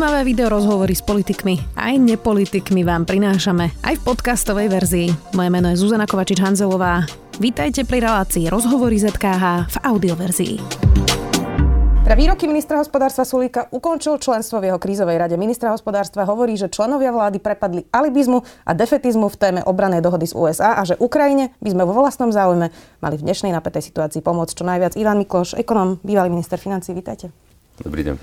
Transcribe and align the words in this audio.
Zaujímavé 0.00 0.32
video 0.32 0.48
rozhovory 0.48 0.96
s 0.96 1.04
politikmi 1.04 1.76
aj 1.76 2.00
nepolitikmi 2.00 2.88
vám 2.88 3.04
prinášame 3.04 3.68
aj 3.84 4.00
v 4.00 4.02
podcastovej 4.08 4.72
verzii. 4.72 5.12
Moje 5.36 5.52
meno 5.52 5.68
je 5.68 5.76
Zuzana 5.76 6.08
Kovačič-Hanzelová. 6.08 7.04
Vítajte 7.36 7.84
pri 7.84 8.08
relácii 8.08 8.48
Rozhovory 8.48 8.96
ZKH 8.96 9.68
v 9.68 9.76
audioverzii. 9.84 10.54
Pre 12.00 12.14
výroky 12.16 12.48
ministra 12.48 12.80
hospodárstva 12.80 13.28
Sulíka 13.28 13.68
ukončil 13.68 14.16
členstvo 14.16 14.64
v 14.64 14.72
jeho 14.72 14.80
krízovej 14.80 15.20
rade. 15.20 15.36
Ministra 15.36 15.68
hospodárstva 15.68 16.24
hovorí, 16.24 16.56
že 16.56 16.72
členovia 16.72 17.12
vlády 17.12 17.36
prepadli 17.36 17.84
alibizmu 17.92 18.40
a 18.64 18.72
defetizmu 18.72 19.28
v 19.28 19.36
téme 19.36 19.60
obranej 19.68 20.00
dohody 20.00 20.24
z 20.24 20.32
USA 20.32 20.80
a 20.80 20.82
že 20.88 20.96
Ukrajine 20.96 21.52
by 21.60 21.76
sme 21.76 21.84
vo 21.84 21.92
vlastnom 21.92 22.32
záujme 22.32 22.72
mali 23.04 23.14
v 23.20 23.24
dnešnej 23.28 23.52
napätej 23.52 23.92
situácii 23.92 24.24
pomôcť 24.24 24.56
čo 24.56 24.64
najviac. 24.64 24.96
Ivan 24.96 25.20
Mikloš, 25.20 25.60
ekonom, 25.60 26.00
bývalý 26.00 26.32
minister 26.32 26.56
financí, 26.56 26.96
vítajte. 26.96 27.28
Dobrý 27.84 28.00
deň. 28.00 28.16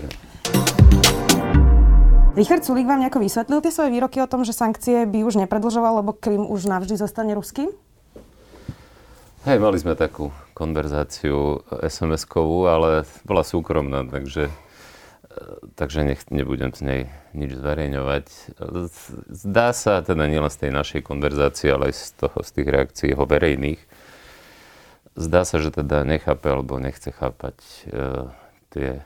Richard 2.37 2.61
Sulík 2.61 2.85
vám 2.85 3.01
nejako 3.01 3.25
vysvetlil 3.25 3.65
tie 3.65 3.73
svoje 3.73 3.89
výroky 3.89 4.21
o 4.21 4.29
tom, 4.29 4.45
že 4.45 4.53
sankcie 4.53 5.09
by 5.09 5.25
už 5.25 5.41
nepredlžoval, 5.41 6.05
lebo 6.05 6.13
Krym 6.13 6.45
už 6.45 6.69
navždy 6.69 6.93
zostane 6.93 7.33
ruským? 7.33 7.73
Hej, 9.49 9.57
mali 9.57 9.81
sme 9.81 9.97
takú 9.97 10.29
konverzáciu 10.53 11.65
SMS-kovú, 11.81 12.69
ale 12.69 13.09
bola 13.25 13.41
súkromná, 13.41 14.05
takže, 14.05 14.53
takže 15.73 16.05
nech, 16.05 16.29
nebudem 16.29 16.77
z 16.77 16.81
nej 16.85 17.01
nič 17.33 17.57
zverejňovať. 17.57 18.25
Zdá 19.33 19.73
sa, 19.73 20.05
teda 20.05 20.29
nielen 20.29 20.53
z 20.53 20.69
tej 20.69 20.71
našej 20.77 21.01
konverzácie, 21.09 21.73
ale 21.73 21.89
aj 21.89 21.95
z, 21.97 22.21
toho, 22.21 22.37
z 22.45 22.49
tých 22.53 22.67
reakcií 22.69 23.07
jeho 23.17 23.25
verejných, 23.25 23.81
zdá 25.17 25.41
sa, 25.41 25.57
že 25.57 25.73
teda 25.73 26.05
nechápe 26.05 26.53
alebo 26.53 26.77
nechce 26.77 27.09
chápať 27.09 27.57
uh, 27.89 28.29
tie 28.69 29.01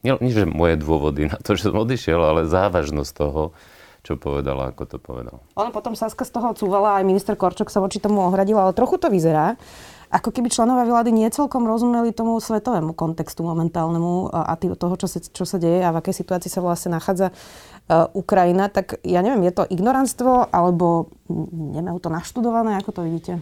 nie, 0.00 0.12
nie, 0.16 0.32
že 0.32 0.48
moje 0.48 0.80
dôvody 0.80 1.28
na 1.28 1.36
to, 1.36 1.52
že 1.52 1.68
som 1.68 1.76
odišiel, 1.76 2.16
ale 2.16 2.48
závažnosť 2.48 3.12
toho, 3.12 3.52
čo 4.00 4.16
povedal 4.16 4.56
a 4.58 4.72
ako 4.72 4.84
to 4.88 4.96
povedal. 4.96 5.44
Ono 5.60 5.70
potom 5.70 5.92
Saska 5.92 6.24
z 6.24 6.32
toho 6.32 6.56
cúvala, 6.56 6.98
aj 6.98 7.04
minister 7.04 7.36
Korčok 7.36 7.68
sa 7.68 7.84
voči 7.84 8.00
tomu 8.00 8.24
ohradil, 8.24 8.56
ale 8.56 8.72
trochu 8.72 8.96
to 8.96 9.12
vyzerá, 9.12 9.60
ako 10.12 10.28
keby 10.28 10.52
členovia 10.52 10.84
vlády 10.84 11.08
nie 11.12 11.28
celkom 11.32 11.64
rozumeli 11.64 12.12
tomu 12.12 12.36
svetovému 12.36 12.92
kontextu 12.92 13.44
momentálnemu 13.44 14.28
a 14.28 14.52
toho, 14.56 14.94
čo 15.00 15.08
sa, 15.08 15.20
čo 15.20 15.44
sa 15.48 15.56
deje 15.56 15.80
a 15.80 15.88
v 15.88 16.04
akej 16.04 16.20
situácii 16.20 16.52
sa 16.52 16.60
vlastne 16.60 16.92
nachádza 16.92 17.32
uh, 17.32 18.12
Ukrajina. 18.12 18.68
Tak 18.68 19.00
ja 19.08 19.24
neviem, 19.24 19.48
je 19.48 19.56
to 19.56 19.64
ignoranstvo 19.64 20.52
alebo 20.52 21.08
nemajú 21.52 21.96
to 21.96 22.12
naštudované? 22.12 22.76
Ako 22.76 22.92
to 22.92 23.08
vidíte? 23.08 23.40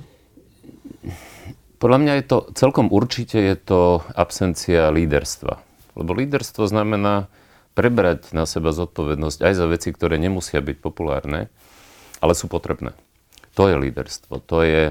Podľa 1.82 1.98
mňa 1.98 2.12
je 2.22 2.24
to 2.28 2.38
celkom 2.54 2.86
určite 2.94 3.40
je 3.40 3.56
to 3.58 4.06
absencia 4.14 4.94
líderstva 4.94 5.69
lebo 5.94 6.14
líderstvo 6.14 6.66
znamená 6.66 7.30
prebrať 7.74 8.34
na 8.34 8.44
seba 8.44 8.74
zodpovednosť 8.74 9.38
aj 9.40 9.52
za 9.54 9.66
veci, 9.70 9.88
ktoré 9.94 10.18
nemusia 10.18 10.58
byť 10.60 10.76
populárne, 10.82 11.48
ale 12.18 12.32
sú 12.34 12.50
potrebné. 12.50 12.92
To 13.58 13.66
je 13.66 13.76
líderstvo, 13.78 14.42
to 14.42 14.62
je 14.62 14.84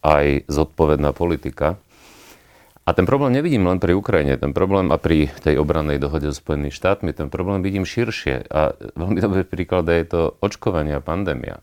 aj 0.00 0.48
zodpovedná 0.48 1.12
politika. 1.12 1.76
A 2.88 2.96
ten 2.96 3.04
problém 3.06 3.36
nevidím 3.36 3.68
len 3.68 3.78
pri 3.78 3.94
Ukrajine, 3.94 4.40
ten 4.40 4.50
problém 4.56 4.90
a 4.90 4.98
pri 4.98 5.30
tej 5.44 5.60
obrannej 5.60 6.00
dohode 6.00 6.32
so 6.32 6.40
Spojenými 6.40 6.74
štátmi, 6.74 7.14
ten 7.14 7.30
problém 7.30 7.62
vidím 7.62 7.86
širšie. 7.86 8.50
A 8.50 8.74
veľmi 8.96 9.20
dobrý 9.20 9.44
príklad 9.46 9.86
je 9.86 10.08
to 10.08 10.20
očkovanie 10.42 10.98
a 10.98 11.04
pandémia. 11.04 11.62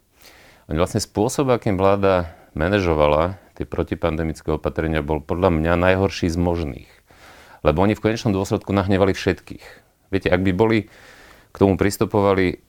Vlastne 0.69 1.01
spôsob, 1.03 1.51
akým 1.51 1.75
vláda 1.75 2.31
manažovala 2.53 3.41
tie 3.57 3.65
protipandemické 3.65 4.53
opatrenia, 4.53 5.03
bol 5.03 5.19
podľa 5.19 5.51
mňa 5.51 5.73
najhorší 5.75 6.29
z 6.31 6.37
možných. 6.37 6.91
Lebo 7.65 7.81
oni 7.81 7.97
v 7.97 8.03
konečnom 8.03 8.33
dôsledku 8.33 8.73
nahnevali 8.73 9.13
všetkých. 9.17 9.65
Viete, 10.13 10.29
ak 10.29 10.41
by 10.41 10.51
boli 10.53 10.79
k 11.51 11.55
tomu 11.57 11.75
pristupovali 11.75 12.61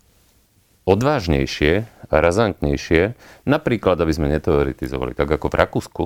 odvážnejšie 0.89 1.73
a 2.09 2.15
razantnejšie, 2.25 3.13
napríklad, 3.45 4.01
aby 4.01 4.13
sme 4.17 4.33
neteoretizovali, 4.33 5.13
tak 5.13 5.29
ako 5.29 5.53
v 5.53 5.59
Rakúsku, 5.61 6.05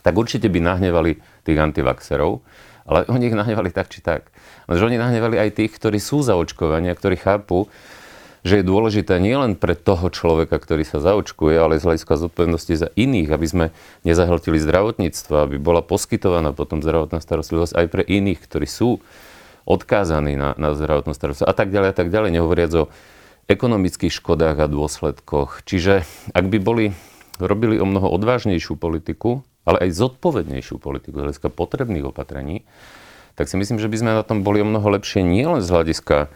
tak 0.00 0.14
určite 0.16 0.48
by 0.48 0.62
nahnevali 0.62 1.20
tých 1.44 1.58
antivaxerov, 1.60 2.40
ale 2.86 3.04
oni 3.10 3.28
ich 3.28 3.36
nahnevali 3.36 3.74
tak 3.74 3.90
či 3.90 4.00
tak. 4.00 4.30
Lenže 4.70 4.86
oni 4.86 4.96
nahnevali 4.96 5.36
aj 5.36 5.58
tých, 5.58 5.74
ktorí 5.76 5.98
sú 5.98 6.22
za 6.22 6.38
očkovania, 6.38 6.94
ktorí 6.94 7.18
chápu, 7.18 7.66
že 8.46 8.62
je 8.62 8.70
dôležité 8.70 9.18
nielen 9.18 9.58
pre 9.58 9.74
toho 9.74 10.06
človeka, 10.06 10.62
ktorý 10.62 10.86
sa 10.86 11.02
zaočkuje, 11.02 11.58
ale 11.58 11.82
z 11.82 11.90
hľadiska 11.90 12.14
zodpovednosti 12.14 12.74
za 12.78 12.88
iných, 12.94 13.34
aby 13.34 13.46
sme 13.50 13.66
nezahltili 14.06 14.62
zdravotníctvo, 14.62 15.34
aby 15.34 15.56
bola 15.58 15.82
poskytovaná 15.82 16.54
potom 16.54 16.78
zdravotná 16.78 17.18
starostlivosť 17.18 17.74
aj 17.74 17.86
pre 17.90 18.02
iných, 18.06 18.38
ktorí 18.38 18.70
sú 18.70 19.02
odkázaní 19.66 20.38
na, 20.38 20.54
na 20.54 20.78
zdravotnú 20.78 21.10
starostlivosť 21.10 21.50
a 21.50 21.58
tak 21.58 21.74
ďalej 21.74 21.88
a 21.90 21.96
tak 21.98 22.08
ďalej, 22.14 22.30
nehovoriac 22.38 22.72
o 22.78 22.84
ekonomických 23.50 24.14
škodách 24.14 24.62
a 24.62 24.70
dôsledkoch. 24.70 25.66
Čiže 25.66 26.06
ak 26.30 26.46
by 26.46 26.58
boli, 26.62 26.94
robili 27.42 27.82
o 27.82 27.86
mnoho 27.86 28.06
odvážnejšiu 28.14 28.78
politiku, 28.78 29.42
ale 29.66 29.90
aj 29.90 29.98
zodpovednejšiu 29.98 30.78
politiku 30.78 31.18
z 31.18 31.22
hľadiska 31.26 31.50
potrebných 31.50 32.14
opatrení, 32.14 32.62
tak 33.34 33.50
si 33.50 33.58
myslím, 33.58 33.82
že 33.82 33.90
by 33.90 33.96
sme 33.98 34.10
na 34.14 34.22
tom 34.22 34.46
boli 34.46 34.62
o 34.62 34.66
mnoho 34.70 34.86
lepšie 34.86 35.26
nielen 35.26 35.58
z 35.58 35.68
hľadiska 35.68 36.30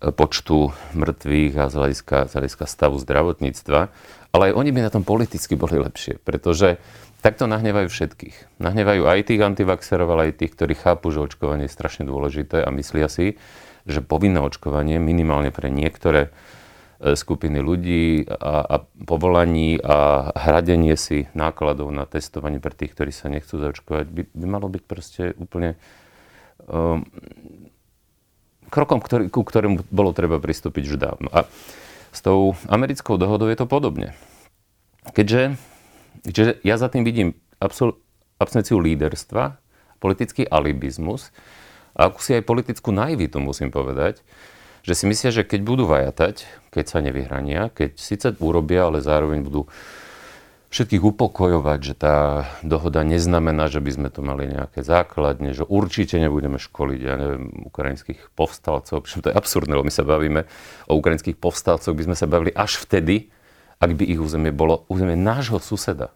počtu 0.00 0.76
mŕtvych 0.92 1.54
a 1.56 1.64
z 1.72 1.74
hľadiska, 1.74 2.16
z 2.28 2.32
hľadiska 2.36 2.64
stavu 2.68 2.96
zdravotníctva, 3.00 3.80
ale 4.36 4.42
aj 4.52 4.56
oni 4.56 4.70
by 4.72 4.80
na 4.84 4.92
tom 4.92 5.04
politicky 5.08 5.56
boli 5.56 5.80
lepšie, 5.80 6.20
pretože 6.20 6.76
takto 7.24 7.48
nahnevajú 7.48 7.88
všetkých. 7.88 8.60
Nahnevajú 8.60 9.08
aj 9.08 9.32
tých 9.32 9.40
antivaxerov, 9.40 10.08
ale 10.12 10.30
aj 10.30 10.44
tých, 10.44 10.52
ktorí 10.52 10.76
chápu, 10.76 11.10
že 11.10 11.24
očkovanie 11.24 11.66
je 11.66 11.76
strašne 11.76 12.04
dôležité 12.04 12.60
a 12.60 12.68
myslia 12.76 13.08
si, 13.08 13.40
že 13.88 14.04
povinné 14.04 14.42
očkovanie 14.42 15.00
minimálne 15.00 15.48
pre 15.48 15.72
niektoré 15.72 16.28
e, 17.00 17.14
skupiny 17.16 17.62
ľudí 17.62 18.28
a, 18.28 18.66
a 18.66 18.76
povolaní 19.06 19.80
a 19.80 20.30
hradenie 20.36 20.98
si 20.98 21.30
nákladov 21.32 21.88
na 21.94 22.04
testovanie 22.04 22.60
pre 22.60 22.74
tých, 22.76 22.92
ktorí 22.92 23.14
sa 23.14 23.32
nechcú 23.32 23.56
zaočkovať, 23.56 24.06
by, 24.12 24.22
by 24.36 24.46
malo 24.46 24.68
byť 24.68 24.82
proste 24.84 25.22
úplne 25.38 25.78
um, 26.68 27.06
krokom, 28.68 28.98
ktorý, 29.02 29.30
ku 29.30 29.42
ktorému 29.42 29.86
bolo 29.90 30.10
treba 30.16 30.42
pristúpiť 30.42 30.82
už 30.90 30.96
dávno. 30.98 31.28
A 31.30 31.46
s 32.10 32.20
tou 32.24 32.56
americkou 32.66 33.20
dohodou 33.20 33.50
je 33.52 33.58
to 33.58 33.68
podobne. 33.68 34.16
Keďže, 35.12 35.60
keďže 36.26 36.52
ja 36.64 36.76
za 36.80 36.88
tým 36.88 37.04
vidím 37.06 37.36
absol, 37.60 38.00
absenciu 38.40 38.80
líderstva, 38.80 39.60
politický 40.00 40.44
alibizmus 40.48 41.30
a 41.96 42.08
ako 42.08 42.18
si 42.20 42.36
aj 42.36 42.44
politickú 42.44 42.92
naivitu, 42.92 43.40
musím 43.40 43.72
povedať, 43.72 44.20
že 44.86 44.94
si 44.94 45.04
myslia, 45.10 45.34
že 45.34 45.42
keď 45.42 45.60
budú 45.66 45.84
vajatať, 45.90 46.46
keď 46.70 46.84
sa 46.86 46.98
nevyhrania, 47.02 47.74
keď 47.74 47.98
síce 47.98 48.28
urobia, 48.38 48.86
ale 48.86 49.02
zároveň 49.02 49.42
budú 49.42 49.66
všetkých 50.76 51.00
upokojovať, 51.00 51.78
že 51.80 51.94
tá 51.96 52.44
dohoda 52.60 53.00
neznamená, 53.00 53.72
že 53.72 53.80
by 53.80 53.90
sme 53.96 54.08
to 54.12 54.20
mali 54.20 54.44
nejaké 54.44 54.84
základne, 54.84 55.56
že 55.56 55.64
určite 55.64 56.20
nebudeme 56.20 56.60
školiť, 56.60 57.00
ja 57.00 57.16
neviem, 57.16 57.64
ukrajinských 57.64 58.36
povstalcov, 58.36 59.00
pretože 59.00 59.24
to 59.24 59.32
je 59.32 59.38
absurdné, 59.40 59.72
lebo 59.72 59.88
my 59.88 59.94
sa 59.96 60.04
bavíme 60.04 60.44
o 60.84 60.92
ukrajinských 61.00 61.40
povstalcoch, 61.40 61.96
by 61.96 62.12
sme 62.12 62.16
sa 62.20 62.28
bavili 62.28 62.52
až 62.52 62.76
vtedy, 62.76 63.32
ak 63.80 63.96
by 63.96 64.04
ich 64.04 64.20
územie 64.20 64.52
bolo 64.52 64.84
územie 64.92 65.16
nášho 65.16 65.56
suseda. 65.64 66.12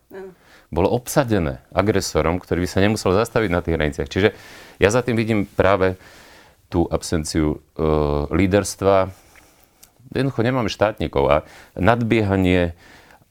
Bolo 0.68 0.92
obsadené 0.92 1.64
agresorom, 1.72 2.36
ktorý 2.36 2.62
by 2.62 2.68
sa 2.68 2.84
nemusel 2.84 3.16
zastaviť 3.16 3.50
na 3.50 3.64
tých 3.64 3.74
hraniciach. 3.80 4.12
Čiže 4.12 4.28
ja 4.76 4.88
za 4.92 5.00
tým 5.00 5.16
vidím 5.16 5.48
práve 5.48 5.96
tú 6.70 6.86
absenciu 6.86 7.58
e, 7.58 7.88
líderstva. 8.30 9.10
Jednoducho 10.14 10.46
nemáme 10.46 10.70
štátnikov 10.70 11.24
a 11.26 11.36
nadbiehanie 11.74 12.78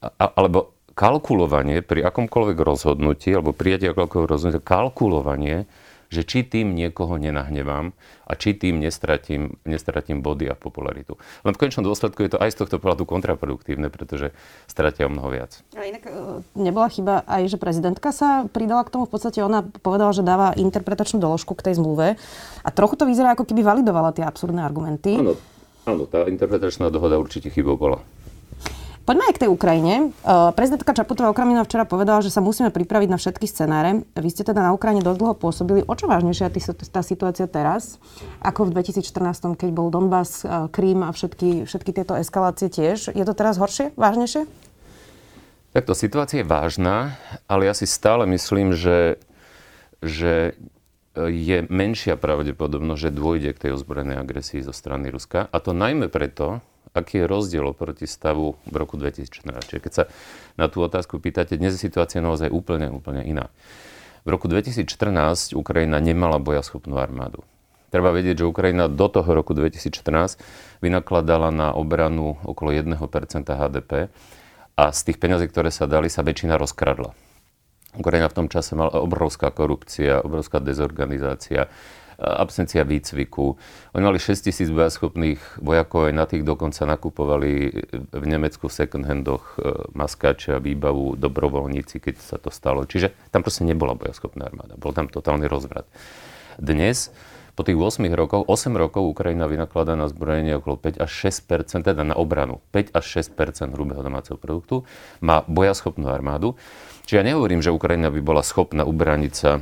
a, 0.03 0.25
alebo 0.35 0.75
kalkulovanie 0.99 1.79
pri 1.79 2.03
akomkoľvek 2.11 2.57
rozhodnutí, 2.59 3.31
alebo 3.31 3.55
prijatí 3.55 3.87
akomkoľvek 3.87 4.27
rozhodnutia, 4.27 4.59
kalkulovanie, 4.59 5.63
že 6.09 6.25
či 6.25 6.41
tým 6.41 6.73
niekoho 6.73 7.21
nenahnevám 7.21 7.93
a 8.25 8.31
či 8.33 8.57
tým 8.57 8.81
nestratím, 8.81 9.61
nestratím 9.61 10.25
body 10.25 10.49
a 10.49 10.57
popularitu. 10.57 11.21
Len 11.45 11.53
v 11.53 11.59
konečnom 11.61 11.85
dôsledku 11.85 12.25
je 12.25 12.33
to 12.33 12.41
aj 12.41 12.49
z 12.49 12.65
tohto 12.65 12.81
pohľadu 12.81 13.05
kontraproduktívne, 13.05 13.93
pretože 13.93 14.33
stratia 14.65 15.05
o 15.05 15.13
mnoho 15.13 15.29
viac. 15.29 15.61
A 15.77 15.85
inak 15.85 16.09
e, 16.09 16.41
nebola 16.57 16.89
chyba 16.89 17.21
aj, 17.29 17.53
že 17.53 17.57
prezidentka 17.61 18.09
sa 18.09 18.49
pridala 18.49 18.81
k 18.83 18.91
tomu. 18.97 19.05
V 19.05 19.13
podstate 19.13 19.45
ona 19.45 19.61
povedala, 19.61 20.09
že 20.11 20.25
dáva 20.25 20.57
interpretačnú 20.57 21.21
doložku 21.21 21.53
k 21.53 21.69
tej 21.69 21.77
zmluve 21.77 22.17
a 22.65 22.69
trochu 22.73 22.97
to 22.97 23.05
vyzerá, 23.05 23.37
ako 23.37 23.45
keby 23.45 23.61
validovala 23.61 24.09
tie 24.17 24.25
absurdné 24.25 24.65
argumenty. 24.65 25.13
Áno, 25.13 25.37
áno 25.85 26.09
tá 26.09 26.25
interpretačná 26.25 26.89
dohoda 26.89 27.21
určite 27.21 27.53
chybou 27.53 27.77
bola. 27.77 28.01
Poďme 29.09 29.25
aj 29.25 29.41
k 29.41 29.41
tej 29.41 29.49
Ukrajine. 29.49 30.13
Uh, 30.21 30.53
prezidentka 30.53 30.93
Čaputová 30.93 31.33
okrem 31.33 31.49
iného 31.49 31.65
včera 31.65 31.81
povedala, 31.81 32.21
že 32.21 32.29
sa 32.29 32.45
musíme 32.45 32.69
pripraviť 32.69 33.09
na 33.09 33.17
všetky 33.17 33.49
scenáre. 33.49 34.05
Vy 34.13 34.29
ste 34.29 34.45
teda 34.45 34.61
na 34.61 34.69
Ukrajine 34.69 35.01
dosť 35.01 35.17
dlho 35.17 35.33
pôsobili. 35.33 35.81
O 35.81 35.97
čo 35.97 36.05
vážnejšia 36.05 36.53
tá 36.93 37.01
situácia 37.01 37.49
teraz, 37.49 37.97
ako 38.45 38.69
v 38.69 38.77
2014, 38.77 39.57
keď 39.57 39.69
bol 39.73 39.89
Donbass, 39.89 40.45
uh, 40.45 40.69
Krím 40.69 41.01
a 41.01 41.09
všetky, 41.09 41.65
všetky 41.65 41.89
tieto 41.89 42.13
eskalácie 42.21 42.69
tiež? 42.69 43.09
Je 43.17 43.25
to 43.25 43.33
teraz 43.33 43.57
horšie, 43.57 43.97
vážnejšie? 43.97 44.45
Takto 45.73 45.97
situácia 45.97 46.45
je 46.45 46.45
vážna, 46.45 47.17
ale 47.49 47.65
ja 47.65 47.73
si 47.73 47.89
stále 47.89 48.29
myslím, 48.29 48.77
že, 48.77 49.17
že 50.05 50.53
je 51.17 51.65
menšia 51.65 52.13
pravdepodobnosť, 52.13 53.01
že 53.09 53.17
dôjde 53.17 53.57
k 53.57 53.61
tej 53.65 53.71
ozbrojenej 53.73 54.21
agresii 54.21 54.61
zo 54.61 54.69
strany 54.69 55.09
Ruska. 55.09 55.49
A 55.49 55.57
to 55.57 55.73
najmä 55.73 56.13
preto, 56.13 56.61
aký 56.93 57.23
je 57.23 57.25
rozdiel 57.29 57.65
oproti 57.69 58.09
stavu 58.09 58.57
v 58.65 58.75
roku 58.75 58.97
2014. 58.97 59.69
Čiže 59.69 59.81
keď 59.81 59.93
sa 59.93 60.03
na 60.55 60.67
tú 60.67 60.81
otázku 60.83 61.21
pýtate, 61.21 61.55
dnes 61.55 61.77
je 61.77 61.81
situácia 61.81 62.19
naozaj 62.19 62.49
úplne, 62.49 62.89
úplne 62.89 63.23
iná. 63.23 63.47
V 64.27 64.35
roku 64.35 64.51
2014 64.51 65.55
Ukrajina 65.55 65.97
nemala 66.03 66.37
bojaschopnú 66.41 66.99
armádu. 66.99 67.41
Treba 67.89 68.13
vedieť, 68.13 68.45
že 68.45 68.45
Ukrajina 68.45 68.85
do 68.85 69.09
toho 69.09 69.25
roku 69.33 69.57
2014 69.57 70.37
vynakladala 70.85 71.49
na 71.49 71.73
obranu 71.73 72.37
okolo 72.45 72.69
1% 72.69 72.93
HDP 73.49 74.13
a 74.77 74.83
z 74.93 74.99
tých 75.09 75.17
peňazí, 75.17 75.49
ktoré 75.49 75.73
sa 75.73 75.89
dali, 75.89 76.05
sa 76.05 76.21
väčšina 76.21 76.55
rozkradla. 76.61 77.17
Ukrajina 77.97 78.29
v 78.29 78.37
tom 78.45 78.47
čase 78.47 78.77
mala 78.77 78.93
obrovská 79.01 79.49
korupcia, 79.49 80.21
obrovská 80.21 80.61
dezorganizácia, 80.61 81.73
absencia 82.19 82.83
výcviku. 82.83 83.55
Oni 83.95 84.03
mali 84.03 84.19
6 84.19 84.51
tisíc 84.51 84.67
bojaschopných 84.67 85.63
vojakov, 85.63 86.11
aj 86.11 86.13
na 86.13 86.25
tých 86.27 86.43
dokonca 86.43 86.83
nakupovali 86.83 87.51
v 88.11 88.25
Nemecku 88.27 88.67
v 88.67 88.75
second-handoch 88.75 89.43
e, 89.55 89.87
maskáče 89.95 90.59
a 90.59 90.63
výbavu 90.63 91.15
dobrovoľníci, 91.15 92.03
keď 92.03 92.15
sa 92.19 92.35
to 92.35 92.51
stalo. 92.51 92.83
Čiže 92.83 93.15
tam 93.31 93.41
proste 93.41 93.63
nebola 93.63 93.95
bojaschopná 93.95 94.45
armáda. 94.45 94.75
Bol 94.75 94.91
tam 94.91 95.07
totálny 95.07 95.47
rozvrat. 95.47 95.87
Dnes 96.59 97.15
po 97.59 97.67
tých 97.67 97.75
8 97.75 98.07
rokov, 98.15 98.47
8 98.47 98.71
rokov 98.71 99.03
Ukrajina 99.03 99.43
vynakladá 99.43 99.91
na 99.91 100.07
zbrojenie 100.07 100.55
okolo 100.63 100.79
5 100.79 101.03
až 101.03 101.11
6% 101.27 101.91
teda 101.91 102.07
na 102.07 102.15
obranu, 102.15 102.63
5 102.71 102.95
až 102.95 103.19
6% 103.19 103.75
hrubého 103.75 103.99
domáceho 103.99 104.39
produktu, 104.39 104.87
má 105.19 105.43
bojaschopnú 105.43 106.07
armádu. 106.07 106.55
Čiže 107.09 107.25
ja 107.25 107.29
nehovorím, 107.33 107.65
že 107.65 107.73
Ukrajina 107.73 108.13
by 108.13 108.21
bola 108.21 108.45
schopná 108.45 108.85
ubraniť 108.85 109.33
sa 109.33 109.57
e, 109.57 109.61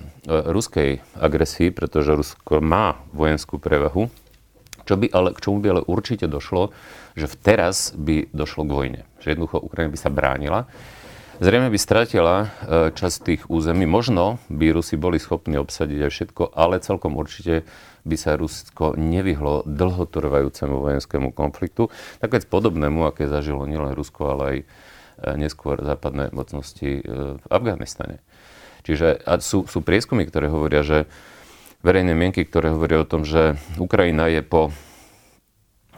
ruskej 0.51 0.99
agresii, 1.15 1.71
pretože 1.71 2.11
Rusko 2.11 2.59
má 2.59 2.99
vojenskú 3.15 3.55
prevahu, 3.55 4.11
čo 4.83 4.99
by 4.99 5.07
ale, 5.15 5.31
k 5.31 5.39
čomu 5.39 5.63
by 5.63 5.67
ale 5.71 5.81
určite 5.87 6.27
došlo, 6.27 6.75
že 7.15 7.31
teraz 7.39 7.95
by 7.95 8.27
došlo 8.35 8.67
k 8.67 8.75
vojne. 8.75 9.01
Že 9.23 9.39
jednoducho 9.39 9.63
Ukrajina 9.63 9.95
by 9.95 9.99
sa 10.03 10.11
bránila. 10.11 10.59
Zrejme 11.39 11.71
by 11.71 11.79
stratila 11.79 12.35
e, 12.35 12.47
časť 12.91 13.17
tých 13.23 13.41
území. 13.47 13.87
Možno 13.87 14.43
by 14.51 14.75
Rusi 14.75 14.99
boli 14.99 15.15
schopní 15.15 15.55
obsadiť 15.55 16.03
aj 16.03 16.11
všetko, 16.11 16.51
ale 16.51 16.83
celkom 16.83 17.15
určite 17.15 17.63
by 18.03 18.19
sa 18.19 18.35
Rusko 18.35 18.99
nevyhlo 18.99 19.63
dlhotrvajúcemu 19.63 20.75
vojenskému 20.83 21.31
konfliktu, 21.31 21.87
tak 22.19 22.27
veď 22.27 22.51
podobnému, 22.51 23.07
aké 23.07 23.31
zažilo 23.31 23.63
nielen 23.63 23.95
Rusko, 23.95 24.35
ale 24.35 24.43
aj 24.43 24.59
neskôr 25.37 25.81
západné 25.81 26.29
mocnosti 26.29 27.01
e, 27.01 27.01
v 27.37 27.45
Afganistane. 27.49 28.21
Čiže 28.85 29.19
a 29.25 29.41
sú, 29.43 29.67
sú 29.67 29.83
prieskumy, 29.83 30.23
ktoré 30.29 30.47
hovoria, 30.47 30.85
že 30.85 31.09
verejné 31.81 32.13
mienky, 32.15 32.45
ktoré 32.47 32.71
hovoria 32.71 33.03
o 33.03 33.09
tom, 33.09 33.27
že 33.27 33.59
Ukrajina 33.81 34.29
je 34.31 34.41
po 34.45 34.71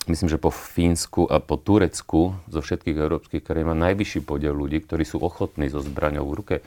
myslím, 0.10 0.26
že 0.26 0.42
po 0.42 0.50
Fínsku 0.50 1.30
a 1.30 1.38
po 1.38 1.62
Turecku 1.62 2.34
zo 2.50 2.60
všetkých 2.66 2.98
európskych 2.98 3.46
krajín 3.46 3.70
má 3.70 3.78
najvyšší 3.78 4.26
podiel 4.26 4.58
ľudí, 4.58 4.82
ktorí 4.82 5.06
sú 5.06 5.22
ochotní 5.22 5.70
so 5.70 5.80
zbraňou 5.86 6.26
v 6.26 6.38
ruke 6.38 6.56
eh, 6.60 6.66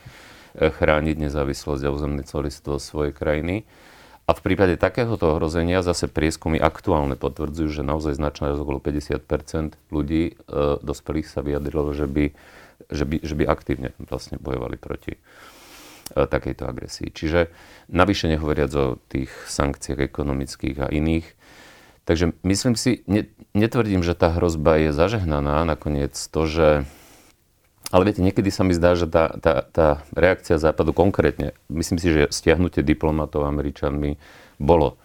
chrániť 0.54 1.18
nezávislosť 1.18 1.82
a 1.82 1.90
územné 1.90 2.22
celistvo 2.22 2.78
svojej 2.78 3.10
krajiny. 3.10 3.66
A 4.22 4.38
v 4.38 4.40
prípade 4.40 4.78
takéhoto 4.78 5.34
ohrozenia 5.34 5.82
zase 5.82 6.06
prieskumy 6.06 6.56
aktuálne 6.62 7.18
potvrdzujú, 7.18 7.82
že 7.82 7.82
naozaj 7.82 8.14
značná 8.14 8.54
okolo 8.54 8.78
50 8.78 9.18
ľudí 9.90 10.22
e, 10.30 10.32
dospelých 10.78 11.26
sa 11.26 11.42
vyjadrilo, 11.42 11.90
že 11.90 12.06
by, 12.06 12.24
že, 12.86 13.04
by, 13.04 13.16
že 13.18 13.34
by 13.34 13.44
aktívne 13.50 13.88
vlastne 13.98 14.38
bojovali 14.38 14.78
proti 14.78 15.18
e, 15.18 15.20
takejto 16.14 16.62
agresii. 16.62 17.10
Čiže 17.10 17.50
navyše 17.90 18.30
nehovoriac 18.30 18.72
o 18.78 18.94
tých 19.10 19.30
sankciách 19.50 19.98
ekonomických 20.06 20.86
a 20.86 20.88
iných, 20.88 21.26
Takže 22.04 22.34
myslím 22.42 22.74
si, 22.74 23.06
ne, 23.06 23.30
netvrdím, 23.54 24.02
že 24.02 24.18
tá 24.18 24.34
hrozba 24.34 24.74
je 24.82 24.90
zažehnaná. 24.90 25.62
Nakoniec 25.62 26.18
to, 26.18 26.50
že... 26.50 26.68
Ale 27.92 28.08
viete, 28.08 28.24
niekedy 28.24 28.48
sa 28.48 28.64
mi 28.64 28.72
zdá, 28.72 28.96
že 28.96 29.04
tá, 29.04 29.36
tá, 29.36 29.68
tá 29.68 29.88
reakcia 30.16 30.56
Západu 30.56 30.96
konkrétne, 30.96 31.52
myslím 31.68 32.00
si, 32.00 32.08
že 32.08 32.32
stiahnutie 32.32 32.80
diplomatov 32.80 33.44
Američanmi 33.44 34.16
bolo 34.56 34.96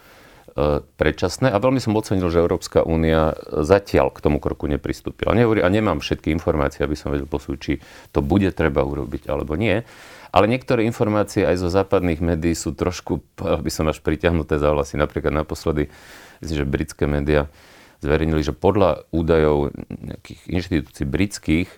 e, 0.55 0.79
predčasné 0.95 1.51
a 1.51 1.59
veľmi 1.59 1.83
som 1.83 1.99
ocenil, 1.99 2.31
že 2.31 2.39
Európska 2.39 2.87
únia 2.87 3.35
zatiaľ 3.43 4.15
k 4.15 4.23
tomu 4.23 4.39
kroku 4.39 4.71
nepristúpila. 4.71 5.35
Nehovorí, 5.35 5.59
a 5.59 5.67
nemám 5.67 5.99
všetky 5.99 6.31
informácie, 6.31 6.87
aby 6.87 6.95
som 6.95 7.11
vedel 7.11 7.27
posúť, 7.27 7.57
či 7.59 7.73
to 8.15 8.23
bude 8.23 8.47
treba 8.55 8.87
urobiť 8.87 9.27
alebo 9.27 9.59
nie. 9.59 9.83
Ale 10.31 10.47
niektoré 10.47 10.87
informácie 10.87 11.43
aj 11.43 11.59
zo 11.59 11.67
západných 11.67 12.23
médií 12.23 12.55
sú 12.55 12.71
trošku, 12.71 13.19
by 13.39 13.71
som 13.71 13.91
až 13.91 13.99
priťahnuté 13.99 14.63
za 14.63 14.71
vlasy. 14.71 14.95
Napríklad 14.95 15.35
naposledy 15.35 15.91
myslím, 16.39 16.55
že 16.63 16.67
britské 16.67 17.03
médiá 17.03 17.51
zverejnili, 17.99 18.47
že 18.47 18.55
podľa 18.55 19.03
údajov 19.11 19.75
nejakých 19.89 20.39
inštitúcií 20.47 21.05
britských 21.07 21.69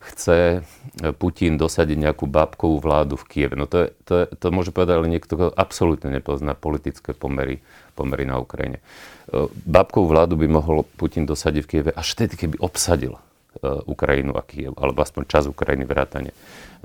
chce 0.00 0.64
Putin 1.20 1.60
dosadiť 1.60 2.08
nejakú 2.08 2.24
bábkovú 2.24 2.80
vládu 2.80 3.20
v 3.20 3.24
Kieve. 3.28 3.54
No 3.54 3.68
to, 3.68 3.84
je, 3.84 3.88
to, 4.08 4.12
je, 4.16 4.26
to 4.32 4.46
môže 4.48 4.72
povedať 4.72 4.96
ale 4.96 5.12
niekto, 5.12 5.36
kto 5.36 5.46
absolútne 5.52 6.08
nepozná 6.08 6.56
politické 6.56 7.12
pomery, 7.12 7.60
pomery 7.92 8.24
na 8.24 8.40
Ukrajine. 8.40 8.80
Bábkovú 9.68 10.08
vládu 10.08 10.40
by 10.40 10.48
mohol 10.48 10.88
Putin 10.96 11.28
dosadiť 11.28 11.62
v 11.62 11.68
Kieve 11.68 11.90
až 11.92 12.16
vtedy, 12.16 12.34
keby 12.40 12.56
obsadil 12.64 13.20
Ukrajinu 13.90 14.32
a 14.38 14.46
Kiev, 14.46 14.78
alebo 14.78 15.02
aspoň 15.02 15.26
čas 15.26 15.44
Ukrajiny 15.50 15.82
vrátane, 15.82 16.30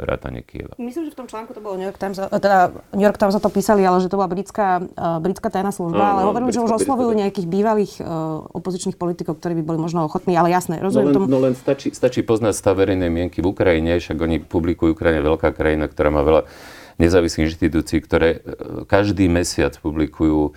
vrátane 0.01 0.41
Kieva. 0.41 0.73
Myslím, 0.81 1.07
že 1.07 1.13
v 1.13 1.17
tom 1.23 1.27
článku 1.29 1.53
to 1.53 1.61
bolo 1.61 1.77
New 1.77 1.85
York 1.85 2.01
Times, 2.01 2.17
eh, 2.17 2.25
teda 2.25 2.73
New 2.91 3.05
York 3.05 3.21
Times 3.21 3.37
za 3.37 3.39
to 3.39 3.53
písali, 3.53 3.85
ale 3.85 4.01
že 4.01 4.09
to 4.09 4.17
bola 4.17 4.25
britská, 4.25 4.81
uh, 4.81 5.21
britská 5.21 5.53
tajná 5.53 5.69
služba, 5.69 6.01
no, 6.01 6.09
ale 6.17 6.21
no, 6.25 6.27
hovorili, 6.33 6.51
že 6.51 6.65
už 6.65 6.81
oslovujú 6.81 7.13
nejakých 7.13 7.47
bývalých 7.47 7.93
uh, 8.01 8.49
opozičných 8.49 8.97
politikov, 8.97 9.37
ktorí 9.37 9.61
by 9.61 9.63
boli 9.63 9.77
možno 9.77 10.09
ochotní, 10.09 10.33
ale 10.33 10.49
jasné, 10.49 10.81
rozumiem 10.81 11.05
no 11.05 11.11
len, 11.13 11.15
tomu. 11.15 11.25
No 11.29 11.37
len 11.37 11.53
stačí, 11.53 11.93
stačí 11.93 12.25
poznať 12.25 12.57
stav 12.57 12.81
verejnej 12.81 13.13
mienky 13.13 13.45
v 13.45 13.53
Ukrajine, 13.53 14.01
však 14.01 14.17
oni 14.17 14.41
publikujú 14.41 14.97
Ukrajine 14.97 15.21
veľká 15.21 15.53
krajina, 15.53 15.85
ktorá 15.85 16.09
má 16.09 16.25
veľa 16.25 16.49
nezávislých 16.95 17.51
inštitúcií, 17.51 17.99
ktoré 18.03 18.39
každý 18.87 19.27
mesiac 19.27 19.75
publikujú 19.79 20.55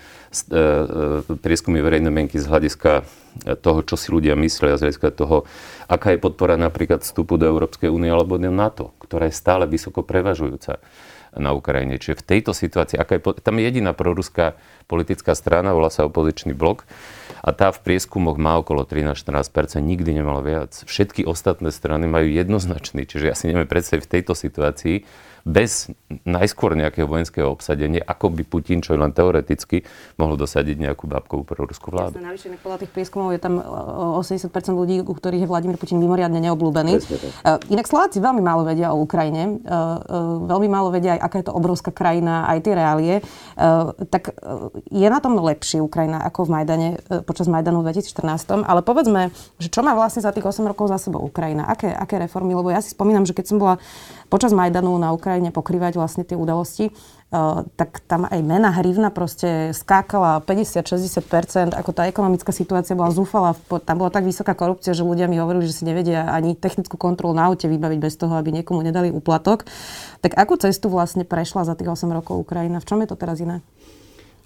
prieskumy 1.43 1.83
verejnej 1.83 2.15
mienky 2.15 2.39
z 2.39 2.47
hľadiska 2.47 3.03
toho, 3.63 3.81
čo 3.87 3.95
si 3.95 4.11
ľudia 4.11 4.35
myslia, 4.39 4.79
z 4.79 4.87
hľadiska 4.87 5.09
toho, 5.15 5.47
aká 5.87 6.15
je 6.15 6.23
podpora 6.23 6.59
napríklad 6.59 7.03
vstupu 7.03 7.39
do 7.39 7.47
Európskej 7.47 7.91
únie 7.91 8.11
alebo 8.11 8.39
do 8.39 8.51
NATO, 8.51 8.95
ktorá 9.03 9.31
je 9.31 9.35
stále 9.35 9.67
vysoko 9.67 10.03
prevažujúca 10.03 10.83
na 11.37 11.53
Ukrajine. 11.53 12.01
Čiže 12.01 12.25
v 12.25 12.27
tejto 12.35 12.53
situácii, 12.57 12.97
aká 12.97 13.21
je, 13.21 13.23
tam 13.45 13.61
je 13.61 13.69
jediná 13.69 13.93
proruská 13.93 14.57
politická 14.89 15.37
strana, 15.37 15.77
volá 15.77 15.93
sa 15.93 16.09
opozičný 16.09 16.57
blok 16.57 16.89
a 17.45 17.53
tá 17.53 17.71
v 17.71 17.79
prieskumoch 17.85 18.41
má 18.41 18.59
okolo 18.59 18.89
13-14%, 18.89 19.79
nikdy 19.79 20.19
nemala 20.19 20.41
viac. 20.41 20.73
Všetky 20.89 21.29
ostatné 21.29 21.71
strany 21.71 22.09
majú 22.09 22.27
jednoznačný, 22.27 23.05
čiže 23.05 23.29
ja 23.29 23.37
si 23.37 23.47
neviem 23.47 23.69
predstaviť 23.69 24.03
v 24.09 24.13
tejto 24.19 24.33
situácii, 24.35 24.97
bez 25.45 25.93
najskôr 26.25 26.73
nejakého 26.73 27.05
vojenského 27.05 27.49
obsadenia, 27.53 28.01
ako 28.03 28.33
by 28.33 28.43
Putin, 28.49 28.81
čo 28.81 28.97
len 28.97 29.13
teoreticky, 29.13 29.85
mohol 30.17 30.41
dosadiť 30.41 30.77
nejakú 30.81 31.05
bábkovú 31.05 31.45
ruskú 31.69 31.93
vládu. 31.93 32.17
Jasne, 32.17 32.25
navyše 32.25 32.47
podľa 32.65 32.79
tých 32.87 32.93
prieskumov 32.93 33.37
je 33.37 33.41
tam 33.41 33.61
80% 33.61 34.49
ľudí, 34.73 35.05
u 35.05 35.15
ktorých 35.15 35.45
je 35.45 35.49
Vladimír 35.49 35.77
Putin 35.77 36.01
mimoriadne 36.01 36.41
neobľúbený. 36.41 36.93
Uh, 36.99 37.61
inak 37.69 37.87
Slováci 37.87 38.19
veľmi 38.23 38.41
málo 38.41 38.65
vedia 38.65 38.91
o 38.95 38.99
Ukrajine, 38.99 39.61
uh, 39.63 40.47
veľmi 40.49 40.69
málo 40.71 40.89
vedia 40.89 41.19
aj, 41.19 41.21
aká 41.21 41.37
je 41.41 41.47
to 41.49 41.55
obrovská 41.55 41.91
krajina, 41.93 42.49
aj 42.49 42.59
tie 42.65 42.75
reálie. 42.75 43.15
Tak 44.09 44.33
je 44.89 45.09
na 45.09 45.19
tom 45.19 45.35
lepšie 45.39 45.83
Ukrajina 45.83 46.23
ako 46.25 46.47
v 46.47 46.51
Majdane, 46.55 46.89
počas 47.27 47.51
Majdanu 47.51 47.83
v 47.83 47.91
2014, 47.93 48.65
ale 48.65 48.81
povedzme, 48.85 49.35
že 49.59 49.69
čo 49.69 49.83
má 49.83 49.93
vlastne 49.93 50.23
za 50.23 50.31
tých 50.31 50.47
8 50.47 50.63
rokov 50.65 50.89
za 50.89 50.99
sebou 51.01 51.25
Ukrajina? 51.25 51.67
Aké, 51.67 51.91
aké 51.91 52.21
reformy? 52.23 52.55
Lebo 52.55 52.71
ja 52.71 52.79
si 52.79 52.95
spomínam, 52.95 53.27
že 53.27 53.35
keď 53.35 53.45
som 53.51 53.59
bola 53.59 53.83
počas 54.29 54.53
Majdanu 54.55 54.95
na 55.01 55.11
Ukrajine 55.11 55.28
pokrývať 55.53 56.01
vlastne 56.01 56.25
tie 56.25 56.35
udalosti, 56.35 56.89
Uh, 57.29 57.69
tak 57.77 58.01
tam 58.09 58.25
aj 58.25 58.41
mena 58.41 58.73
hrivna 58.73 59.13
proste 59.13 59.77
skákala 59.77 60.41
50-60%, 60.49 61.77
ako 61.77 61.93
tá 61.93 62.09
ekonomická 62.09 62.57
situácia 62.57 62.97
bola 62.97 63.13
zúfala, 63.13 63.53
tam 63.85 64.01
bola 64.01 64.09
tak 64.09 64.25
vysoká 64.25 64.57
korupcia, 64.57 64.97
že 64.97 65.05
ľudia 65.05 65.29
mi 65.29 65.37
hovorili, 65.37 65.69
že 65.69 65.77
si 65.77 65.85
nevedia 65.85 66.25
ani 66.33 66.57
technickú 66.57 66.97
kontrolu 66.97 67.37
na 67.37 67.53
aute 67.53 67.69
vybaviť 67.69 68.01
bez 68.01 68.17
toho, 68.17 68.33
aby 68.33 68.49
niekomu 68.49 68.81
nedali 68.81 69.13
úplatok. 69.13 69.69
Tak 70.25 70.41
akú 70.41 70.57
cestu 70.57 70.89
vlastne 70.89 71.29
prešla 71.29 71.69
za 71.69 71.77
tých 71.77 71.93
8 71.93 72.09
rokov 72.09 72.49
Ukrajina? 72.49 72.81
V 72.81 72.89
čom 72.89 73.05
je 73.05 73.13
to 73.13 73.21
teraz 73.21 73.45
iné? 73.45 73.61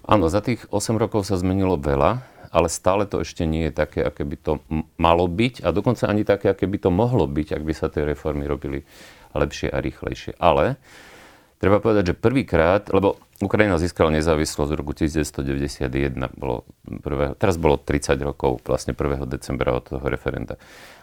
Áno, 0.03 0.27
za 0.27 0.43
tých 0.43 0.67
8 0.67 0.99
rokov 0.99 1.23
sa 1.23 1.39
zmenilo 1.39 1.79
veľa, 1.79 2.19
ale 2.51 2.67
stále 2.67 3.07
to 3.07 3.23
ešte 3.23 3.47
nie 3.47 3.71
je 3.71 3.79
také, 3.79 4.03
aké 4.03 4.27
by 4.27 4.35
to 4.35 4.59
malo 4.99 5.31
byť 5.31 5.63
a 5.63 5.71
dokonca 5.71 6.11
ani 6.11 6.27
také, 6.27 6.51
aké 6.51 6.67
by 6.67 6.83
to 6.83 6.91
mohlo 6.91 7.31
byť, 7.31 7.55
ak 7.55 7.63
by 7.63 7.73
sa 7.73 7.87
tie 7.87 8.03
reformy 8.03 8.43
robili 8.43 8.83
lepšie 9.33 9.69
a 9.69 9.77
rýchlejšie. 9.81 10.39
Ale 10.39 10.77
treba 11.61 11.77
povedať, 11.83 12.13
že 12.13 12.15
prvýkrát, 12.17 12.89
lebo 12.89 13.19
Ukrajina 13.43 13.75
získala 13.75 14.13
nezávislosť 14.15 14.71
v 14.71 14.77
roku 14.79 14.93
1991, 14.95 16.15
bolo 16.39 16.63
prvého, 17.03 17.35
teraz 17.35 17.59
bolo 17.59 17.75
30 17.75 18.15
rokov, 18.23 18.63
vlastne 18.63 18.95
1. 18.95 19.27
decembra 19.27 19.75
od 19.75 19.83
toho 19.83 20.05
referenda. 20.07 20.55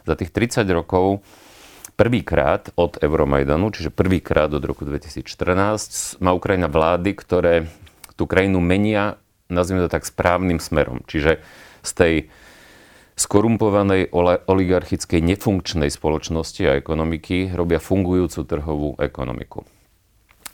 Za 0.09 0.17
tých 0.17 0.33
30 0.33 0.65
rokov 0.73 1.21
prvýkrát 2.01 2.73
od 2.81 2.97
Euromajdanu, 2.97 3.69
čiže 3.77 3.93
prvýkrát 3.93 4.49
od 4.49 4.65
roku 4.65 4.89
2014, 4.89 6.23
má 6.25 6.33
Ukrajina 6.33 6.71
vlády, 6.71 7.13
ktoré 7.13 7.69
tú 8.17 8.25
krajinu 8.25 8.61
menia, 8.65 9.21
nazvime 9.53 9.85
to 9.85 9.93
tak, 9.93 10.09
správnym 10.09 10.61
smerom. 10.61 11.05
Čiže 11.05 11.45
z 11.85 11.93
tej 11.93 12.15
skorumpovanej 13.21 14.17
oligarchickej 14.49 15.21
nefunkčnej 15.21 15.93
spoločnosti 15.93 16.63
a 16.65 16.81
ekonomiky 16.81 17.53
robia 17.53 17.77
fungujúcu 17.77 18.41
trhovú 18.49 18.91
ekonomiku. 18.97 19.69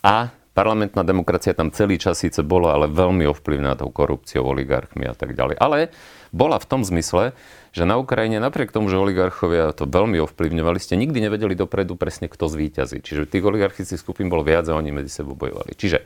A 0.03 0.35
parlamentná 0.51 1.07
demokracia 1.07 1.55
tam 1.55 1.71
celý 1.71 2.03
čas 2.03 2.19
síce 2.19 2.43
bola, 2.43 2.75
ale 2.75 2.91
veľmi 2.91 3.23
ovplyvnená 3.31 3.79
tou 3.79 3.95
korupciou, 3.95 4.51
oligarchmi 4.51 5.07
a 5.07 5.15
tak 5.15 5.39
ďalej. 5.39 5.63
Ale 5.63 5.95
bola 6.35 6.59
v 6.59 6.67
tom 6.67 6.83
zmysle, 6.83 7.39
že 7.71 7.87
na 7.87 8.03
Ukrajine 8.03 8.43
napriek 8.43 8.75
tomu, 8.75 8.91
že 8.91 8.99
oligarchovia 8.99 9.71
to 9.71 9.87
veľmi 9.87 10.19
ovplyvňovali, 10.27 10.83
ste 10.83 10.99
nikdy 10.99 11.23
nevedeli 11.23 11.55
dopredu 11.55 11.95
presne, 11.95 12.27
kto 12.27 12.51
zvíťazí. 12.51 12.99
Čiže 12.99 13.31
tých 13.31 13.47
oligarchických 13.47 14.01
skupín 14.01 14.27
bolo 14.27 14.43
viac 14.43 14.67
a 14.67 14.75
oni 14.75 14.91
medzi 14.91 15.13
sebou 15.13 15.39
bojovali. 15.39 15.79
Čiže 15.79 16.03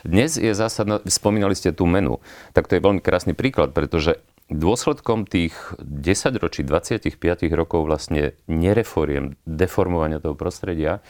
dnes 0.00 0.40
je 0.40 0.56
zásadná, 0.56 1.04
spomínali 1.04 1.52
ste 1.52 1.76
tú 1.76 1.84
menu, 1.84 2.24
tak 2.56 2.72
to 2.72 2.78
je 2.78 2.84
veľmi 2.84 3.04
krásny 3.04 3.36
príklad, 3.36 3.76
pretože 3.76 4.16
dôsledkom 4.50 5.24
tých 5.24 5.54
10 5.78 6.42
ročí, 6.42 6.66
25 6.66 7.06
rokov 7.54 7.86
vlastne 7.86 8.34
nereforiem, 8.50 9.38
deformovania 9.46 10.18
toho 10.18 10.34
prostredia 10.34 11.00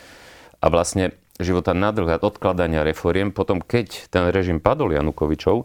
a 0.61 0.66
vlastne 0.68 1.16
života 1.40 1.73
na 1.73 1.90
dlhé 1.90 2.20
odkladania 2.20 2.85
reforiem. 2.85 3.32
Potom, 3.32 3.64
keď 3.64 4.12
ten 4.12 4.28
režim 4.28 4.61
padol 4.61 4.92
Janukovičov, 4.92 5.64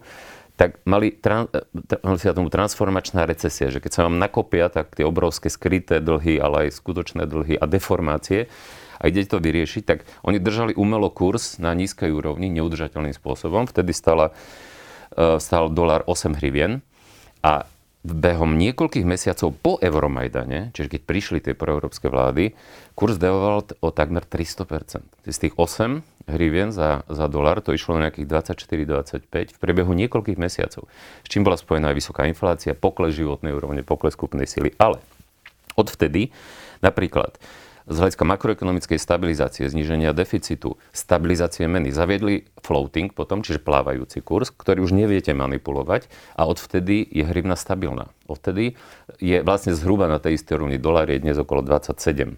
tak 0.55 0.79
mali, 0.87 1.11
mali 1.99 2.17
sa 2.17 2.31
tomu 2.31 2.47
transformačná 2.47 3.27
recesia, 3.27 3.67
že 3.67 3.83
keď 3.83 3.91
sa 3.91 4.01
vám 4.07 4.15
nakopia, 4.15 4.71
tak 4.71 4.95
tie 4.95 5.03
obrovské 5.03 5.51
skryté 5.51 5.99
dlhy, 5.99 6.39
ale 6.39 6.71
aj 6.71 6.79
skutočné 6.79 7.27
dlhy 7.27 7.59
a 7.59 7.67
deformácie, 7.67 8.47
a 8.95 9.11
ide 9.11 9.27
to 9.27 9.43
vyriešiť, 9.43 9.83
tak 9.83 10.07
oni 10.23 10.39
držali 10.39 10.71
umelo 10.71 11.11
kurz 11.11 11.59
na 11.59 11.75
nízkej 11.75 12.15
úrovni, 12.15 12.47
neudržateľným 12.47 13.11
spôsobom. 13.11 13.67
Vtedy 13.67 13.91
stala, 13.91 14.31
e, 15.11 15.35
stal 15.43 15.67
dolar 15.67 16.07
8 16.07 16.39
hrivien 16.39 16.79
a 17.45 17.69
behom 18.05 18.57
niekoľkých 18.57 19.05
mesiacov 19.05 19.53
po 19.57 19.77
Euromajdane, 19.81 20.73
čiže 20.73 20.97
keď 20.97 21.01
prišli 21.05 21.39
tie 21.41 21.57
proeurópske 21.57 22.05
vlády, 22.09 22.53
kurz 22.93 23.17
devoval 23.17 23.65
o 23.81 23.89
takmer 23.89 24.25
300%. 24.25 25.01
Z 25.25 25.37
tých 25.37 25.53
8 25.57 26.29
hrivien 26.29 26.69
za, 26.69 27.05
za 27.09 27.25
dolar 27.25 27.61
to 27.65 27.73
išlo 27.73 27.97
na 27.97 28.09
nejakých 28.09 28.29
24-25 29.25 29.29
v 29.29 29.57
priebehu 29.57 29.93
niekoľkých 29.93 30.37
mesiacov. 30.37 30.85
S 31.25 31.27
čím 31.29 31.45
bola 31.45 31.57
spojená 31.57 31.93
aj 31.93 31.97
vysoká 31.97 32.29
inflácia, 32.29 32.77
pokles 32.77 33.17
životnej 33.17 33.53
úrovne, 33.53 33.81
pokles 33.81 34.17
kúpnej 34.17 34.45
síly. 34.45 34.73
Ale 34.77 35.01
odvtedy 35.77 36.29
napríklad 36.85 37.37
z 37.85 37.95
hľadiska 38.01 38.25
makroekonomickej 38.25 38.97
stabilizácie, 38.97 39.69
zníženia 39.69 40.09
deficitu, 40.17 40.81
stabilizácie 40.89 41.69
meny. 41.69 41.93
Zaviedli 41.93 42.49
floating 42.65 43.13
potom, 43.13 43.45
čiže 43.45 43.61
plávajúci 43.61 44.25
kurz, 44.25 44.49
ktorý 44.49 44.81
už 44.81 44.97
neviete 44.97 45.37
manipulovať 45.37 46.09
a 46.33 46.49
odvtedy 46.49 47.05
je 47.05 47.21
hrivna 47.21 47.53
stabilná. 47.53 48.09
Odvtedy 48.25 48.73
je 49.21 49.37
vlastne 49.45 49.77
zhruba 49.77 50.09
na 50.09 50.17
tej 50.17 50.41
istej 50.41 50.65
rovni. 50.65 50.81
Dolár 50.81 51.13
je 51.13 51.21
dnes 51.21 51.37
okolo 51.37 51.61
27 51.61 51.93
e, 51.93 52.35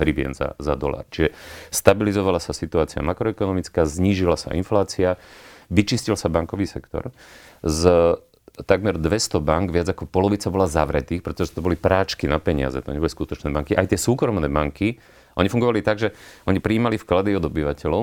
hrivien 0.00 0.32
za, 0.32 0.56
za 0.56 0.74
dolár. 0.80 1.04
Čiže 1.12 1.36
stabilizovala 1.68 2.40
sa 2.40 2.56
situácia 2.56 3.04
makroekonomická, 3.04 3.84
znížila 3.84 4.40
sa 4.40 4.56
inflácia, 4.56 5.20
vyčistil 5.68 6.16
sa 6.16 6.32
bankový 6.32 6.64
sektor. 6.64 7.12
Z 7.60 8.16
takmer 8.62 8.94
200 8.94 9.42
bank, 9.42 9.74
viac 9.74 9.90
ako 9.90 10.06
polovica 10.06 10.46
bola 10.46 10.70
zavretých, 10.70 11.26
pretože 11.26 11.50
to 11.50 11.64
boli 11.64 11.74
práčky 11.74 12.30
na 12.30 12.38
peniaze, 12.38 12.78
to 12.78 12.94
neboli 12.94 13.10
skutočné 13.10 13.50
banky. 13.50 13.74
Aj 13.74 13.90
tie 13.90 13.98
súkromné 13.98 14.46
banky, 14.46 15.02
oni 15.34 15.50
fungovali 15.50 15.82
tak, 15.82 15.98
že 15.98 16.14
oni 16.46 16.62
prijímali 16.62 16.94
vklady 16.94 17.34
od 17.34 17.50
obyvateľov 17.50 18.02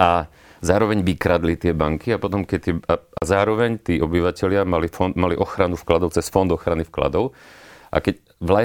a 0.00 0.32
zároveň 0.64 1.04
vykradli 1.04 1.60
tie 1.60 1.76
banky 1.76 2.16
a 2.16 2.18
potom 2.18 2.48
keď 2.48 2.60
tie, 2.64 2.74
a, 2.88 2.96
a 2.96 3.22
zároveň 3.28 3.76
tí 3.84 4.00
obyvateľia 4.00 4.64
mali, 4.64 4.88
fond, 4.88 5.12
mali 5.12 5.36
ochranu 5.36 5.76
vkladov 5.76 6.16
cez 6.16 6.32
fond 6.32 6.48
ochrany 6.48 6.88
vkladov 6.88 7.36
a 7.92 8.00
keď 8.00 8.24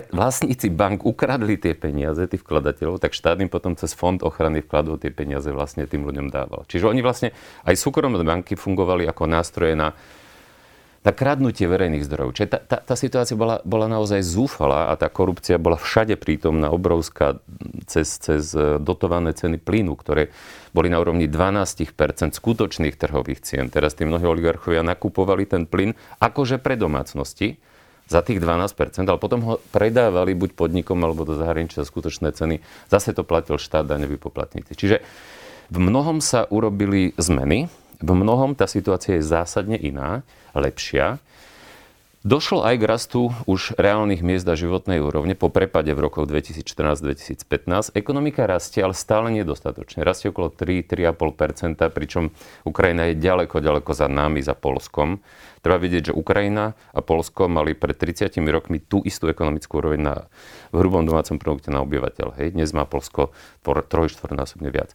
vlastníci 0.09 0.73
bank 0.73 1.05
ukradli 1.05 1.59
tie 1.59 1.77
peniaze, 1.77 2.23
tých 2.25 2.41
vkladateľov, 2.41 2.97
tak 2.97 3.13
štát 3.13 3.37
im 3.43 3.51
potom 3.51 3.77
cez 3.77 3.93
fond 3.93 4.17
ochrany 4.25 4.65
vkladov 4.65 5.03
tie 5.03 5.13
peniaze 5.13 5.51
vlastne 5.53 5.85
tým 5.85 6.07
ľuďom 6.07 6.33
dával. 6.33 6.65
Čiže 6.65 6.89
oni 6.89 7.03
vlastne, 7.05 7.29
aj 7.67 7.77
súkromné 7.77 8.23
banky 8.25 8.57
fungovali 8.57 9.05
ako 9.05 9.29
nástroje 9.29 9.77
na 9.77 9.93
na 10.99 11.11
kradnutie 11.15 11.63
verejných 11.63 12.03
zdrojov. 12.03 12.35
Čiže 12.35 12.47
tá, 12.51 12.59
tá, 12.59 12.77
tá 12.83 12.95
situácia 12.99 13.39
bola, 13.39 13.63
bola 13.63 13.87
naozaj 13.87 14.19
zúfalá 14.19 14.91
a 14.91 14.99
tá 14.99 15.07
korupcia 15.07 15.55
bola 15.55 15.79
všade 15.79 16.19
prítomná, 16.19 16.75
obrovská, 16.75 17.39
cez, 17.87 18.19
cez 18.19 18.51
e, 18.51 18.75
dotované 18.83 19.31
ceny 19.31 19.63
plynu, 19.63 19.95
ktoré 19.95 20.35
boli 20.75 20.91
na 20.91 20.99
úrovni 20.99 21.31
12% 21.31 21.95
skutočných 22.35 22.99
trhových 22.99 23.39
cien. 23.39 23.71
Teraz 23.71 23.95
tí 23.95 24.03
mnohí 24.03 24.27
oligarchovia 24.27 24.83
nakupovali 24.83 25.47
ten 25.47 25.63
plyn 25.63 25.95
akože 26.19 26.59
pre 26.59 26.75
domácnosti 26.75 27.55
za 28.09 28.25
tých 28.25 28.41
12% 28.41 29.05
ale 29.05 29.21
potom 29.21 29.39
ho 29.45 29.53
predávali 29.71 30.33
buď 30.35 30.57
podnikom 30.57 30.97
alebo 30.99 31.23
do 31.23 31.37
zahraničia 31.37 31.85
za 31.85 31.87
skutočné 31.87 32.35
ceny. 32.35 32.59
Zase 32.91 33.15
to 33.15 33.23
platil 33.23 33.55
štát 33.55 33.87
daňoví 33.87 34.19
poplatníci. 34.19 34.75
Čiže 34.75 34.99
v 35.69 35.77
mnohom 35.77 36.19
sa 36.19 36.49
urobili 36.49 37.13
zmeny, 37.15 37.69
v 38.01 38.11
mnohom 38.11 38.57
tá 38.57 38.65
situácia 38.65 39.21
je 39.21 39.23
zásadne 39.23 39.77
iná, 39.77 40.25
lepšia. 40.53 41.19
Došlo 42.19 42.67
aj 42.67 42.75
k 42.75 42.83
rastu 42.83 43.21
už 43.47 43.79
reálnych 43.79 44.19
miest 44.19 44.43
a 44.43 44.59
životnej 44.59 44.99
úrovne 44.99 45.39
po 45.39 45.47
prepade 45.47 45.95
v 45.95 46.03
rokoch 46.03 46.27
2014-2015. 46.27 47.95
Ekonomika 47.95 48.43
rastie, 48.43 48.83
ale 48.83 48.91
stále 48.91 49.31
nedostatočne. 49.31 50.03
Rastie 50.03 50.27
okolo 50.27 50.51
3-3,5%, 50.51 51.79
pričom 51.95 52.35
Ukrajina 52.67 53.07
je 53.07 53.23
ďaleko, 53.23 53.63
ďaleko 53.63 53.95
za 53.95 54.11
nami, 54.11 54.43
za 54.43 54.51
Polskom. 54.51 55.23
Treba 55.63 55.79
vidieť, 55.79 56.11
že 56.11 56.13
Ukrajina 56.13 56.75
a 56.91 56.99
Polsko 56.99 57.47
mali 57.47 57.71
pred 57.71 57.95
30 57.95 58.35
rokmi 58.51 58.83
tú 58.83 58.99
istú 59.07 59.31
ekonomickú 59.31 59.79
úroveň 59.79 60.01
na, 60.03 60.15
v 60.75 60.83
hrubom 60.83 61.07
domácom 61.07 61.39
produkte 61.39 61.71
na 61.71 61.79
obyvateľ. 61.87 62.35
Hej. 62.35 62.51
Dnes 62.51 62.75
má 62.75 62.83
Polsko 62.83 63.31
troj, 63.63 64.11
štvornásobne 64.11 64.67
viac. 64.67 64.91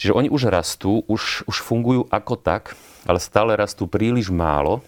Čiže 0.00 0.16
oni 0.16 0.32
už 0.32 0.48
rastú, 0.48 1.04
už, 1.04 1.44
už 1.44 1.60
fungujú 1.60 2.08
ako 2.08 2.40
tak, 2.40 2.72
ale 3.04 3.20
stále 3.20 3.52
rastú 3.52 3.84
príliš 3.84 4.32
málo 4.32 4.80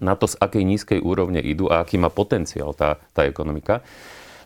na 0.00 0.16
to, 0.16 0.24
z 0.24 0.40
akej 0.40 0.64
nízkej 0.64 1.00
úrovne 1.04 1.44
idú 1.44 1.68
a 1.68 1.84
aký 1.84 2.00
má 2.00 2.08
potenciál 2.08 2.72
tá, 2.72 2.96
tá 3.12 3.28
ekonomika. 3.28 3.84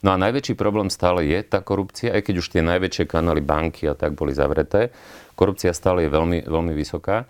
No 0.03 0.11
a 0.11 0.19
najväčší 0.19 0.59
problém 0.59 0.91
stále 0.91 1.31
je 1.31 1.41
tá 1.47 1.63
korupcia, 1.63 2.11
aj 2.11 2.27
keď 2.27 2.35
už 2.43 2.51
tie 2.51 2.63
najväčšie 2.67 3.07
kanály 3.07 3.41
banky 3.41 3.87
a 3.87 3.95
tak 3.95 4.19
boli 4.19 4.35
zavreté. 4.35 4.91
Korupcia 5.39 5.71
stále 5.71 6.05
je 6.05 6.11
veľmi, 6.11 6.39
veľmi 6.45 6.75
vysoká. 6.75 7.25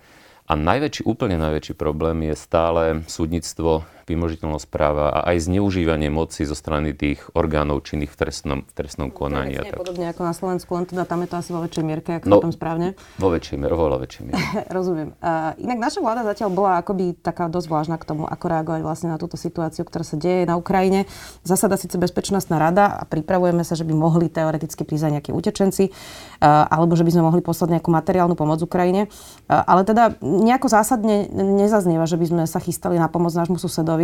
A 0.49 0.53
najväčší, 0.57 1.05
úplne 1.05 1.37
najväčší 1.37 1.77
problém 1.77 2.25
je 2.27 2.35
stále 2.35 3.05
súdnictvo, 3.05 3.85
vymožiteľnosť 4.05 4.67
práva 4.69 5.09
a 5.09 5.19
aj 5.33 5.49
zneužívanie 5.49 6.13
moci 6.13 6.45
zo 6.45 6.53
strany 6.53 6.93
tých 6.93 7.25
orgánov 7.33 7.81
činných 7.81 8.13
v 8.13 8.17
trestnom, 8.17 8.59
v 8.61 8.73
trestnom 8.77 9.09
konaní. 9.09 9.57
To 9.57 9.65
je 9.65 9.73
podobne 9.73 10.05
ako 10.13 10.21
na 10.21 10.33
Slovensku, 10.37 10.69
len 10.77 10.85
teda 10.85 11.09
tam 11.09 11.25
je 11.25 11.29
to 11.33 11.35
asi 11.41 11.49
vo 11.49 11.65
väčšej 11.65 11.83
mierke, 11.83 12.11
ak 12.21 12.23
no, 12.29 12.37
správne. 12.53 12.93
Vo 13.17 13.33
väčšej 13.33 13.57
miere, 13.57 13.73
oveľa 13.73 13.97
väčšej 14.05 14.23
miere. 14.29 14.37
Rozumiem. 14.77 15.09
Uh, 15.17 15.57
inak 15.57 15.77
naša 15.81 15.99
vláda 16.05 16.21
zatiaľ 16.21 16.49
bola 16.53 16.71
akoby 16.85 17.17
taká 17.17 17.49
dosť 17.49 17.67
vážna 17.67 17.97
k 17.97 18.05
tomu, 18.05 18.29
ako 18.29 18.45
reagovať 18.45 18.81
vlastne 18.85 19.09
na 19.09 19.17
túto 19.17 19.41
situáciu, 19.41 19.81
ktorá 19.81 20.05
sa 20.05 20.21
deje 20.21 20.45
na 20.45 20.53
Ukrajine. 20.53 21.09
Zasada 21.41 21.73
síce 21.81 21.97
Bezpečnostná 21.97 22.61
rada 22.61 22.93
a 22.93 23.03
pripravujeme 23.09 23.65
sa, 23.65 23.73
že 23.73 23.89
by 23.89 23.93
mohli 23.97 24.29
teoreticky 24.29 24.85
prísť 24.85 25.09
aj 25.09 25.13
nejakí 25.17 25.31
utečenci, 25.33 25.89
uh, 25.89 26.69
alebo 26.69 26.93
že 26.93 27.01
by 27.01 27.11
sme 27.11 27.25
mohli 27.25 27.41
poslať 27.41 27.81
nejakú 27.81 27.89
materiálnu 27.89 28.37
pomoc 28.37 28.61
Ukrajine. 28.61 29.09
Uh, 29.49 29.65
ale 29.65 29.81
teda 29.81 30.13
nejako 30.21 30.69
zásadne 30.69 31.25
nezaznieva, 31.33 32.05
že 32.05 32.21
by 32.21 32.25
sme 32.29 32.43
sa 32.45 32.61
chystali 32.61 33.01
na 33.01 33.09
pomoc 33.09 33.33
nášmu 33.33 33.57
susedovi. 33.57 33.94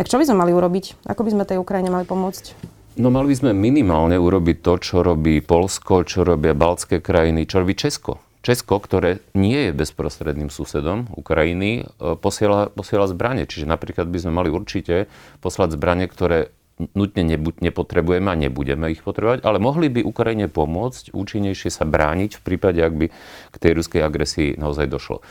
Tak 0.00 0.10
čo 0.10 0.18
by 0.18 0.26
sme 0.26 0.42
mali 0.42 0.52
urobiť? 0.52 1.06
Ako 1.06 1.22
by 1.22 1.30
sme 1.32 1.44
tej 1.46 1.62
Ukrajine 1.62 1.88
mali 1.88 2.04
pomôcť? 2.04 2.74
No 2.96 3.12
mali 3.12 3.32
by 3.32 3.36
sme 3.36 3.52
minimálne 3.52 4.16
urobiť 4.16 4.64
to, 4.64 4.74
čo 4.80 4.96
robí 5.04 5.44
Polsko, 5.44 6.02
čo 6.08 6.24
robia 6.24 6.56
baltské 6.56 7.04
krajiny, 7.04 7.44
čo 7.44 7.60
robí 7.60 7.76
Česko. 7.76 8.24
Česko, 8.40 8.78
ktoré 8.78 9.20
nie 9.34 9.68
je 9.68 9.76
bezprostredným 9.76 10.54
susedom 10.54 11.10
Ukrajiny, 11.12 11.82
e, 11.82 12.14
posiela, 12.16 12.70
posiela 12.70 13.10
zbranie. 13.10 13.44
Čiže 13.44 13.66
napríklad 13.66 14.06
by 14.06 14.18
sme 14.22 14.32
mali 14.32 14.48
určite 14.54 15.10
poslať 15.42 15.74
zbranie, 15.74 16.06
ktoré 16.06 16.54
nutne 16.92 17.24
nebuď, 17.24 17.64
nepotrebujeme 17.64 18.28
a 18.28 18.36
nebudeme 18.36 18.92
ich 18.92 19.00
potrebovať, 19.00 19.42
ale 19.48 19.56
mohli 19.56 19.88
by 19.88 20.04
Ukrajine 20.04 20.46
pomôcť 20.46 21.16
účinnejšie 21.16 21.72
sa 21.72 21.88
brániť 21.88 22.36
v 22.36 22.44
prípade, 22.44 22.80
ak 22.84 22.94
by 22.94 23.06
k 23.50 23.56
tej 23.56 23.72
ruskej 23.80 24.04
agresii 24.04 24.60
naozaj 24.60 24.84
došlo. 24.88 25.24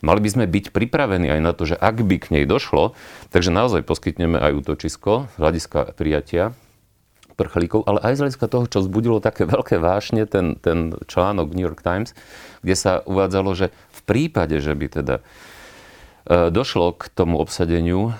Mali 0.00 0.20
by 0.22 0.28
sme 0.30 0.44
byť 0.46 0.70
pripravení 0.70 1.26
aj 1.30 1.40
na 1.42 1.52
to, 1.54 1.66
že 1.66 1.74
ak 1.74 2.02
by 2.02 2.16
k 2.22 2.30
nej 2.34 2.44
došlo, 2.46 2.94
takže 3.34 3.50
naozaj 3.50 3.82
poskytneme 3.82 4.38
aj 4.38 4.52
útočisko 4.64 5.30
z 5.34 5.36
hľadiska 5.38 5.98
prijatia 5.98 6.54
prchlíkov, 7.38 7.86
ale 7.86 8.02
aj 8.02 8.18
z 8.18 8.22
hľadiska 8.26 8.46
toho, 8.50 8.64
čo 8.66 8.82
zbudilo 8.82 9.22
také 9.22 9.46
veľké 9.54 9.78
vášne, 9.78 10.26
ten, 10.26 10.58
ten 10.58 10.98
článok 11.06 11.54
New 11.54 11.66
York 11.66 11.86
Times, 11.86 12.12
kde 12.66 12.74
sa 12.74 12.92
uvádzalo, 13.06 13.54
že 13.54 13.70
v 13.94 14.00
prípade, 14.02 14.58
že 14.58 14.74
by 14.74 14.86
teda 14.90 15.16
e, 15.18 15.22
došlo 16.50 16.98
k 16.98 17.06
tomu 17.14 17.38
obsadeniu 17.38 18.10
e, 18.10 18.12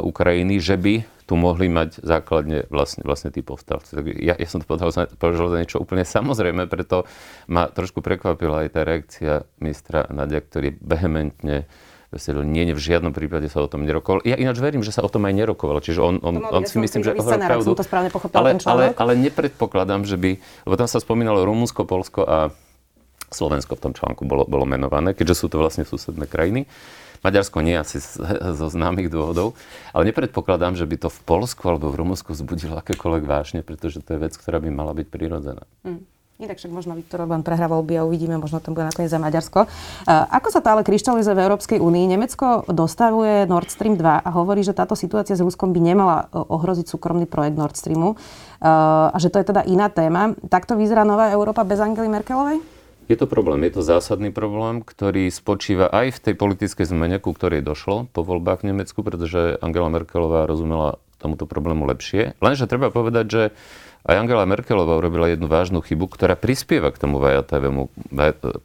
Ukrajiny, 0.00 0.56
že 0.60 0.80
by 0.80 1.15
tu 1.26 1.34
mohli 1.34 1.66
mať 1.66 2.06
základne 2.06 2.70
vlastne, 2.70 3.02
vlastne 3.02 3.34
tí 3.34 3.42
povstalci. 3.42 3.98
Tak 3.98 4.04
ja, 4.14 4.38
ja 4.38 4.48
som 4.48 4.62
to 4.62 4.70
povedal 4.70 5.50
za 5.50 5.58
niečo 5.58 5.82
úplne 5.82 6.06
samozrejme, 6.06 6.70
preto 6.70 7.04
ma 7.50 7.66
trošku 7.66 7.98
prekvapila 7.98 8.62
aj 8.64 8.68
tá 8.70 8.80
reakcia 8.86 9.32
ministra 9.58 10.06
Nadia, 10.08 10.38
ktorý 10.38 10.78
vehementne 10.78 11.66
nie, 12.46 12.64
nie, 12.64 12.72
v 12.72 12.80
žiadnom 12.80 13.10
prípade 13.10 13.50
sa 13.50 13.60
o 13.60 13.68
tom 13.68 13.82
nerokoval. 13.82 14.22
Ja 14.22 14.38
ináč 14.38 14.62
verím, 14.62 14.80
že 14.80 14.94
sa 14.94 15.02
o 15.02 15.10
tom 15.10 15.26
aj 15.26 15.34
nerokovalo. 15.36 15.82
Čiže 15.82 16.00
on, 16.00 16.14
on, 16.22 16.38
on 16.38 16.62
si 16.64 16.78
myslím, 16.78 17.02
že 17.02 17.12
hovoril 17.12 17.42
pravdu. 17.44 17.74
Som 17.74 17.82
to 17.82 17.84
správne 17.84 18.10
pochopila, 18.14 18.40
ale, 18.40 18.50
ale, 18.62 18.84
ale 18.94 19.12
nepredpokladám, 19.18 20.06
že 20.06 20.16
by... 20.16 20.30
Lebo 20.64 20.74
tam 20.78 20.88
sa 20.88 21.02
spomínalo 21.02 21.42
Rumunsko, 21.42 21.82
Polsko 21.84 22.22
a 22.24 22.54
Slovensko 23.26 23.74
v 23.74 23.90
tom 23.90 23.92
článku 23.92 24.22
bolo, 24.22 24.46
bolo 24.46 24.64
menované, 24.64 25.18
keďže 25.18 25.34
sú 25.34 25.46
to 25.50 25.58
vlastne 25.58 25.82
susedné 25.82 26.30
krajiny. 26.30 26.70
Maďarsko 27.26 27.58
nie 27.66 27.74
asi 27.74 27.98
zo 28.62 28.66
známych 28.70 29.10
dôvodov, 29.10 29.58
ale 29.90 30.14
nepredpokladám, 30.14 30.78
že 30.78 30.86
by 30.86 30.96
to 31.02 31.08
v 31.10 31.20
Polsku 31.26 31.66
alebo 31.66 31.90
v 31.90 32.06
Rumunsku 32.06 32.30
vzbudilo 32.30 32.78
akékoľvek 32.78 33.24
vážne, 33.26 33.60
pretože 33.66 33.98
to 33.98 34.14
je 34.14 34.22
vec, 34.22 34.38
ktorá 34.38 34.62
by 34.62 34.70
mala 34.70 34.94
byť 34.94 35.06
prirodzená. 35.10 35.66
Mm. 35.82 36.06
Inak 36.36 36.60
však 36.60 36.68
možno 36.68 36.92
Viktor 36.92 37.24
Orbán 37.24 37.40
prehrá 37.40 37.64
voľby 37.64 37.96
a 37.96 38.04
uvidíme, 38.04 38.36
možno 38.36 38.60
tam 38.60 38.76
bude 38.76 38.84
nakoniec 38.84 39.08
za 39.08 39.16
Maďarsko. 39.16 39.64
Ako 40.04 40.52
sa 40.52 40.60
to 40.60 40.68
ale 40.68 40.84
kryštalizuje 40.84 41.32
v 41.32 41.44
Európskej 41.48 41.78
únii? 41.80 42.12
Nemecko 42.12 42.60
dostavuje 42.68 43.48
Nord 43.48 43.72
Stream 43.72 43.96
2 43.96 44.20
a 44.20 44.30
hovorí, 44.36 44.60
že 44.60 44.76
táto 44.76 44.92
situácia 44.92 45.32
s 45.32 45.40
Ruskom 45.40 45.72
by 45.72 45.80
nemala 45.80 46.28
e, 46.28 46.36
ohroziť 46.36 46.92
súkromný 46.92 47.24
projekt 47.24 47.56
Nord 47.56 47.80
Streamu 47.80 48.20
a 48.60 49.16
že 49.16 49.32
to 49.32 49.40
je 49.40 49.48
teda 49.48 49.64
iná 49.64 49.88
téma. 49.88 50.36
Takto 50.52 50.76
vyzerá 50.76 51.08
nová 51.08 51.32
Európa 51.32 51.64
bez 51.64 51.80
Angely 51.80 52.08
Merkelovej? 52.12 52.75
Je 53.06 53.14
to 53.14 53.30
problém, 53.30 53.62
je 53.70 53.78
to 53.78 53.86
zásadný 53.86 54.34
problém, 54.34 54.82
ktorý 54.82 55.30
spočíva 55.30 55.86
aj 55.86 56.18
v 56.18 56.22
tej 56.26 56.34
politickej 56.34 56.90
zmene, 56.90 57.22
ku 57.22 57.30
ktorej 57.30 57.62
došlo 57.62 58.10
po 58.10 58.26
voľbách 58.26 58.66
v 58.66 58.74
Nemecku, 58.74 59.06
pretože 59.06 59.62
Angela 59.62 59.86
Merkelová 59.86 60.42
rozumela 60.50 60.98
tomuto 61.22 61.46
problému 61.46 61.86
lepšie. 61.86 62.34
Lenže 62.42 62.66
treba 62.66 62.90
povedať, 62.90 63.26
že 63.30 63.42
aj 64.10 64.26
Angela 64.26 64.42
Merkelová 64.42 64.98
urobila 64.98 65.30
jednu 65.30 65.46
vážnu 65.46 65.86
chybu, 65.86 66.10
ktorá 66.10 66.34
prispieva 66.34 66.90
k 66.90 66.98
tomu 66.98 67.22
vajatavému 67.22 68.10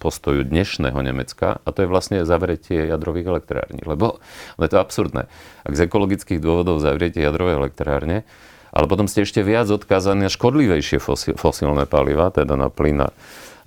postoju 0.01 0.41
dnešného 0.41 0.98
Nemecka 0.98 1.62
a 1.62 1.69
to 1.69 1.86
je 1.86 1.91
vlastne 1.93 2.25
zavretie 2.25 2.89
jadrových 2.89 3.29
elektrární. 3.29 3.86
Lebo 3.86 4.25
je 4.57 4.69
to 4.74 4.81
absurdné. 4.81 5.29
Ak 5.65 5.74
z 5.77 5.86
ekologických 5.86 6.41
dôvodov 6.41 6.81
zavriete 6.81 7.21
jadrové 7.21 7.62
elektrárne, 7.62 8.25
ale 8.74 8.86
potom 8.89 9.05
ste 9.05 9.21
ešte 9.21 9.45
viac 9.45 9.69
odkázaní 9.69 10.25
na 10.25 10.33
škodlivejšie 10.33 10.98
fosílne 11.38 11.86
paliva, 11.86 12.33
teda 12.33 12.57
na 12.57 12.74
plyn 12.74 13.05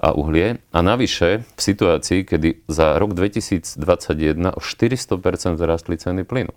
a 0.01 0.13
uhlie. 0.13 0.59
A 0.75 0.79
navyše 0.83 1.47
v 1.55 1.61
situácii, 1.61 2.27
kedy 2.27 2.67
za 2.67 2.99
rok 2.99 3.15
2021 3.15 3.79
o 4.55 4.61
400% 4.61 5.61
zrastli 5.61 5.97
ceny 5.99 6.23
plynu. 6.27 6.53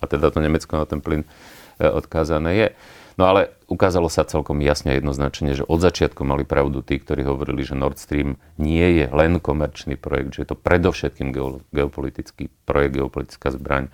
A 0.00 0.04
teda 0.06 0.30
to 0.30 0.42
Nemecko 0.42 0.76
na 0.76 0.86
ten 0.88 1.00
plyn 1.00 1.22
e, 1.22 1.88
odkázané 1.88 2.52
je. 2.56 2.68
No 3.14 3.30
ale 3.30 3.54
ukázalo 3.70 4.10
sa 4.10 4.26
celkom 4.26 4.58
jasne 4.58 4.90
a 4.90 4.98
jednoznačne, 4.98 5.54
že 5.54 5.62
od 5.62 5.78
začiatku 5.78 6.26
mali 6.26 6.42
pravdu 6.42 6.82
tí, 6.82 6.98
ktorí 6.98 7.22
hovorili, 7.22 7.62
že 7.62 7.78
Nord 7.78 8.02
Stream 8.02 8.42
nie 8.58 8.82
je 8.98 9.06
len 9.06 9.38
komerčný 9.38 9.94
projekt, 9.94 10.34
že 10.34 10.42
je 10.42 10.48
to 10.50 10.58
predovšetkým 10.58 11.30
geopolitický 11.70 12.50
projekt, 12.66 12.98
geopolitická 12.98 13.54
zbraň 13.54 13.86
e, 13.86 13.90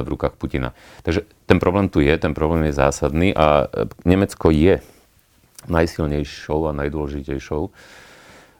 v 0.00 0.06
rukách 0.08 0.40
Putina. 0.40 0.72
Takže 1.04 1.28
ten 1.44 1.60
problém 1.60 1.92
tu 1.92 2.00
je, 2.00 2.14
ten 2.16 2.32
problém 2.32 2.64
je 2.72 2.74
zásadný 2.74 3.36
a 3.36 3.68
e, 3.68 3.84
Nemecko 4.08 4.48
je 4.48 4.80
najsilnejšou 5.68 6.72
a 6.72 6.72
najdôležitejšou 6.72 7.62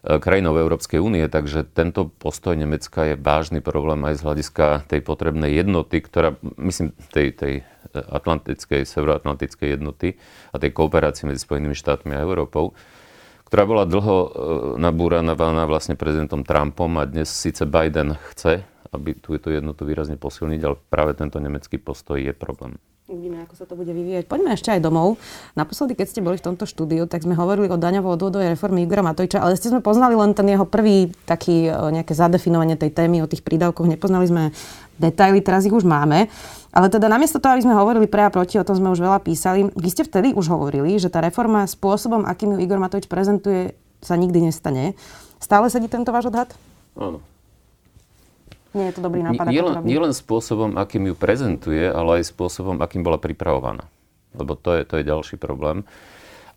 krajinou 0.09 0.57
Európskej 0.57 1.05
únie, 1.05 1.29
takže 1.29 1.69
tento 1.69 2.09
postoj 2.09 2.57
Nemecka 2.57 3.13
je 3.13 3.15
vážny 3.21 3.61
problém 3.61 4.01
aj 4.09 4.17
z 4.17 4.25
hľadiska 4.25 4.67
tej 4.89 5.05
potrebnej 5.05 5.53
jednoty, 5.53 6.01
ktorá, 6.01 6.41
myslím, 6.57 6.97
tej, 7.13 7.37
tej 7.37 7.55
atlantickej, 7.93 8.89
severoatlantickej 8.89 9.69
jednoty 9.77 10.17
a 10.53 10.57
tej 10.57 10.73
kooperácie 10.73 11.29
medzi 11.29 11.45
Spojenými 11.45 11.77
štátmi 11.77 12.17
a 12.17 12.25
Európou, 12.25 12.73
ktorá 13.53 13.69
bola 13.69 13.85
dlho 13.85 14.17
e, 14.17 14.29
nabúraná 14.81 15.37
vlastne 15.69 15.97
prezidentom 15.97 16.41
Trumpom 16.41 16.89
a 16.97 17.05
dnes 17.05 17.29
síce 17.29 17.69
Biden 17.69 18.17
chce, 18.33 18.65
aby 18.93 19.13
túto 19.13 19.53
jednotu 19.53 19.85
výrazne 19.85 20.17
posilniť, 20.17 20.61
ale 20.65 20.81
práve 20.89 21.13
tento 21.21 21.37
nemecký 21.37 21.77
postoj 21.77 22.17
je 22.17 22.33
problém. 22.33 22.81
Uvidíme, 23.09 23.41
ako 23.41 23.57
sa 23.57 23.65
to 23.65 23.73
bude 23.73 23.89
vyvíjať. 23.89 24.29
Poďme 24.29 24.53
ešte 24.53 24.69
aj 24.69 24.85
domov. 24.85 25.17
Naposledy, 25.57 25.97
keď 25.97 26.13
ste 26.13 26.21
boli 26.21 26.37
v 26.37 26.45
tomto 26.45 26.69
štúdiu, 26.69 27.09
tak 27.09 27.25
sme 27.25 27.33
hovorili 27.33 27.73
o 27.73 27.81
daňovo-odvodovej 27.81 28.53
reformy 28.53 28.85
Igora 28.85 29.01
Matoviča, 29.01 29.41
ale 29.41 29.57
ste 29.57 29.73
sme 29.73 29.81
poznali 29.81 30.13
len 30.13 30.37
ten 30.37 30.45
jeho 30.45 30.69
prvý 30.69 31.09
taký 31.25 31.73
e, 31.73 31.73
nejaké 31.73 32.13
zadefinovanie 32.13 32.77
tej 32.77 32.93
témy 32.93 33.25
o 33.25 33.31
tých 33.31 33.41
prídavkoch. 33.41 33.89
Nepoznali 33.89 34.29
sme 34.29 34.43
detaily, 35.01 35.41
teraz 35.41 35.65
ich 35.65 35.73
už 35.73 35.89
máme. 35.89 36.29
Ale 36.69 36.93
teda 36.93 37.09
namiesto 37.09 37.41
toho, 37.41 37.57
aby 37.57 37.65
sme 37.65 37.81
hovorili 37.81 38.05
pre 38.05 38.29
a 38.29 38.31
proti, 38.31 38.61
o 38.61 38.69
tom 38.69 38.77
sme 38.77 38.93
už 38.93 39.01
veľa 39.01 39.25
písali, 39.25 39.73
vy 39.73 39.89
ste 39.89 40.05
vtedy 40.05 40.37
už 40.37 40.53
hovorili, 40.53 41.01
že 41.01 41.09
tá 41.09 41.25
reforma 41.25 41.65
spôsobom, 41.65 42.29
akým 42.29 42.53
ju 42.53 42.59
Igor 42.61 42.77
Matovič 42.77 43.09
prezentuje, 43.09 43.73
sa 44.05 44.21
nikdy 44.21 44.53
nestane. 44.53 44.93
Stále 45.41 45.73
sedí 45.73 45.89
tento 45.89 46.13
váš 46.13 46.29
odhad? 46.29 46.53
Áno. 46.93 47.25
Nie 48.77 48.93
je 48.93 48.95
to 48.97 49.01
dobrý 49.01 49.25
nápad. 49.25 49.49
Nie, 49.49 49.65
len, 49.65 49.75
nie 49.85 49.97
len 49.97 50.13
spôsobom, 50.13 50.77
akým 50.77 51.09
ju 51.09 51.15
prezentuje, 51.17 51.89
ale 51.89 52.21
aj 52.21 52.33
spôsobom, 52.33 52.81
akým 52.85 53.01
bola 53.01 53.17
pripravovaná. 53.17 53.89
Lebo 54.37 54.55
to 54.59 54.77
je, 54.77 54.83
to 54.85 55.01
je 55.01 55.09
ďalší 55.09 55.41
problém. 55.41 55.89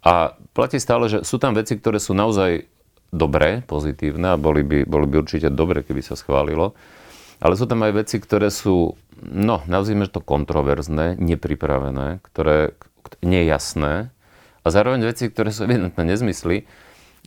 A 0.03 0.35
platí 0.51 0.81
stále, 0.81 1.07
že 1.07 1.23
sú 1.23 1.39
tam 1.39 1.55
veci, 1.55 1.77
ktoré 1.77 2.01
sú 2.01 2.11
naozaj 2.11 2.67
dobré, 3.13 3.63
pozitívne 3.63 4.35
a 4.35 4.39
boli 4.39 4.63
by, 4.63 4.83
boli 4.87 5.05
by 5.07 5.23
určite 5.23 5.51
dobré, 5.51 5.83
keby 5.83 6.01
sa 6.03 6.19
schválilo. 6.19 6.73
Ale 7.41 7.57
sú 7.57 7.65
tam 7.65 7.81
aj 7.83 8.05
veci, 8.05 8.17
ktoré 8.21 8.53
sú, 8.53 8.97
no, 9.21 9.65
nazvime 9.65 10.05
to 10.07 10.21
kontroverzné, 10.21 11.17
nepripravené, 11.17 12.21
ktoré 12.21 12.75
nejasné 13.19 14.13
a 14.61 14.67
zároveň 14.69 15.09
veci, 15.09 15.27
ktoré 15.27 15.49
sú 15.49 15.65
evidentne 15.65 16.05
nezmysly, 16.05 16.69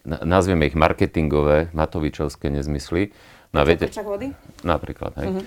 nazvieme 0.07 0.71
ich 0.71 0.79
marketingové, 0.79 1.73
matovičovské 1.75 2.49
nezmysly, 2.53 3.11
No, 3.55 3.63
viete, 3.63 3.87
vody? 4.03 4.35
Napríklad, 4.67 5.15
hej. 5.23 5.31
Uh-huh. 5.31 5.45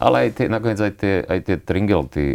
Ale 0.00 0.16
aj 0.26 0.30
tie, 0.40 0.46
nakoniec 0.48 0.80
aj 0.80 0.92
tie, 0.96 1.14
aj 1.20 1.38
tie 1.44 1.56
tringelty, 1.60 2.32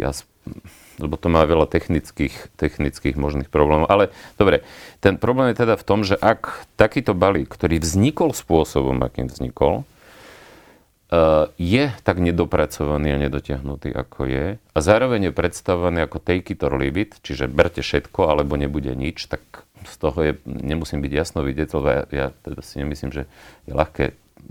lebo 1.02 1.14
to 1.18 1.28
má 1.28 1.42
veľa 1.44 1.66
technických, 1.66 2.54
technických 2.54 3.18
možných 3.18 3.50
problémov. 3.50 3.90
Ale 3.90 4.14
dobre, 4.38 4.62
ten 5.02 5.18
problém 5.18 5.52
je 5.52 5.66
teda 5.66 5.74
v 5.74 5.84
tom, 5.84 6.06
že 6.06 6.14
ak 6.16 6.68
takýto 6.78 7.12
balík, 7.12 7.50
ktorý 7.50 7.82
vznikol 7.82 8.32
spôsobom, 8.32 9.02
akým 9.02 9.26
vznikol, 9.26 9.82
uh, 9.82 11.50
je 11.58 11.90
tak 12.06 12.22
nedopracovaný 12.22 13.18
a 13.18 13.22
nedotiahnutý, 13.28 13.92
ako 13.92 14.30
je, 14.30 14.46
a 14.62 14.78
zároveň 14.78 15.28
je 15.28 15.32
predstavovaný 15.36 16.06
ako 16.06 16.22
take 16.22 16.54
it 16.54 16.62
or 16.62 16.78
leave 16.78 16.96
it, 16.96 17.18
čiže 17.20 17.50
berte 17.50 17.82
všetko, 17.82 18.30
alebo 18.30 18.54
nebude 18.54 18.94
nič, 18.94 19.26
tak 19.26 19.42
z 19.86 19.96
toho 20.00 20.18
je, 20.22 20.32
nemusím 20.46 21.02
byť 21.02 21.12
jasno 21.12 21.40
vidieť, 21.46 21.68
lebo 21.76 21.88
ja, 21.88 22.02
ja 22.10 22.26
teda 22.42 22.60
si 22.62 22.80
nemyslím, 22.80 23.10
že 23.10 23.22
je 23.68 23.72
ľahké 23.74 24.04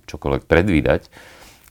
čokoľvek 0.03 0.43
predvídať, 0.47 1.07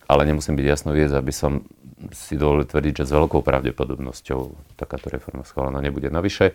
ale 0.09 0.25
nemusím 0.25 0.57
byť 0.57 0.67
jasno 0.67 0.91
viesť, 0.97 1.15
aby 1.17 1.33
som 1.33 1.65
si 2.13 2.37
dovolil 2.37 2.69
tvrdiť, 2.69 3.05
že 3.05 3.09
s 3.09 3.17
veľkou 3.17 3.41
pravdepodobnosťou 3.41 4.41
takáto 4.77 5.09
reforma 5.09 5.47
schválená 5.47 5.81
nebude. 5.81 6.13
Navyše, 6.13 6.53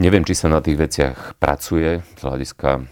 neviem, 0.00 0.24
či 0.24 0.32
sa 0.32 0.48
na 0.48 0.64
tých 0.64 0.80
veciach 0.80 1.36
pracuje 1.36 2.00
z 2.00 2.20
hľadiska 2.24 2.88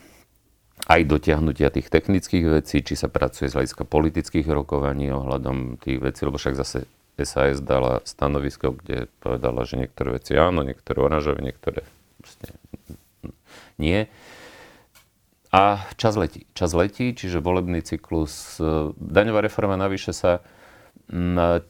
aj 0.88 1.00
dotiahnutia 1.04 1.72
tých 1.72 1.92
technických 1.92 2.44
vecí, 2.48 2.80
či 2.80 2.94
sa 2.96 3.12
pracuje 3.12 3.48
z 3.48 3.56
hľadiska 3.56 3.84
politických 3.84 4.48
rokovaní 4.48 5.12
ohľadom 5.12 5.80
tých 5.80 6.00
vecí, 6.00 6.24
lebo 6.24 6.40
však 6.40 6.56
zase 6.56 6.88
SAS 7.18 7.58
dala 7.58 7.98
stanovisko, 8.06 8.78
kde 8.78 9.10
povedala, 9.18 9.66
že 9.66 9.80
niektoré 9.80 10.22
veci 10.22 10.38
áno, 10.38 10.62
niektoré 10.62 11.02
oranžové, 11.02 11.42
niektoré 11.42 11.82
nie. 13.76 14.06
A 15.48 15.88
čas 15.96 16.12
letí. 16.16 16.44
Čas 16.52 16.76
letí, 16.76 17.16
čiže 17.16 17.40
volebný 17.40 17.80
cyklus. 17.80 18.60
E, 18.60 18.92
daňová 18.96 19.40
reforma 19.40 19.80
navyše 19.80 20.12
sa 20.12 20.44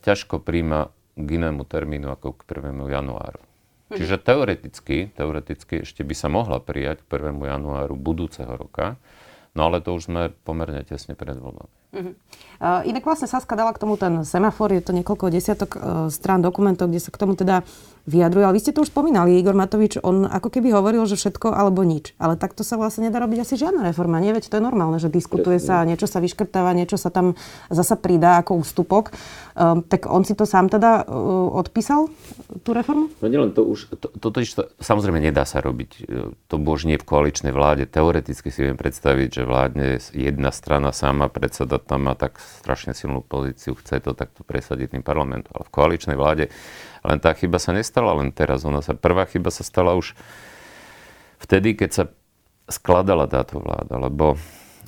ťažko 0.03 0.43
príjma 0.43 0.91
k 1.14 1.29
inému 1.38 1.62
termínu 1.62 2.11
ako 2.11 2.35
k 2.35 2.59
1. 2.59 2.91
januáru. 2.91 3.38
Mhm. 3.88 3.97
Čiže 3.97 4.17
teoreticky, 4.21 4.97
teoreticky 5.14 5.87
ešte 5.87 6.03
by 6.03 6.14
sa 6.14 6.29
mohla 6.29 6.59
prijať 6.59 7.07
k 7.07 7.23
1. 7.23 7.38
januáru 7.38 7.95
budúceho 7.95 8.51
roka, 8.51 8.99
no 9.55 9.71
ale 9.71 9.81
to 9.81 9.95
už 9.95 10.11
sme 10.11 10.35
pomerne 10.45 10.83
tesne 10.85 11.14
pred 11.14 11.38
voľbami. 11.38 11.73
Uh-huh. 11.88 12.12
Uh, 12.61 12.85
inak 12.85 13.01
vlastne 13.09 13.24
Saska 13.24 13.57
dala 13.57 13.72
k 13.72 13.81
tomu 13.81 13.96
ten 13.96 14.20
semafor, 14.20 14.68
je 14.77 14.85
to 14.85 14.92
niekoľko 14.92 15.33
desiatok 15.33 15.70
uh, 15.72 15.81
strán 16.12 16.44
dokumentov, 16.44 16.92
kde 16.92 17.01
sa 17.01 17.09
k 17.09 17.16
tomu 17.16 17.33
teda 17.33 17.64
vyjadruje. 18.05 18.44
Ale 18.44 18.57
vy 18.57 18.61
ste 18.61 18.72
to 18.77 18.85
už 18.85 18.92
spomínali, 18.92 19.37
Igor 19.37 19.57
Matovič, 19.57 20.01
on 20.01 20.24
ako 20.24 20.48
keby 20.48 20.72
hovoril, 20.72 21.05
že 21.05 21.16
všetko 21.16 21.53
alebo 21.53 21.85
nič. 21.85 22.16
Ale 22.16 22.40
takto 22.40 22.64
sa 22.64 22.81
vlastne 22.81 23.09
nedá 23.09 23.20
robiť 23.20 23.44
asi 23.44 23.55
žiadna 23.61 23.85
reforma. 23.88 24.20
Nie, 24.20 24.33
veď 24.33 24.48
to 24.48 24.57
je 24.61 24.64
normálne, 24.64 24.96
že 25.01 25.12
diskutuje 25.12 25.61
sa, 25.61 25.85
niečo 25.85 26.09
sa 26.09 26.20
vyškrtáva, 26.20 26.77
niečo 26.77 26.96
sa 26.96 27.12
tam 27.12 27.37
zasa 27.68 27.96
pridá 28.01 28.40
ako 28.40 28.64
ústupok. 28.64 29.12
Um, 29.57 29.85
tak 29.85 30.09
on 30.09 30.24
si 30.29 30.33
to 30.33 30.48
sám 30.48 30.72
teda 30.72 31.05
uh, 31.05 31.57
odpísal, 31.57 32.09
tú 32.64 32.72
reformu? 32.72 33.12
No 33.20 33.33
nielen 33.33 33.57
to 33.57 33.64
už, 33.64 33.92
to, 33.96 34.09
to, 34.12 34.29
to, 34.29 34.40
to 34.44 34.62
samozrejme 34.81 35.20
nedá 35.20 35.44
sa 35.44 35.61
robiť. 35.61 36.05
To 36.53 36.57
bož 36.57 36.85
nie 36.88 37.01
v 37.01 37.05
koaličnej 37.05 37.53
vláde. 37.53 37.85
Teoreticky 37.88 38.48
si 38.48 38.61
viem 38.64 38.77
predstaviť, 38.77 39.29
že 39.40 39.42
vládne 39.48 39.87
jedna 40.12 40.53
strana 40.53 40.92
sama 40.92 41.29
predseda 41.29 41.78
tam 41.81 42.11
má 42.11 42.14
tak 42.14 42.38
strašne 42.38 42.95
silnú 42.95 43.23
pozíciu, 43.23 43.75
chce 43.79 44.03
to 44.03 44.12
takto 44.14 44.43
presadiť 44.43 44.99
tým 44.99 45.05
parlamentom. 45.07 45.51
Ale 45.55 45.64
v 45.67 45.75
koaličnej 45.75 46.17
vláde 46.19 46.51
len 47.03 47.19
tá 47.19 47.33
chyba 47.35 47.59
sa 47.62 47.75
nestala 47.75 48.14
len 48.19 48.31
teraz. 48.31 48.67
Ona 48.67 48.83
sa, 48.83 48.95
prvá 48.99 49.27
chyba 49.27 49.51
sa 49.55 49.62
stala 49.62 49.95
už 49.95 50.19
vtedy, 51.43 51.79
keď 51.79 51.91
sa 51.91 52.05
skladala 52.69 53.31
táto 53.31 53.62
vláda, 53.62 53.97
lebo 53.97 54.37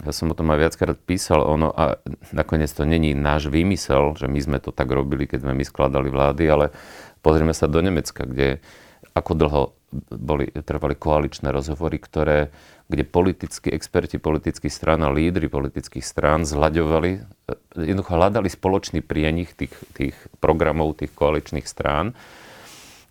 ja 0.00 0.12
som 0.16 0.32
o 0.32 0.36
tom 0.36 0.48
aj 0.52 0.58
viackrát 0.64 0.96
písal, 0.96 1.44
ono 1.44 1.72
a 1.72 2.00
nakoniec 2.32 2.72
to 2.72 2.88
není 2.88 3.12
náš 3.12 3.52
výmysel, 3.52 4.16
že 4.16 4.28
my 4.28 4.40
sme 4.40 4.58
to 4.60 4.72
tak 4.72 4.88
robili, 4.88 5.28
keď 5.28 5.44
sme 5.44 5.52
my 5.52 5.64
skladali 5.64 6.08
vlády, 6.08 6.44
ale 6.48 6.72
pozrieme 7.20 7.52
sa 7.52 7.68
do 7.68 7.84
Nemecka, 7.84 8.24
kde 8.24 8.64
ako 9.12 9.32
dlho 9.36 9.62
boli, 10.10 10.46
trvali 10.50 10.94
koaličné 10.94 11.50
rozhovory, 11.50 11.98
ktoré, 11.98 12.54
kde 12.86 13.02
politickí 13.02 13.74
experti 13.74 14.22
politických 14.22 14.70
strán 14.70 15.02
a 15.02 15.10
lídry 15.10 15.50
politických 15.50 16.06
strán 16.06 16.46
zhľadovali, 16.46 17.26
jednoducho 17.74 18.14
hľadali 18.14 18.48
spoločný 18.50 19.02
prienich 19.02 19.54
tých, 19.58 19.74
tých 19.94 20.14
programov 20.38 20.98
tých 20.98 21.10
koaličných 21.14 21.66
strán. 21.66 22.14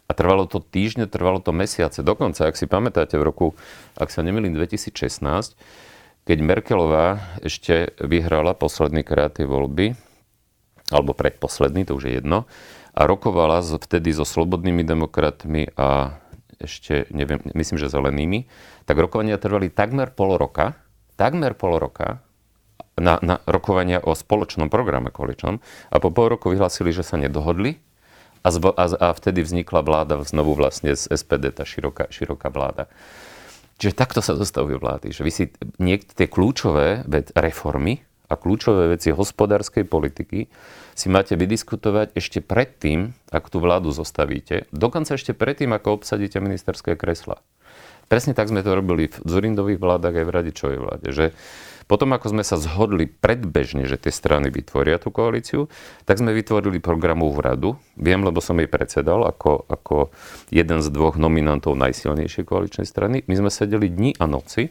A 0.10 0.12
trvalo 0.18 0.50
to 0.50 0.58
týždne, 0.58 1.06
trvalo 1.06 1.38
to 1.38 1.54
mesiace. 1.54 2.02
Dokonca, 2.02 2.50
ak 2.50 2.58
si 2.58 2.66
pamätáte, 2.66 3.14
v 3.20 3.28
roku, 3.30 3.48
ak 3.94 4.10
sa 4.10 4.26
nemýlim, 4.26 4.58
2016, 4.58 5.22
keď 6.26 6.38
Merkelová 6.42 7.38
ešte 7.46 7.94
vyhrala 8.02 8.58
posledný 8.58 9.06
krát 9.06 9.38
tie 9.38 9.46
voľby, 9.46 9.94
alebo 10.90 11.14
predposledný, 11.14 11.86
to 11.86 11.94
už 11.94 12.10
je 12.10 12.14
jedno, 12.18 12.50
a 12.98 13.06
rokovala 13.06 13.62
vtedy 13.62 14.10
so 14.12 14.26
slobodnými 14.26 14.82
demokratmi 14.82 15.78
a 15.78 16.18
ešte, 16.60 17.08
neviem, 17.10 17.40
myslím, 17.56 17.80
že 17.80 17.88
zelenými, 17.88 18.46
tak 18.84 19.00
rokovania 19.00 19.40
trvali 19.40 19.72
takmer 19.72 20.12
pol 20.12 20.36
roka, 20.36 20.76
takmer 21.16 21.56
pol 21.56 21.80
roka 21.80 22.20
na, 23.00 23.18
na 23.24 23.40
rokovania 23.48 24.04
o 24.04 24.12
spoločnom 24.12 24.68
programe 24.68 25.10
koaličnom 25.10 25.64
a 25.90 25.96
po 26.04 26.12
pol 26.12 26.36
roku 26.36 26.52
vyhlásili, 26.52 26.92
že 26.92 27.08
sa 27.08 27.16
nedohodli 27.16 27.80
a, 28.44 28.48
zvo, 28.52 28.76
a, 28.76 28.86
a 28.92 29.08
vtedy 29.16 29.44
vznikla 29.44 29.82
vláda 29.84 30.20
znovu 30.28 30.56
vlastne 30.56 30.92
z 30.96 31.08
SPD, 31.08 31.56
tá 31.56 31.64
široká, 31.64 32.12
široká 32.12 32.52
vláda. 32.52 32.92
Čiže 33.80 33.96
takto 33.96 34.20
sa 34.20 34.36
zostavujú 34.36 34.84
vlády, 34.84 35.16
že 35.16 35.24
vy 35.24 35.32
si 35.32 35.44
niektoré 35.80 36.12
tie 36.12 36.28
kľúčové 36.28 37.08
reformy 37.40 38.04
a 38.30 38.34
kľúčové 38.38 38.94
veci 38.94 39.10
hospodárskej 39.10 39.90
politiky 39.90 40.46
si 40.94 41.08
máte 41.10 41.34
vydiskutovať 41.34 42.14
ešte 42.14 42.40
predtým, 42.46 43.18
ak 43.34 43.50
tú 43.50 43.58
vládu 43.58 43.90
zostavíte, 43.90 44.70
dokonca 44.70 45.18
ešte 45.18 45.34
predtým, 45.34 45.74
ako 45.74 46.00
obsadíte 46.00 46.38
ministerské 46.38 46.94
kresla. 46.94 47.42
Presne 48.10 48.34
tak 48.34 48.50
sme 48.50 48.66
to 48.66 48.74
robili 48.74 49.10
v 49.10 49.18
Zurindových 49.22 49.78
vládach 49.78 50.18
aj 50.18 50.26
v 50.26 50.34
Radičovej 50.34 50.80
vláde, 50.82 51.08
že 51.14 51.26
potom, 51.90 52.14
ako 52.14 52.38
sme 52.38 52.46
sa 52.46 52.62
zhodli 52.62 53.10
predbežne, 53.10 53.90
že 53.90 53.98
tie 53.98 54.14
strany 54.14 54.54
vytvoria 54.54 55.02
tú 55.02 55.10
koalíciu, 55.10 55.66
tak 56.06 56.22
sme 56.22 56.38
vytvorili 56.38 56.78
programovú 56.78 57.42
radu. 57.42 57.82
Viem, 57.98 58.22
lebo 58.22 58.46
som 58.46 58.62
jej 58.62 58.70
predsedal 58.70 59.26
ako, 59.26 59.66
ako 59.66 60.14
jeden 60.54 60.86
z 60.86 60.88
dvoch 60.94 61.18
nominantov 61.18 61.74
najsilnejšej 61.74 62.46
koaličnej 62.46 62.86
strany. 62.86 63.26
My 63.26 63.42
sme 63.42 63.50
sedeli 63.50 63.90
dni 63.90 64.14
a 64.22 64.30
noci 64.30 64.70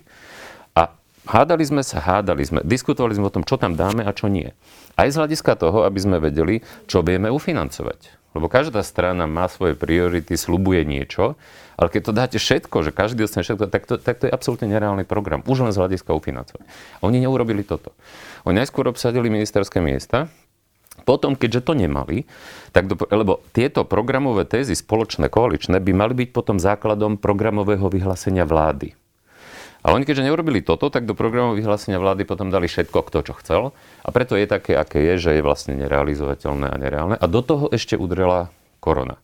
hádali 1.29 1.65
sme 1.69 1.85
sa, 1.85 2.01
hádali 2.01 2.43
sme, 2.43 2.65
diskutovali 2.65 3.15
sme 3.15 3.29
o 3.29 3.35
tom, 3.35 3.45
čo 3.45 3.61
tam 3.61 3.77
dáme 3.77 4.03
a 4.03 4.17
čo 4.17 4.33
nie. 4.33 4.51
Aj 4.97 5.07
z 5.07 5.21
hľadiska 5.21 5.61
toho, 5.61 5.85
aby 5.85 6.01
sme 6.01 6.17
vedeli, 6.19 6.65
čo 6.89 7.05
vieme 7.05 7.29
ufinancovať. 7.29 8.33
Lebo 8.33 8.49
každá 8.49 8.81
strana 8.81 9.29
má 9.29 9.49
svoje 9.49 9.77
priority, 9.77 10.37
slubuje 10.37 10.85
niečo 10.89 11.37
ale 11.79 11.95
keď 11.95 12.03
to 12.03 12.13
dáte 12.13 12.39
všetko, 12.43 12.77
že 12.83 12.91
každý 12.91 13.23
dostane 13.23 13.47
všetko, 13.47 13.71
tak 13.71 13.83
to, 13.87 13.95
tak 14.03 14.19
to 14.19 14.27
je 14.27 14.35
absolútne 14.35 14.67
nereálny 14.67 15.07
program. 15.07 15.47
Už 15.47 15.63
len 15.63 15.71
z 15.71 15.79
hľadiska 15.79 16.11
ufinancovania. 16.11 16.67
Oni 17.07 17.23
neurobili 17.23 17.63
toto. 17.63 17.95
Oni 18.43 18.59
najskôr 18.59 18.91
obsadili 18.91 19.31
ministerské 19.31 19.79
miesta, 19.79 20.27
potom, 21.07 21.39
keďže 21.39 21.71
to 21.71 21.79
nemali, 21.79 22.27
tak 22.75 22.91
do, 22.91 22.99
lebo 23.07 23.39
tieto 23.55 23.87
programové 23.87 24.43
tézy 24.43 24.75
spoločné, 24.75 25.31
koaličné, 25.31 25.79
by 25.79 25.93
mali 25.95 26.27
byť 26.27 26.29
potom 26.35 26.59
základom 26.59 27.15
programového 27.15 27.87
vyhlásenia 27.87 28.43
vlády. 28.43 28.99
Ale 29.89 30.05
oni 30.05 30.05
keďže 30.05 30.29
neurobili 30.29 30.61
toto, 30.61 30.93
tak 30.93 31.09
do 31.09 31.17
programového 31.17 31.65
vyhlásenia 31.65 31.97
vlády 31.97 32.29
potom 32.29 32.53
dali 32.53 32.69
všetko, 32.69 33.09
kto 33.09 33.25
čo 33.25 33.33
chcel. 33.41 33.63
A 34.05 34.13
preto 34.13 34.37
je 34.37 34.45
také, 34.45 34.77
aké 34.77 35.01
je, 35.01 35.15
že 35.17 35.31
je 35.33 35.41
vlastne 35.41 35.81
nerealizovateľné 35.81 36.69
a 36.69 36.77
nereálne. 36.77 37.17
A 37.17 37.25
do 37.25 37.41
toho 37.41 37.73
ešte 37.73 37.97
udrela 37.97 38.53
korona. 38.85 39.17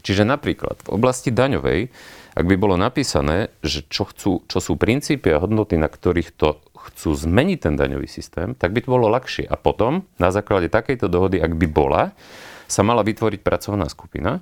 Čiže 0.00 0.24
napríklad 0.24 0.80
v 0.88 0.96
oblasti 0.96 1.28
daňovej, 1.28 1.92
ak 2.32 2.44
by 2.48 2.56
bolo 2.56 2.80
napísané, 2.80 3.52
že 3.60 3.84
čo, 3.84 4.08
chcú, 4.08 4.48
čo 4.48 4.64
sú 4.64 4.80
princípy 4.80 5.28
a 5.28 5.44
hodnoty, 5.44 5.76
na 5.76 5.92
ktorých 5.92 6.32
to 6.40 6.56
chcú 6.72 7.12
zmeniť 7.12 7.68
ten 7.68 7.76
daňový 7.76 8.08
systém, 8.08 8.56
tak 8.56 8.72
by 8.72 8.80
to 8.80 8.88
bolo 8.88 9.12
ľahšie. 9.12 9.44
A 9.44 9.60
potom, 9.60 10.08
na 10.16 10.32
základe 10.32 10.72
takejto 10.72 11.12
dohody, 11.12 11.36
ak 11.36 11.52
by 11.52 11.68
bola, 11.68 12.16
sa 12.64 12.80
mala 12.80 13.04
vytvoriť 13.04 13.44
pracovná 13.44 13.84
skupina, 13.92 14.40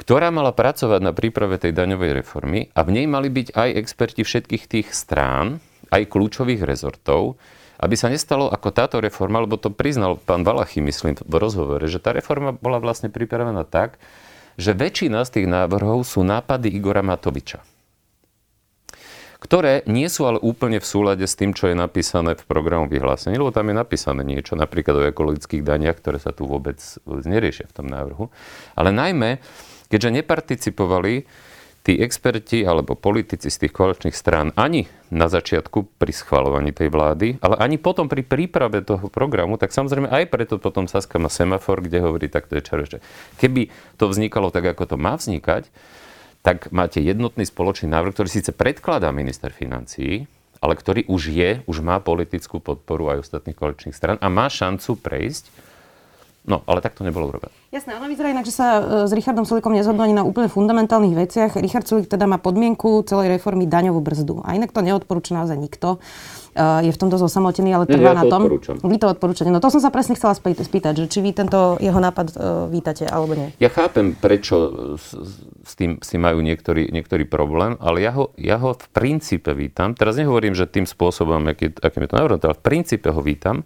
ktorá 0.00 0.32
mala 0.32 0.56
pracovať 0.56 1.04
na 1.04 1.12
príprave 1.12 1.60
tej 1.60 1.76
daňovej 1.76 2.24
reformy 2.24 2.72
a 2.72 2.80
v 2.80 2.96
nej 2.96 3.06
mali 3.06 3.28
byť 3.28 3.52
aj 3.52 3.68
experti 3.76 4.24
všetkých 4.24 4.64
tých 4.64 4.88
strán, 4.96 5.60
aj 5.92 6.08
kľúčových 6.08 6.64
rezortov, 6.64 7.36
aby 7.76 7.94
sa 8.00 8.08
nestalo 8.08 8.48
ako 8.48 8.72
táto 8.72 8.96
reforma, 8.96 9.44
lebo 9.44 9.60
to 9.60 9.68
priznal 9.68 10.16
pán 10.16 10.40
Valachy, 10.40 10.80
myslím, 10.80 11.20
v 11.20 11.36
rozhovore, 11.36 11.84
že 11.84 12.00
tá 12.00 12.16
reforma 12.16 12.56
bola 12.56 12.80
vlastne 12.80 13.12
pripravená 13.12 13.68
tak, 13.68 14.00
že 14.56 14.72
väčšina 14.72 15.20
z 15.28 15.40
tých 15.40 15.48
návrhov 15.52 16.08
sú 16.08 16.24
nápady 16.24 16.72
Igora 16.72 17.04
Matoviča 17.04 17.60
ktoré 19.40 19.80
nie 19.88 20.04
sú 20.12 20.28
ale 20.28 20.36
úplne 20.36 20.76
v 20.78 20.86
súlade 20.86 21.24
s 21.24 21.32
tým, 21.32 21.56
čo 21.56 21.72
je 21.72 21.74
napísané 21.74 22.36
v 22.36 22.44
programu 22.44 22.92
vyhlásení, 22.92 23.40
lebo 23.40 23.48
tam 23.48 23.72
je 23.72 23.80
napísané 23.80 24.20
niečo, 24.20 24.52
napríklad 24.52 24.94
o 25.00 25.08
ekologických 25.08 25.64
daniach, 25.64 25.96
ktoré 25.96 26.20
sa 26.20 26.30
tu 26.36 26.44
vôbec, 26.44 26.76
neriešia 27.08 27.64
v 27.72 27.74
tom 27.74 27.88
návrhu. 27.88 28.28
Ale 28.76 28.92
najmä, 28.92 29.40
keďže 29.90 30.22
neparticipovali 30.22 31.26
tí 31.80 31.96
experti 31.96 32.62
alebo 32.62 32.92
politici 32.92 33.48
z 33.48 33.66
tých 33.66 33.72
koaličných 33.72 34.16
strán 34.16 34.52
ani 34.54 34.84
na 35.08 35.26
začiatku 35.26 35.96
pri 35.96 36.12
schvalovaní 36.12 36.76
tej 36.76 36.92
vlády, 36.92 37.40
ale 37.40 37.56
ani 37.56 37.80
potom 37.80 38.06
pri 38.06 38.20
príprave 38.20 38.84
toho 38.84 39.08
programu, 39.08 39.56
tak 39.56 39.72
samozrejme 39.72 40.12
aj 40.12 40.28
preto 40.28 40.60
potom 40.60 40.84
Saska 40.84 41.16
má 41.16 41.32
semafor, 41.32 41.80
kde 41.80 42.04
hovorí 42.04 42.28
takto 42.28 42.60
je 42.60 42.62
čarošte. 42.62 42.98
Keby 43.40 43.72
to 43.96 44.12
vznikalo 44.12 44.52
tak, 44.52 44.68
ako 44.68 44.94
to 44.94 44.96
má 45.00 45.16
vznikať, 45.16 45.72
tak 46.44 46.72
máte 46.72 47.00
jednotný 47.00 47.44
spoločný 47.48 47.88
návrh, 47.88 48.12
ktorý 48.16 48.28
síce 48.28 48.52
predkladá 48.52 49.12
minister 49.12 49.52
financií, 49.52 50.28
ale 50.60 50.76
ktorý 50.76 51.08
už 51.08 51.32
je, 51.32 51.50
už 51.64 51.80
má 51.80 52.00
politickú 52.04 52.60
podporu 52.60 53.16
aj 53.16 53.24
ostatných 53.24 53.56
koaličných 53.56 53.96
stran 53.96 54.16
a 54.20 54.28
má 54.28 54.52
šancu 54.52 55.00
prejsť 55.00 55.69
No, 56.50 56.66
ale 56.66 56.82
tak 56.82 56.98
to 56.98 57.06
nebolo 57.06 57.30
urobené. 57.30 57.54
Jasné, 57.70 57.94
ono 57.94 58.10
vyzerá 58.10 58.34
inak, 58.34 58.42
že 58.42 58.50
sa 58.50 58.82
e, 58.82 59.06
s 59.06 59.14
Richardom 59.14 59.46
Sulikom 59.46 59.70
nezhodnú 59.70 60.02
ani 60.02 60.18
na 60.18 60.26
úplne 60.26 60.50
fundamentálnych 60.50 61.14
veciach. 61.14 61.54
Richard 61.62 61.86
Sulik 61.86 62.10
teda 62.10 62.26
má 62.26 62.42
podmienku 62.42 63.06
celej 63.06 63.38
reformy 63.38 63.70
daňovú 63.70 64.02
brzdu. 64.02 64.42
A 64.42 64.58
inak 64.58 64.74
to 64.74 64.82
neodporúča 64.82 65.38
naozaj 65.38 65.54
nikto. 65.54 66.02
Uh, 66.50 66.82
je 66.82 66.90
v 66.90 66.98
tom 66.98 67.06
dosť 67.06 67.30
osamotený, 67.30 67.70
ale 67.70 67.86
trvá 67.86 68.10
ja 68.10 68.18
na 68.18 68.26
tom. 68.26 68.42
Odporúčam. 68.50 68.74
Vy 68.82 68.98
to 68.98 69.06
odporúčate. 69.06 69.54
No 69.54 69.62
to 69.62 69.70
som 69.70 69.78
sa 69.78 69.94
presne 69.94 70.18
chcela 70.18 70.34
spýtať, 70.34 70.98
že 70.98 71.06
či 71.06 71.22
vy 71.22 71.30
tento 71.30 71.78
jeho 71.78 71.94
nápad 72.02 72.26
uh, 72.34 72.66
vítate, 72.66 73.06
alebo 73.06 73.38
nie. 73.38 73.54
Ja 73.62 73.70
chápem, 73.70 74.18
prečo 74.18 74.58
s, 74.98 75.14
s, 75.62 75.72
tým, 75.78 76.02
si 76.02 76.18
majú 76.18 76.42
niektorý, 76.42 76.90
niektorý 76.90 77.22
problém, 77.30 77.78
ale 77.78 78.02
ja 78.02 78.10
ho, 78.18 78.34
ja 78.34 78.58
ho 78.58 78.74
v 78.74 78.86
princípe 78.90 79.54
vítam. 79.54 79.94
Teraz 79.94 80.18
nehovorím, 80.18 80.58
že 80.58 80.66
tým 80.66 80.90
spôsobom, 80.90 81.38
aký, 81.46 81.70
akým 81.70 82.02
je 82.02 82.10
to 82.10 82.18
navrhnuté, 82.18 82.50
ale 82.50 82.58
v 82.58 82.66
princípe 82.66 83.08
ho 83.14 83.22
vítam 83.22 83.62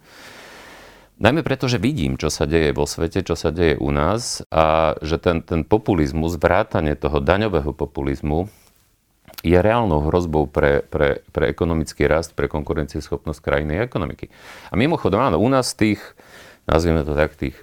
Najmä 1.15 1.47
preto, 1.47 1.71
že 1.71 1.79
vidím, 1.79 2.19
čo 2.19 2.27
sa 2.27 2.43
deje 2.43 2.75
vo 2.75 2.91
svete, 2.91 3.23
čo 3.23 3.39
sa 3.39 3.55
deje 3.55 3.79
u 3.79 3.95
nás 3.95 4.43
a 4.51 4.99
že 4.99 5.23
ten, 5.23 5.47
ten 5.47 5.63
populizmus, 5.63 6.35
vrátanie 6.35 6.99
toho 6.99 7.23
daňového 7.23 7.71
populizmu 7.71 8.51
je 9.47 9.55
reálnou 9.55 10.11
hrozbou 10.11 10.51
pre, 10.51 10.83
pre, 10.83 11.23
pre 11.31 11.45
ekonomický 11.55 12.11
rast, 12.11 12.35
pre 12.35 12.51
konkurencieschopnosť 12.51 13.39
krajiny 13.39 13.79
a 13.79 13.87
ekonomiky. 13.87 14.27
A 14.69 14.75
mimochodom, 14.75 15.23
áno, 15.23 15.39
u 15.39 15.47
nás 15.47 15.77
tých, 15.79 16.03
nazvieme 16.67 17.07
to 17.07 17.15
tak, 17.15 17.39
tých 17.39 17.55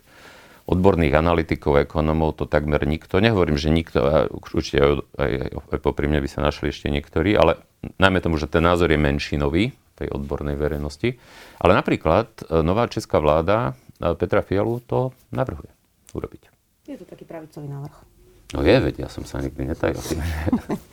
odborných 0.70 1.12
analytikov, 1.12 1.82
ekonomov, 1.84 2.40
to 2.40 2.48
takmer 2.48 2.80
nikto, 2.88 3.20
nehovorím, 3.20 3.60
že 3.60 3.74
nikto, 3.74 4.00
a 4.00 4.16
určite 4.32 4.80
aj, 4.80 4.92
aj, 5.20 5.32
aj 5.76 5.80
popri 5.84 6.08
mne 6.08 6.24
by 6.24 6.30
sa 6.32 6.40
našli 6.40 6.72
ešte 6.72 6.88
niektorí, 6.88 7.36
ale 7.36 7.60
najmä 8.00 8.24
tomu, 8.24 8.40
že 8.40 8.48
ten 8.48 8.64
názor 8.64 8.88
je 8.88 9.02
menšinový, 9.02 9.76
tej 10.02 10.10
odbornej 10.10 10.58
verejnosti. 10.58 11.14
Ale 11.62 11.78
napríklad 11.78 12.50
e, 12.50 12.66
nová 12.66 12.90
česká 12.90 13.22
vláda 13.22 13.78
e, 14.02 14.18
Petra 14.18 14.42
Fialu 14.42 14.82
to 14.90 15.14
navrhuje 15.30 15.70
urobiť. 16.18 16.42
Je 16.90 16.98
to 16.98 17.06
taký 17.06 17.30
pravicový 17.30 17.70
návrh. 17.70 17.98
No 18.52 18.66
je, 18.66 18.76
veď 18.84 19.06
ja 19.06 19.10
som 19.14 19.24
sa 19.24 19.40
nikdy 19.40 19.64
netajil. 19.64 20.02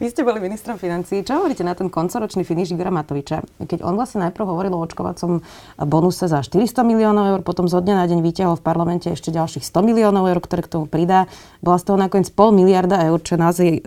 Vy 0.00 0.08
ste 0.08 0.24
boli 0.24 0.40
ministrom 0.40 0.80
financí. 0.80 1.20
Čo 1.20 1.42
hovoríte 1.42 1.60
na 1.60 1.76
ten 1.76 1.92
koncoročný 1.92 2.48
finish 2.48 2.72
Igora 2.72 2.88
Matoviča? 2.88 3.44
Keď 3.60 3.84
on 3.84 3.98
vlastne 3.98 4.24
najprv 4.24 4.46
hovoril 4.48 4.72
o 4.72 4.80
očkovacom 4.80 5.44
bonuse 5.84 6.24
za 6.30 6.40
400 6.40 6.80
miliónov 6.80 7.36
eur, 7.36 7.40
potom 7.44 7.68
zo 7.68 7.84
dňa 7.84 7.94
na 8.00 8.06
deň 8.08 8.24
vyťahol 8.24 8.56
v 8.56 8.64
parlamente 8.64 9.12
ešte 9.12 9.28
ďalších 9.28 9.66
100 9.66 9.84
miliónov 9.84 10.24
eur, 10.32 10.40
ktoré 10.40 10.64
k 10.64 10.72
tomu 10.72 10.86
pridá. 10.88 11.28
Bola 11.60 11.76
z 11.76 11.92
toho 11.92 11.98
nakoniec 12.00 12.32
pol 12.32 12.56
miliarda 12.56 13.04
eur, 13.04 13.20
čo 13.20 13.36
naozaj 13.36 13.68
e, 13.68 13.80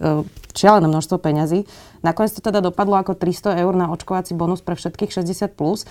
šialené 0.53 0.85
množstvo 0.85 1.17
peňazí. 1.17 1.65
Nakoniec 2.05 2.37
to 2.37 2.41
teda 2.45 2.61
dopadlo 2.61 3.01
ako 3.01 3.17
300 3.17 3.65
eur 3.65 3.73
na 3.73 3.89
očkovací 3.89 4.37
bonus 4.37 4.61
pre 4.61 4.77
všetkých 4.77 5.09
60+. 5.09 5.57
Plus. 5.57 5.87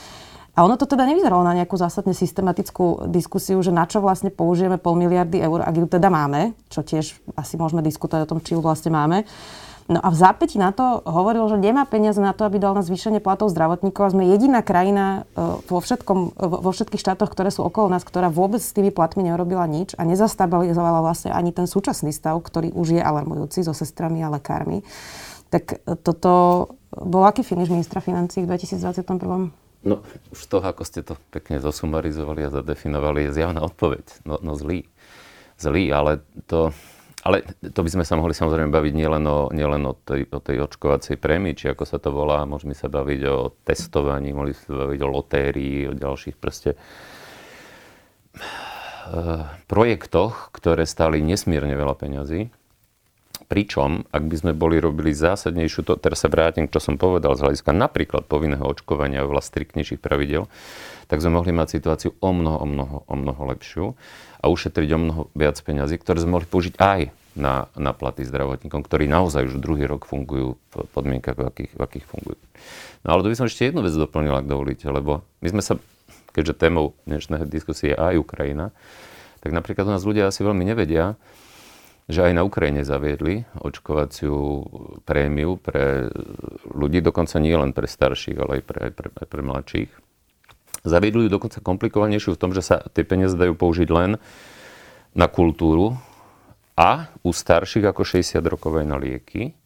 A 0.54 0.62
ono 0.62 0.78
to 0.78 0.86
teda 0.86 1.02
nevyzeralo 1.02 1.42
na 1.42 1.58
nejakú 1.58 1.74
zásadne 1.74 2.14
systematickú 2.14 3.10
diskusiu, 3.10 3.58
že 3.58 3.74
na 3.74 3.90
čo 3.90 3.98
vlastne 3.98 4.30
použijeme 4.30 4.78
pol 4.78 4.94
miliardy 4.94 5.42
eur, 5.42 5.66
ak 5.66 5.74
ju 5.74 5.86
teda 5.90 6.06
máme, 6.06 6.54
čo 6.70 6.86
tiež 6.86 7.18
asi 7.34 7.58
môžeme 7.58 7.82
diskutovať 7.82 8.22
o 8.22 8.30
tom, 8.30 8.38
či 8.38 8.54
ju 8.54 8.62
vlastne 8.62 8.94
máme. 8.94 9.26
No 9.84 10.00
a 10.00 10.08
v 10.08 10.16
zápäti 10.16 10.56
na 10.56 10.72
to 10.72 11.04
hovoril, 11.04 11.44
že 11.52 11.60
nemá 11.60 11.84
peniaze 11.84 12.16
na 12.16 12.32
to, 12.32 12.48
aby 12.48 12.56
dal 12.56 12.72
na 12.72 12.80
zvýšenie 12.80 13.20
platov 13.20 13.52
zdravotníkov 13.52 14.00
a 14.00 14.12
sme 14.16 14.24
jediná 14.32 14.64
krajina 14.64 15.28
e, 15.36 15.60
vo, 15.68 15.76
všetkom, 15.76 16.40
vo 16.40 16.70
všetkých 16.72 17.04
štátoch, 17.04 17.28
ktoré 17.28 17.52
sú 17.52 17.68
okolo 17.68 17.92
nás, 17.92 18.00
ktorá 18.00 18.32
vôbec 18.32 18.64
s 18.64 18.72
tými 18.72 18.88
platmi 18.88 19.28
nerobila 19.28 19.68
nič 19.68 19.92
a 20.00 20.08
nezastabilizovala 20.08 21.04
vlastne 21.04 21.36
ani 21.36 21.52
ten 21.52 21.68
súčasný 21.68 22.16
stav, 22.16 22.40
ktorý 22.40 22.72
už 22.72 22.96
je 22.96 23.02
alarmujúci 23.04 23.60
so 23.60 23.76
sestrami 23.76 24.24
a 24.24 24.32
lekármi. 24.32 24.80
Tak 25.52 25.84
e, 25.84 26.00
toto 26.00 26.32
bol 26.88 27.28
aký 27.28 27.44
finish 27.44 27.68
ministra 27.68 28.00
financí 28.00 28.40
v 28.40 28.56
2021? 28.56 29.52
No, 29.84 30.00
už 30.32 30.40
toho, 30.48 30.64
ako 30.64 30.80
ste 30.88 31.04
to 31.04 31.20
pekne 31.28 31.60
zosumarizovali 31.60 32.48
a 32.48 32.54
zadefinovali, 32.56 33.28
je 33.28 33.36
zjavná 33.36 33.60
odpoveď. 33.60 34.24
No, 34.24 34.40
no 34.40 34.56
zlý. 34.56 34.88
Zlý, 35.60 35.92
ale 35.92 36.24
to, 36.48 36.72
ale 37.24 37.40
to 37.72 37.80
by 37.80 37.88
sme 37.88 38.04
sa 38.04 38.20
mohli 38.20 38.36
samozrejme 38.36 38.68
baviť 38.68 38.92
nielen 38.92 39.24
o, 39.24 39.48
nielen 39.48 39.88
o, 39.88 39.96
tej, 39.96 40.28
o 40.28 40.44
tej 40.44 40.60
očkovacej 40.68 41.16
prémii, 41.16 41.56
či 41.56 41.72
ako 41.72 41.88
sa 41.88 41.96
to 41.96 42.12
volá, 42.12 42.44
môžeme 42.44 42.76
sa 42.76 42.92
baviť 42.92 43.20
o 43.32 43.48
testovaní, 43.64 44.36
mohli 44.36 44.52
sa 44.52 44.84
baviť 44.84 45.00
o 45.00 45.08
lotérii, 45.08 45.88
o 45.88 45.96
ďalších 45.96 46.36
proste 46.36 46.76
eh, 46.76 46.80
projektoch, 49.64 50.52
ktoré 50.52 50.84
stáli 50.84 51.24
nesmierne 51.24 51.72
veľa 51.72 51.96
peňazí. 51.96 52.52
Pričom, 53.44 54.08
ak 54.08 54.24
by 54.24 54.36
sme 54.40 54.52
boli 54.56 54.80
robili 54.80 55.12
zásadnejšiu, 55.12 55.84
to, 55.84 56.00
teraz 56.00 56.24
sa 56.24 56.32
vrátim, 56.32 56.64
čo 56.64 56.80
som 56.80 56.96
povedal, 56.96 57.36
z 57.36 57.44
hľadiska 57.44 57.76
napríklad 57.76 58.24
povinného 58.24 58.64
očkovania 58.64 59.20
a 59.20 59.28
veľa 59.28 59.44
striktnejších 59.44 60.00
pravidel, 60.00 60.48
tak 61.08 61.20
sme 61.20 61.36
mohli 61.36 61.52
mať 61.52 61.76
situáciu 61.76 62.16
o 62.24 62.30
mnoho, 62.32 62.58
o 62.64 62.66
mnoho, 62.68 62.96
o 63.04 63.14
mnoho 63.16 63.42
lepšiu 63.52 63.92
a 64.44 64.52
ušetriť 64.52 64.88
o 64.92 64.98
mnoho 65.00 65.22
viac 65.32 65.56
peňazí, 65.56 65.96
ktoré 65.96 66.20
sme 66.20 66.36
mohli 66.36 66.44
použiť 66.44 66.76
aj 66.76 67.00
na, 67.32 67.72
na 67.80 67.96
platy 67.96 68.28
zdravotníkom, 68.28 68.84
ktorí 68.84 69.08
naozaj 69.08 69.48
už 69.48 69.56
druhý 69.56 69.88
rok 69.88 70.04
fungujú 70.04 70.60
v 70.68 70.74
podmienkach, 70.92 71.40
v 71.40 71.48
akých, 71.48 71.72
v 71.72 71.80
akých 71.80 72.06
fungujú. 72.06 72.40
No 73.08 73.16
ale 73.16 73.24
to 73.24 73.30
by 73.32 73.36
som 73.40 73.48
ešte 73.48 73.72
jednu 73.72 73.80
vec 73.80 73.96
doplnil, 73.96 74.36
ak 74.36 74.44
dovolíte, 74.44 74.84
lebo 74.92 75.24
my 75.40 75.48
sme 75.48 75.62
sa, 75.64 75.80
keďže 76.36 76.60
témou 76.60 76.92
dnešnej 77.08 77.48
diskusie 77.48 77.96
je 77.96 77.98
aj 77.98 78.20
Ukrajina, 78.20 78.70
tak 79.40 79.56
napríklad 79.56 79.88
u 79.88 79.92
nás 79.96 80.04
ľudia 80.04 80.28
asi 80.28 80.44
veľmi 80.44 80.62
nevedia, 80.62 81.16
že 82.04 82.20
aj 82.20 82.32
na 82.36 82.44
Ukrajine 82.44 82.84
zaviedli 82.84 83.48
očkovaciu 83.56 84.36
prémiu 85.08 85.56
pre 85.56 86.12
ľudí, 86.68 87.00
dokonca 87.00 87.40
nie 87.40 87.56
len 87.56 87.72
pre 87.72 87.88
starších, 87.88 88.36
ale 88.36 88.60
aj 88.60 88.62
pre, 88.68 88.78
aj 88.88 88.92
pre, 88.92 89.08
pre 89.08 89.40
mladších. 89.40 89.90
Zaviedli 90.84 91.26
ju 91.26 91.32
dokonca 91.32 91.64
komplikovanejšiu 91.64 92.36
v 92.36 92.40
tom, 92.40 92.52
že 92.52 92.60
sa 92.60 92.84
tie 92.92 93.08
peniaze 93.08 93.32
dajú 93.32 93.56
použiť 93.56 93.88
len 93.88 94.20
na 95.16 95.26
kultúru 95.32 95.96
a 96.76 97.08
u 97.24 97.32
starších 97.32 97.88
ako 97.88 98.04
60 98.04 98.44
rokov 98.44 98.76
aj 98.76 98.86
na 98.86 99.00
lieky. 99.00 99.56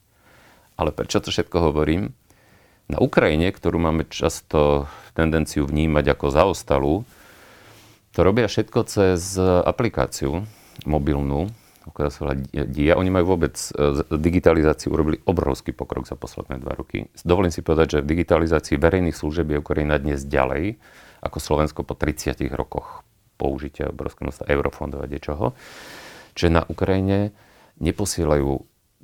Ale 0.78 0.94
prečo 0.94 1.18
to 1.18 1.34
všetko 1.34 1.74
hovorím? 1.74 2.14
Na 2.86 3.02
Ukrajine, 3.02 3.50
ktorú 3.50 3.82
máme 3.82 4.06
často 4.06 4.86
tendenciu 5.12 5.66
vnímať 5.66 6.14
ako 6.14 6.26
zaostalú, 6.30 6.94
to 8.14 8.18
robia 8.22 8.46
všetko 8.46 8.78
cez 8.86 9.36
aplikáciu 9.42 10.46
mobilnú, 10.86 11.50
ktorá 11.90 12.08
sa 12.14 12.18
volá 12.24 12.34
DIA. 12.52 12.94
Oni 12.94 13.10
majú 13.10 13.36
vôbec 13.36 13.56
e, 13.56 14.04
digitalizáciu, 14.12 14.92
urobili 14.92 15.18
obrovský 15.24 15.72
pokrok 15.72 16.04
za 16.04 16.14
posledné 16.14 16.60
dva 16.60 16.76
roky. 16.76 17.08
Dovolím 17.24 17.52
si 17.52 17.64
povedať, 17.64 17.98
že 17.98 18.02
v 18.04 18.10
digitalizácii 18.12 18.76
verejných 18.76 19.16
služieb 19.16 19.48
je 19.50 19.58
Ukrajina 19.60 19.96
dnes 19.96 20.24
ďalej 20.24 20.76
ako 21.22 21.38
Slovensko 21.38 21.80
po 21.82 21.94
30 21.94 22.38
rokoch 22.54 23.02
použitia 23.38 23.90
obrovského 23.90 24.28
množstva 24.28 24.50
eurofondov 24.50 25.06
a 25.06 25.10
niečoho. 25.10 25.54
Čiže 26.34 26.50
na 26.50 26.62
Ukrajine 26.66 27.30
neposielajú 27.78 28.50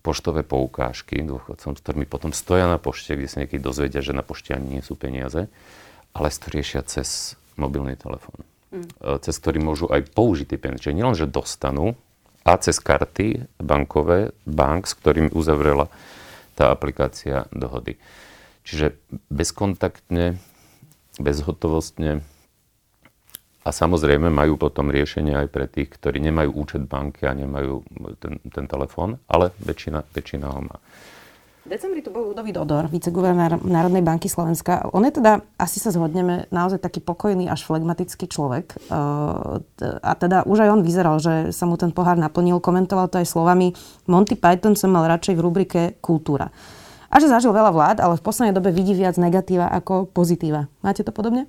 poštové 0.05 0.45
poukážky 0.45 1.25
dôchodcom, 1.25 1.79
s 1.79 1.81
ktorými 1.81 2.05
potom 2.05 2.35
stoja 2.35 2.69
na 2.69 2.77
pošte, 2.77 3.17
kde 3.17 3.31
sa 3.31 3.41
niekedy 3.43 3.63
dozvedia, 3.63 4.05
že 4.05 4.13
na 4.13 4.21
pošte 4.21 4.53
ani 4.53 4.79
nie 4.79 4.83
sú 4.85 4.99
peniaze, 4.99 5.49
ale 6.13 6.27
to 6.29 6.53
riešia 6.53 6.85
cez 6.85 7.39
mobilný 7.57 7.97
telefón. 7.97 8.45
Mm. 8.75 8.91
Cez 9.23 9.35
ktorý 9.41 9.65
môžu 9.65 9.87
aj 9.89 10.13
použiť 10.13 10.47
tie 10.51 10.59
peniaze. 10.61 10.85
Čiže 10.85 10.99
nielen, 10.99 11.17
že 11.17 11.31
dostanú, 11.31 11.97
a 12.45 12.61
cez 12.61 12.77
karty 12.77 13.49
bankové, 13.57 14.37
bank, 14.45 14.85
s 14.85 14.95
ktorým 15.01 15.33
uzavrela 15.33 15.89
tá 16.53 16.69
aplikácia 16.69 17.49
dohody. 17.51 17.97
Čiže 18.69 19.01
bezkontaktne 19.33 20.37
bezhotovostne 21.19 22.23
a 23.65 23.69
samozrejme 23.73 24.29
majú 24.29 24.61
potom 24.61 24.93
riešenie 24.93 25.33
aj 25.41 25.49
pre 25.49 25.65
tých, 25.65 25.89
ktorí 25.97 26.21
nemajú 26.21 26.53
účet 26.53 26.85
banky 26.85 27.25
a 27.25 27.33
nemajú 27.33 27.81
ten, 28.21 28.37
ten 28.53 28.65
telefón, 28.69 29.17
ale 29.25 29.57
väčšina, 29.65 30.05
väčšina 30.13 30.47
ho 30.53 30.61
má. 30.61 30.77
V 31.65 31.73
decembri 31.73 32.05
tu 32.05 32.13
bol 32.13 32.29
Ludovít 32.29 32.61
Odor, 32.61 32.93
viceguvernár 32.93 33.57
Národnej 33.65 34.05
banky 34.05 34.29
Slovenska. 34.29 34.85
On 34.93 35.01
je 35.01 35.17
teda, 35.17 35.41
asi 35.57 35.81
sa 35.81 35.89
zhodneme, 35.97 36.45
naozaj 36.53 36.77
taký 36.77 37.01
pokojný 37.01 37.49
až 37.49 37.65
flegmatický 37.65 38.29
človek. 38.29 38.77
A 38.93 40.13
teda 40.21 40.45
už 40.45 40.61
aj 40.61 40.69
on 40.69 40.85
vyzeral, 40.85 41.17
že 41.25 41.57
sa 41.57 41.65
mu 41.65 41.81
ten 41.81 41.89
pohár 41.89 42.21
naplnil. 42.21 42.61
Komentoval 42.61 43.09
to 43.09 43.17
aj 43.17 43.33
slovami 43.33 43.73
Monty 44.05 44.37
Python 44.37 44.77
som 44.77 44.93
mal 44.93 45.09
radšej 45.09 45.41
v 45.41 45.41
rubrike 45.41 45.81
kultúra 46.05 46.53
a 47.15 47.23
že 47.23 47.31
zažil 47.31 47.55
veľa 47.55 47.71
vlád, 47.71 47.97
ale 48.03 48.19
v 48.19 48.27
poslednej 48.27 48.57
dobe 48.59 48.75
vidí 48.75 48.91
viac 48.91 49.15
negatíva 49.15 49.71
ako 49.71 50.11
pozitíva. 50.11 50.67
Máte 50.83 51.07
to 51.07 51.15
podobne? 51.15 51.47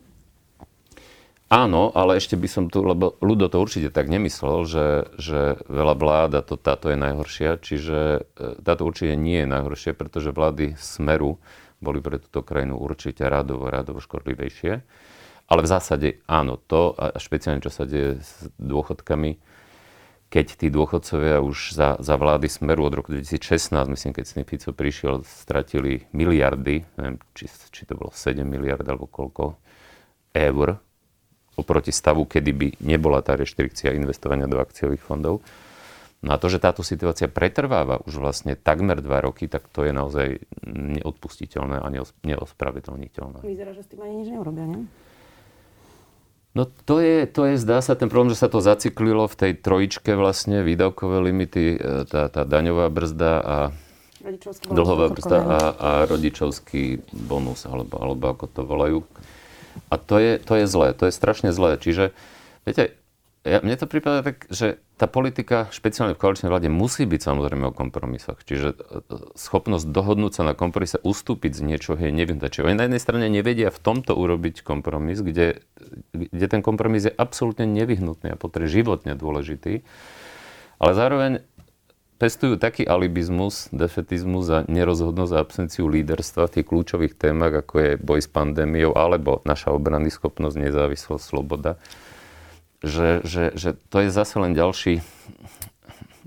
Áno, 1.49 1.93
ale 1.93 2.17
ešte 2.17 2.37
by 2.37 2.49
som 2.49 2.65
tu, 2.69 2.81
lebo 2.81 3.17
Ludo 3.21 3.49
to 3.49 3.61
určite 3.61 3.93
tak 3.93 4.09
nemyslel, 4.09 4.65
že, 4.65 4.87
že 5.21 5.61
veľa 5.69 5.93
vlád 5.97 6.31
a 6.37 6.41
to, 6.41 6.57
táto 6.57 6.89
je 6.89 6.97
najhoršia, 6.97 7.61
čiže 7.61 7.99
e, 8.17 8.19
táto 8.65 8.81
určite 8.81 9.13
nie 9.13 9.45
je 9.45 9.49
najhoršie, 9.49 9.93
pretože 9.93 10.33
vlády 10.33 10.73
Smeru 10.77 11.37
boli 11.77 12.01
pre 12.01 12.17
túto 12.17 12.41
krajinu 12.41 12.81
určite 12.81 13.29
radovo, 13.29 13.69
radovo 13.69 14.01
škodlivejšie. 14.01 14.73
Ale 15.45 15.61
v 15.61 15.69
zásade 15.69 16.07
áno, 16.25 16.57
to 16.57 16.97
a 16.97 17.13
špeciálne 17.21 17.61
čo 17.61 17.69
sa 17.69 17.85
deje 17.85 18.17
s 18.25 18.49
dôchodkami, 18.57 19.37
keď 20.29 20.45
tí 20.57 20.67
dôchodcovia 20.73 21.39
už 21.39 21.71
za, 21.77 21.89
za 22.01 22.15
vlády 22.17 22.49
Smeru 22.49 22.89
od 22.89 22.93
roku 22.97 23.13
2016, 23.13 23.71
myslím, 23.71 24.11
keď 24.11 24.25
s 24.25 24.33
Fico 24.35 24.71
prišiel, 24.73 25.23
stratili 25.23 26.09
miliardy, 26.11 26.83
neviem, 26.97 27.17
či, 27.37 27.47
či 27.47 27.87
to 27.87 27.95
bolo 27.95 28.11
7 28.11 28.41
miliard 28.43 28.83
alebo 28.83 29.07
koľko 29.07 29.55
eur, 30.35 30.81
oproti 31.55 31.95
stavu, 31.95 32.27
kedy 32.27 32.51
by 32.51 32.67
nebola 32.83 33.23
tá 33.23 33.39
reštrikcia 33.39 33.95
investovania 33.95 34.49
do 34.49 34.59
akciových 34.59 34.99
fondov. 34.99 35.39
No 36.25 36.33
a 36.33 36.41
to, 36.41 36.49
že 36.49 36.57
táto 36.57 36.81
situácia 36.81 37.29
pretrváva 37.29 38.01
už 38.03 38.17
vlastne 38.17 38.57
takmer 38.57 38.97
dva 38.99 39.21
roky, 39.21 39.45
tak 39.45 39.69
to 39.69 39.85
je 39.85 39.93
naozaj 39.93 40.41
neodpustiteľné 40.65 41.77
a 41.79 41.87
neospravedlniteľné. 42.25 43.45
Vyzerá, 43.45 43.71
že 43.77 43.85
s 43.85 43.89
tým 43.93 44.01
ani 44.01 44.25
nič 44.25 44.29
neurobia, 44.33 44.65
nie? 44.65 44.83
No 46.55 46.63
to 46.87 47.03
je, 47.03 47.27
to 47.27 47.51
je, 47.51 47.59
zdá 47.59 47.83
sa, 47.83 47.99
ten 47.99 48.07
problém, 48.07 48.31
že 48.31 48.39
sa 48.39 48.47
to 48.47 48.63
zaciklilo 48.63 49.27
v 49.27 49.35
tej 49.35 49.51
trojičke 49.59 50.15
vlastne, 50.15 50.63
výdavkové 50.63 51.19
limity, 51.19 51.75
e, 51.75 52.07
tá, 52.07 52.31
tá 52.31 52.47
daňová 52.47 52.87
brzda 52.87 53.31
a 53.43 53.57
dlhová 54.71 55.11
brzda 55.11 55.37
a, 55.43 55.59
a 55.75 55.89
rodičovský 56.07 57.03
bonus, 57.11 57.67
alebo, 57.67 57.99
alebo 57.99 58.25
ako 58.31 58.45
to 58.47 58.61
volajú. 58.63 58.99
A 59.91 59.99
to 59.99 60.15
je, 60.15 60.39
to 60.39 60.55
je 60.55 60.65
zlé, 60.65 60.95
to 60.95 61.11
je 61.11 61.13
strašne 61.13 61.51
zlé. 61.51 61.75
Čiže, 61.75 62.15
viete, 62.63 62.95
ja, 63.45 63.61
mne 63.61 63.77
to 63.77 63.85
prípada 63.85 64.25
tak, 64.25 64.49
že 64.49 64.81
tá 64.97 65.05
politika, 65.05 65.69
špeciálne 65.69 66.17
v 66.17 66.21
koaličnej 66.21 66.49
vláde, 66.49 66.65
musí 66.73 67.05
byť 67.05 67.21
samozrejme 67.21 67.69
o 67.69 67.77
kompromisoch. 67.77 68.41
Čiže 68.41 68.73
e, 68.73 68.77
schopnosť 69.37 69.85
dohodnúť 69.85 70.41
sa 70.41 70.43
na 70.49 70.57
kompromise, 70.57 70.97
ustúpiť 70.97 71.53
z 71.53 71.61
niečoho 71.61 72.01
je 72.01 72.09
nevyhnutné. 72.09 72.49
Čiže 72.49 72.65
oni 72.65 72.75
na 72.81 72.89
jednej 72.89 73.03
strane 73.05 73.29
nevedia 73.29 73.69
v 73.69 73.77
tomto 73.77 74.17
urobiť 74.17 74.65
kompromis, 74.65 75.21
kde, 75.21 75.61
kde 76.17 76.45
ten 76.49 76.65
kompromis 76.65 77.05
je 77.05 77.13
absolútne 77.13 77.69
nevyhnutný 77.69 78.33
a 78.33 78.41
potrebuje 78.41 78.81
životne 78.81 79.13
dôležitý. 79.13 79.85
Ale 80.81 80.91
zároveň 80.97 81.45
pestujú 82.17 82.57
taký 82.57 82.81
alibizmus, 82.81 83.69
defetizmus 83.69 84.49
a 84.49 84.59
nerozhodnosť 84.65 85.33
a 85.37 85.41
absenciu 85.45 85.85
líderstva 85.85 86.49
v 86.49 86.53
tých 86.59 86.65
kľúčových 86.65 87.13
témach, 87.13 87.53
ako 87.53 87.75
je 87.77 87.91
boj 88.01 88.25
s 88.25 88.29
pandémiou 88.31 88.97
alebo 88.97 89.45
naša 89.45 89.69
obrany 89.69 90.09
schopnosť, 90.09 90.57
nezávislosť, 90.57 91.21
sloboda 91.21 91.77
že, 92.81 93.21
že, 93.23 93.53
že 93.53 93.77
to 93.93 94.03
je 94.03 94.09
zase 94.09 94.35
len 94.41 94.57
ďalší, 94.57 95.05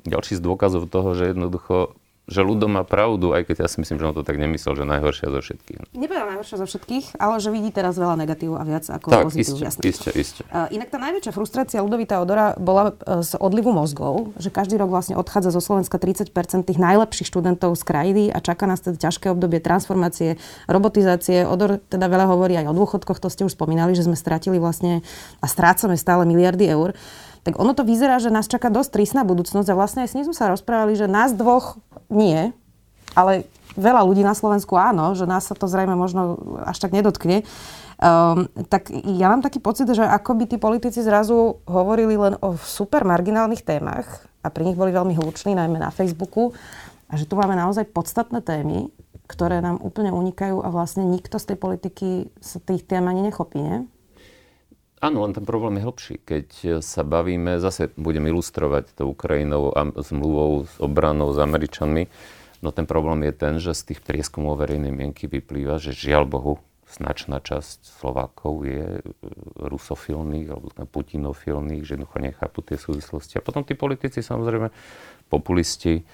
ďalší 0.07 0.39
z 0.39 0.41
dôkazov 0.41 0.87
toho, 0.89 1.13
že 1.19 1.35
jednoducho 1.35 1.98
že 2.29 2.45
ľudom 2.45 2.77
má 2.77 2.85
pravdu, 2.85 3.33
aj 3.33 3.49
keď 3.49 3.65
ja 3.65 3.69
si 3.73 3.81
myslím, 3.81 3.97
že 3.97 4.05
on 4.05 4.15
to 4.15 4.21
tak 4.21 4.37
nemyslel, 4.37 4.77
že 4.77 4.85
najhoršia 4.85 5.33
zo 5.33 5.41
všetkých. 5.41 5.97
Nepovedal 5.97 6.37
najhoršia 6.37 6.57
zo 6.61 6.67
všetkých, 6.69 7.17
ale 7.17 7.41
že 7.41 7.49
vidí 7.49 7.73
teraz 7.73 7.97
veľa 7.97 8.21
negatív 8.21 8.61
a 8.61 8.63
viac 8.69 8.85
ako 8.85 9.09
tak, 9.09 9.25
pozitív. 9.33 9.65
Isté, 9.65 9.89
isté, 9.89 10.11
isté. 10.13 10.41
Uh, 10.53 10.69
inak 10.69 10.93
tá 10.93 11.01
najväčšia 11.01 11.33
frustrácia 11.33 11.81
Ludovita 11.81 12.21
Odora 12.21 12.53
bola 12.61 12.93
uh, 12.93 13.25
z 13.25 13.33
odlivu 13.41 13.73
mozgov, 13.73 14.37
že 14.37 14.53
každý 14.53 14.77
rok 14.77 14.93
vlastne 14.93 15.17
odchádza 15.17 15.57
zo 15.57 15.65
Slovenska 15.65 15.97
30% 15.97 16.29
tých 16.69 16.77
najlepších 16.77 17.33
študentov 17.33 17.73
z 17.81 17.83
krajiny 17.89 18.23
a 18.29 18.45
čaká 18.45 18.69
nás 18.69 18.85
teda 18.85 19.01
ťažké 19.01 19.33
obdobie 19.33 19.65
transformácie, 19.65 20.37
robotizácie. 20.69 21.49
Odor 21.49 21.81
teda 21.81 22.13
veľa 22.13 22.29
hovorí 22.29 22.61
aj 22.61 22.69
o 22.69 22.77
dôchodkoch, 22.77 23.25
to 23.25 23.33
ste 23.33 23.49
už 23.49 23.57
spomínali, 23.57 23.97
že 23.97 24.05
sme 24.05 24.15
stratili 24.15 24.61
vlastne 24.61 25.01
a 25.41 25.47
strácame 25.49 25.97
stále 25.97 26.29
miliardy 26.29 26.69
eur 26.69 26.93
tak 27.49 27.57
ono 27.57 27.73
to 27.73 27.81
vyzerá, 27.81 28.21
že 28.21 28.29
nás 28.29 28.45
čaká 28.45 28.69
dosť 28.69 28.93
prísna 28.93 29.25
budúcnosť 29.25 29.73
a 29.73 29.79
vlastne 29.79 30.05
aj 30.05 30.13
s 30.13 30.17
ním 30.21 30.29
sme 30.29 30.37
sa 30.37 30.53
rozprávali, 30.53 31.01
že 31.01 31.09
nás 31.09 31.33
dvoch 31.33 31.81
nie, 32.13 32.53
ale 33.17 33.49
veľa 33.73 34.05
ľudí 34.05 34.21
na 34.21 34.37
Slovensku 34.37 34.77
áno, 34.77 35.17
že 35.17 35.25
nás 35.25 35.49
sa 35.49 35.57
to 35.57 35.65
zrejme 35.65 35.97
možno 35.97 36.37
až 36.69 36.77
tak 36.77 36.93
nedotkne. 36.93 37.49
Um, 37.97 38.53
tak 38.69 38.93
ja 38.93 39.33
mám 39.33 39.41
taký 39.41 39.65
pocit, 39.65 39.89
že 39.89 40.05
ako 40.05 40.37
by 40.37 40.45
tí 40.45 40.61
politici 40.61 41.01
zrazu 41.01 41.65
hovorili 41.65 42.21
len 42.21 42.37
o 42.45 42.61
super 42.61 43.09
marginálnych 43.09 43.65
témach 43.65 44.29
a 44.45 44.53
pri 44.53 44.69
nich 44.69 44.77
boli 44.77 44.93
veľmi 44.93 45.17
hluční, 45.17 45.57
najmä 45.57 45.81
na 45.81 45.89
Facebooku, 45.89 46.53
a 47.09 47.17
že 47.17 47.25
tu 47.25 47.41
máme 47.41 47.57
naozaj 47.57 47.89
podstatné 47.89 48.45
témy, 48.45 48.93
ktoré 49.25 49.65
nám 49.65 49.81
úplne 49.81 50.13
unikajú 50.13 50.61
a 50.61 50.69
vlastne 50.69 51.09
nikto 51.09 51.41
z 51.41 51.49
tej 51.49 51.59
politiky 51.59 52.09
sa 52.45 52.61
tých 52.61 52.85
tém 52.85 53.01
ani 53.09 53.25
nechopí, 53.25 53.57
nie? 53.57 53.89
Áno, 54.99 55.23
len 55.23 55.31
ten 55.31 55.47
problém 55.47 55.79
je 55.79 55.87
hlbší. 55.87 56.15
Keď 56.27 56.49
sa 56.83 57.07
bavíme, 57.07 57.63
zase 57.63 57.95
budem 57.95 58.27
ilustrovať 58.27 58.99
to 58.99 59.07
Ukrajinou 59.07 59.71
a 59.71 59.87
zmluvou 60.03 60.67
s 60.67 60.75
obranou 60.83 61.31
s 61.31 61.39
Američanmi, 61.39 62.11
no 62.67 62.69
ten 62.75 62.83
problém 62.83 63.23
je 63.31 63.35
ten, 63.35 63.55
že 63.63 63.79
z 63.79 63.95
tých 63.95 64.01
prieskumov 64.03 64.59
verejnej 64.59 64.91
mienky 64.91 65.31
vyplýva, 65.31 65.79
že 65.79 65.95
žiaľ 65.95 66.27
Bohu, 66.27 66.55
značná 66.89 67.39
časť 67.39 67.85
Slovákov 68.01 68.65
je 68.65 68.99
e, 68.99 69.03
rusofilných 69.61 70.49
alebo 70.49 70.73
putinofilných, 70.73 71.85
že 71.85 71.95
jednoducho 71.95 72.19
nechápu 72.19 72.65
tie 72.65 72.81
súvislosti. 72.81 73.37
A 73.39 73.45
potom 73.45 73.61
tí 73.63 73.77
politici, 73.77 74.25
samozrejme, 74.25 74.73
populisti, 75.29 76.09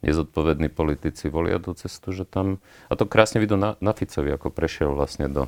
nezodpovední 0.00 0.72
politici 0.72 1.28
volia 1.28 1.60
tú 1.60 1.76
cestu, 1.76 2.16
že 2.16 2.24
tam... 2.24 2.58
A 2.88 2.96
to 2.96 3.04
krásne 3.04 3.38
vidno 3.38 3.60
na, 3.60 3.70
na 3.84 3.92
Ficovi, 3.92 4.32
ako 4.32 4.48
prešiel 4.48 4.96
vlastne 4.96 5.28
do 5.28 5.44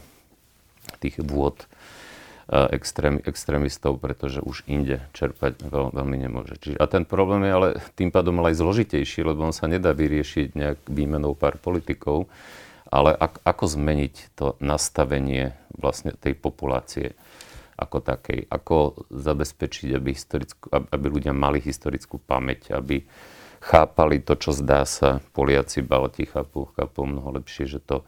tých 1.00 1.18
vôd 1.24 1.64
extrém, 2.46 3.18
extrémistov, 3.26 3.98
pretože 3.98 4.38
už 4.38 4.62
inde 4.70 5.02
čerpať 5.10 5.66
veľ, 5.66 5.90
veľmi 5.90 6.16
nemôže. 6.16 6.54
Čiže, 6.62 6.78
a 6.78 6.86
ten 6.86 7.02
problém 7.02 7.42
je 7.42 7.52
ale 7.52 7.68
tým 7.98 8.14
pádom 8.14 8.38
aj 8.38 8.54
zložitejší, 8.54 9.26
lebo 9.26 9.42
on 9.42 9.54
sa 9.54 9.66
nedá 9.66 9.90
vyriešiť 9.90 10.54
nejak 10.54 10.78
výmenou 10.86 11.34
pár 11.34 11.58
politikov, 11.58 12.30
ale 12.86 13.10
ak, 13.18 13.42
ako 13.42 13.64
zmeniť 13.66 14.14
to 14.38 14.54
nastavenie 14.62 15.58
vlastne 15.74 16.14
tej 16.14 16.38
populácie 16.38 17.18
ako 17.76 18.00
takej, 18.00 18.48
ako 18.48 19.04
zabezpečiť, 19.12 19.88
aby, 19.92 20.12
aby 20.72 21.06
ľudia 21.12 21.36
mali 21.36 21.60
historickú 21.60 22.16
pamäť, 22.16 22.72
aby 22.72 23.04
chápali 23.60 24.24
to, 24.24 24.32
čo 24.38 24.56
zdá 24.56 24.88
sa 24.88 25.20
Poliaci, 25.36 25.84
Balti 25.84 26.24
chápu, 26.24 26.72
chápu 26.72 27.04
mnoho 27.04 27.36
lepšie, 27.36 27.68
že 27.68 27.80
to 27.84 28.06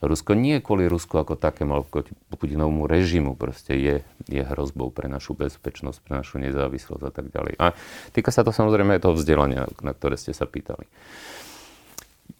Rusko 0.00 0.32
nie 0.32 0.64
kvôli 0.64 0.88
Rusku 0.88 1.20
ako 1.20 1.36
takému, 1.36 1.70
ale 1.76 1.84
kvôli 1.84 2.08
Putinovmu 2.32 2.88
režimu 2.88 3.36
proste 3.36 3.76
je, 3.76 3.96
je 4.32 4.42
hrozbou 4.42 4.88
pre 4.88 5.12
našu 5.12 5.36
bezpečnosť, 5.36 6.00
pre 6.00 6.24
našu 6.24 6.40
nezávislosť 6.40 7.04
a 7.04 7.12
tak 7.12 7.28
ďalej. 7.28 7.60
A 7.60 7.76
týka 8.16 8.32
sa 8.32 8.40
to 8.40 8.52
samozrejme 8.52 8.96
aj 8.96 9.04
toho 9.04 9.14
vzdelania, 9.14 9.68
na 9.84 9.92
ktoré 9.92 10.16
ste 10.16 10.32
sa 10.32 10.48
pýtali. 10.48 10.88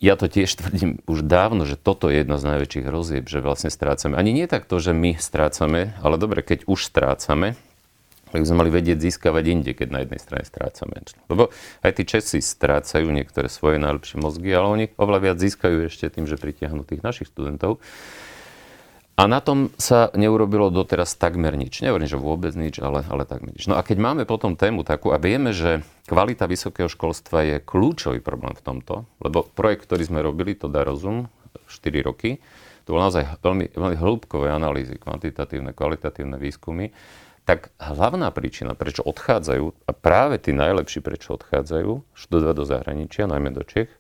Ja 0.01 0.17
to 0.17 0.33
tiež 0.33 0.57
tvrdím 0.57 1.05
už 1.05 1.29
dávno, 1.29 1.69
že 1.69 1.77
toto 1.77 2.09
je 2.09 2.25
jedna 2.25 2.41
z 2.41 2.49
najväčších 2.57 2.89
hrozieb, 2.89 3.29
že 3.29 3.45
vlastne 3.45 3.69
strácame. 3.69 4.17
Ani 4.17 4.33
nie 4.33 4.49
tak 4.49 4.65
to, 4.65 4.81
že 4.81 4.97
my 4.97 5.21
strácame, 5.21 5.93
ale 6.01 6.17
dobre, 6.17 6.41
keď 6.41 6.65
už 6.65 6.89
strácame, 6.89 7.61
tak 8.31 8.47
sme 8.47 8.63
mali 8.63 8.71
vedieť 8.71 8.99
získavať 9.03 9.45
inde, 9.51 9.73
keď 9.75 9.89
na 9.91 10.01
jednej 10.07 10.21
strane 10.23 10.45
strácame. 10.47 11.03
Lebo 11.27 11.51
aj 11.83 11.93
tí 11.99 12.03
Česi 12.07 12.39
strácajú 12.39 13.11
niektoré 13.11 13.51
svoje 13.51 13.83
najlepšie 13.83 14.17
mozgy, 14.23 14.51
ale 14.55 14.67
oni 14.71 14.87
oveľa 14.95 15.21
viac 15.31 15.37
získajú 15.43 15.91
ešte 15.91 16.09
tým, 16.09 16.31
že 16.31 16.39
pritiahnu 16.39 16.87
tých 16.87 17.03
našich 17.03 17.29
študentov. 17.29 17.83
A 19.21 19.29
na 19.29 19.45
tom 19.45 19.69
sa 19.77 20.09
neurobilo 20.17 20.73
doteraz 20.73 21.13
takmer 21.13 21.53
nič. 21.53 21.85
Nehovorím, 21.85 22.09
že 22.09 22.17
vôbec 22.17 22.57
nič, 22.57 22.81
ale, 22.81 23.05
ale 23.05 23.29
takmer 23.29 23.53
nič. 23.53 23.69
No 23.69 23.77
a 23.77 23.85
keď 23.85 24.01
máme 24.01 24.23
potom 24.25 24.57
tému 24.57 24.81
takú 24.81 25.13
a 25.13 25.21
vieme, 25.21 25.53
že 25.53 25.85
kvalita 26.09 26.49
vysokého 26.49 26.89
školstva 26.89 27.45
je 27.45 27.57
kľúčový 27.61 28.25
problém 28.25 28.57
v 28.57 28.65
tomto, 28.65 29.05
lebo 29.21 29.45
projekt, 29.45 29.85
ktorý 29.85 30.09
sme 30.09 30.25
robili, 30.25 30.57
to 30.57 30.73
dá 30.73 30.89
rozum, 30.89 31.29
4 31.69 32.01
roky, 32.01 32.41
to 32.89 32.97
bolo 32.97 33.07
naozaj 33.07 33.39
veľmi, 33.45 33.77
veľmi 33.77 33.97
hĺbkové 34.01 34.49
analýzy, 34.51 34.97
kvantitatívne, 34.97 35.77
kvalitatívne 35.77 36.41
výskumy, 36.41 36.89
tak 37.45 37.73
hlavná 37.81 38.31
príčina, 38.31 38.77
prečo 38.77 39.03
odchádzajú, 39.03 39.89
a 39.89 39.93
práve 39.97 40.39
tí 40.39 40.55
najlepší, 40.55 41.03
prečo 41.03 41.35
odchádzajú 41.35 42.05
študovať 42.15 42.55
do 42.55 42.65
zahraničia, 42.65 43.31
najmä 43.31 43.51
do 43.51 43.65
Čech, 43.67 43.91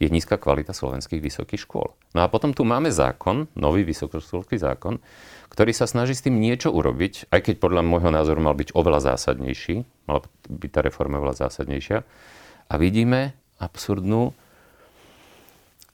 je 0.00 0.08
nízka 0.08 0.40
kvalita 0.40 0.72
slovenských 0.72 1.20
vysokých 1.20 1.68
škôl. 1.68 1.92
No 2.16 2.24
a 2.24 2.32
potom 2.32 2.56
tu 2.56 2.64
máme 2.64 2.88
zákon, 2.88 3.52
nový 3.52 3.84
vysokoškolský 3.84 4.56
zákon, 4.56 4.96
ktorý 5.52 5.76
sa 5.76 5.84
snaží 5.84 6.16
s 6.16 6.24
tým 6.24 6.40
niečo 6.40 6.72
urobiť, 6.72 7.28
aj 7.28 7.40
keď 7.44 7.54
podľa 7.60 7.84
môjho 7.84 8.08
názoru 8.08 8.40
mal 8.40 8.56
byť 8.56 8.72
oveľa 8.72 9.12
zásadnejší, 9.12 9.84
mala 10.08 10.24
byť 10.48 10.70
tá 10.72 10.80
reforma 10.80 11.20
oveľa 11.20 11.46
zásadnejšia. 11.46 12.00
A 12.72 12.74
vidíme 12.80 13.36
absurdnú 13.60 14.32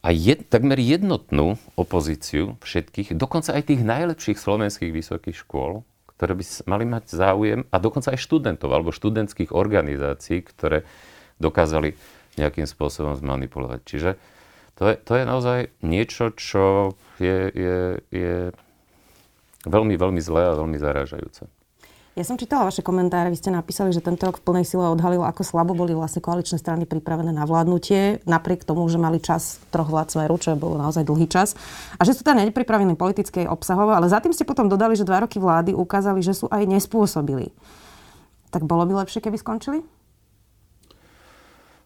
a 0.07 0.15
jed, 0.15 0.47
takmer 0.47 0.79
jednotnú 0.79 1.59
opozíciu 1.75 2.55
všetkých, 2.63 3.19
dokonca 3.19 3.59
aj 3.59 3.75
tých 3.75 3.83
najlepších 3.83 4.39
slovenských 4.39 4.95
vysokých 4.95 5.35
škôl, 5.35 5.83
ktoré 6.17 6.33
by 6.33 6.45
mali 6.65 6.85
mať 6.89 7.05
záujem, 7.13 7.61
a 7.69 7.77
dokonca 7.77 8.17
aj 8.17 8.21
študentov 8.25 8.73
alebo 8.73 8.93
študentských 8.93 9.53
organizácií, 9.53 10.41
ktoré 10.41 10.89
dokázali 11.37 11.93
nejakým 12.41 12.65
spôsobom 12.65 13.17
zmanipulovať. 13.17 13.81
Čiže 13.85 14.11
to 14.77 14.93
je, 14.93 14.95
to 15.01 15.13
je 15.17 15.25
naozaj 15.25 15.59
niečo, 15.81 16.33
čo 16.37 16.97
je, 17.17 17.49
je, 17.53 17.79
je 18.13 18.35
veľmi, 19.65 19.97
veľmi 19.97 20.21
zlé 20.21 20.53
a 20.53 20.59
veľmi 20.59 20.77
zarážajúce. 20.77 21.49
Ja 22.17 22.25
som 22.25 22.41
čítala 22.41 22.65
vaše 22.65 22.81
komentáre, 22.81 23.29
vy 23.29 23.37
ste 23.37 23.53
napísali, 23.53 23.93
že 23.93 24.01
tento 24.01 24.25
rok 24.25 24.41
v 24.41 24.49
plnej 24.49 24.65
sile 24.65 24.89
odhalil, 24.89 25.21
ako 25.21 25.45
slabo 25.45 25.77
boli 25.77 25.93
vlastne 25.93 26.25
koaličné 26.25 26.57
strany 26.57 26.89
pripravené 26.89 27.29
na 27.29 27.45
vládnutie, 27.45 28.25
napriek 28.25 28.65
tomu, 28.65 28.89
že 28.89 28.97
mali 28.97 29.21
čas 29.21 29.61
troch 29.69 29.93
vlád 29.93 30.17
smeru, 30.17 30.41
čo 30.41 30.57
bolo 30.57 30.81
naozaj 30.81 31.05
dlhý 31.05 31.29
čas. 31.29 31.53
A 32.01 32.09
že 32.09 32.17
sú 32.17 32.25
teda 32.25 32.41
nepripravení 32.41 32.97
politické 32.97 33.45
obsahovo, 33.45 33.93
ale 33.93 34.09
za 34.09 34.25
tým 34.25 34.33
ste 34.33 34.49
potom 34.49 34.65
dodali, 34.65 34.97
že 34.97 35.05
dva 35.05 35.29
roky 35.29 35.37
vlády 35.37 35.77
ukázali, 35.77 36.25
že 36.25 36.33
sú 36.33 36.49
aj 36.49 36.65
nespôsobili. 36.65 37.53
Tak 38.49 38.65
bolo 38.65 38.89
by 38.89 39.05
lepšie, 39.05 39.21
keby 39.21 39.37
skončili? 39.37 39.85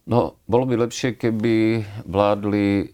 No, 0.06 0.38
bolo 0.46 0.62
by 0.62 0.86
lepšie, 0.86 1.18
keby 1.18 1.82
vládli 2.06 2.66
e, 2.70 2.84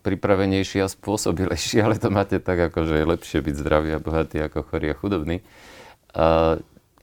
pripravenejší 0.00 0.80
a 0.80 0.88
spôsobilejší, 0.88 1.76
ale 1.84 2.00
to 2.00 2.08
máte 2.08 2.40
tak, 2.40 2.72
ako 2.72 2.88
že 2.88 3.04
je 3.04 3.04
lepšie 3.04 3.38
byť 3.44 3.54
zdravý 3.60 3.92
a 3.92 4.00
bohatý 4.00 4.40
ako 4.40 4.64
chorý 4.64 4.96
a 4.96 4.96
chudobný. 4.96 5.44
Uh, 6.16 6.56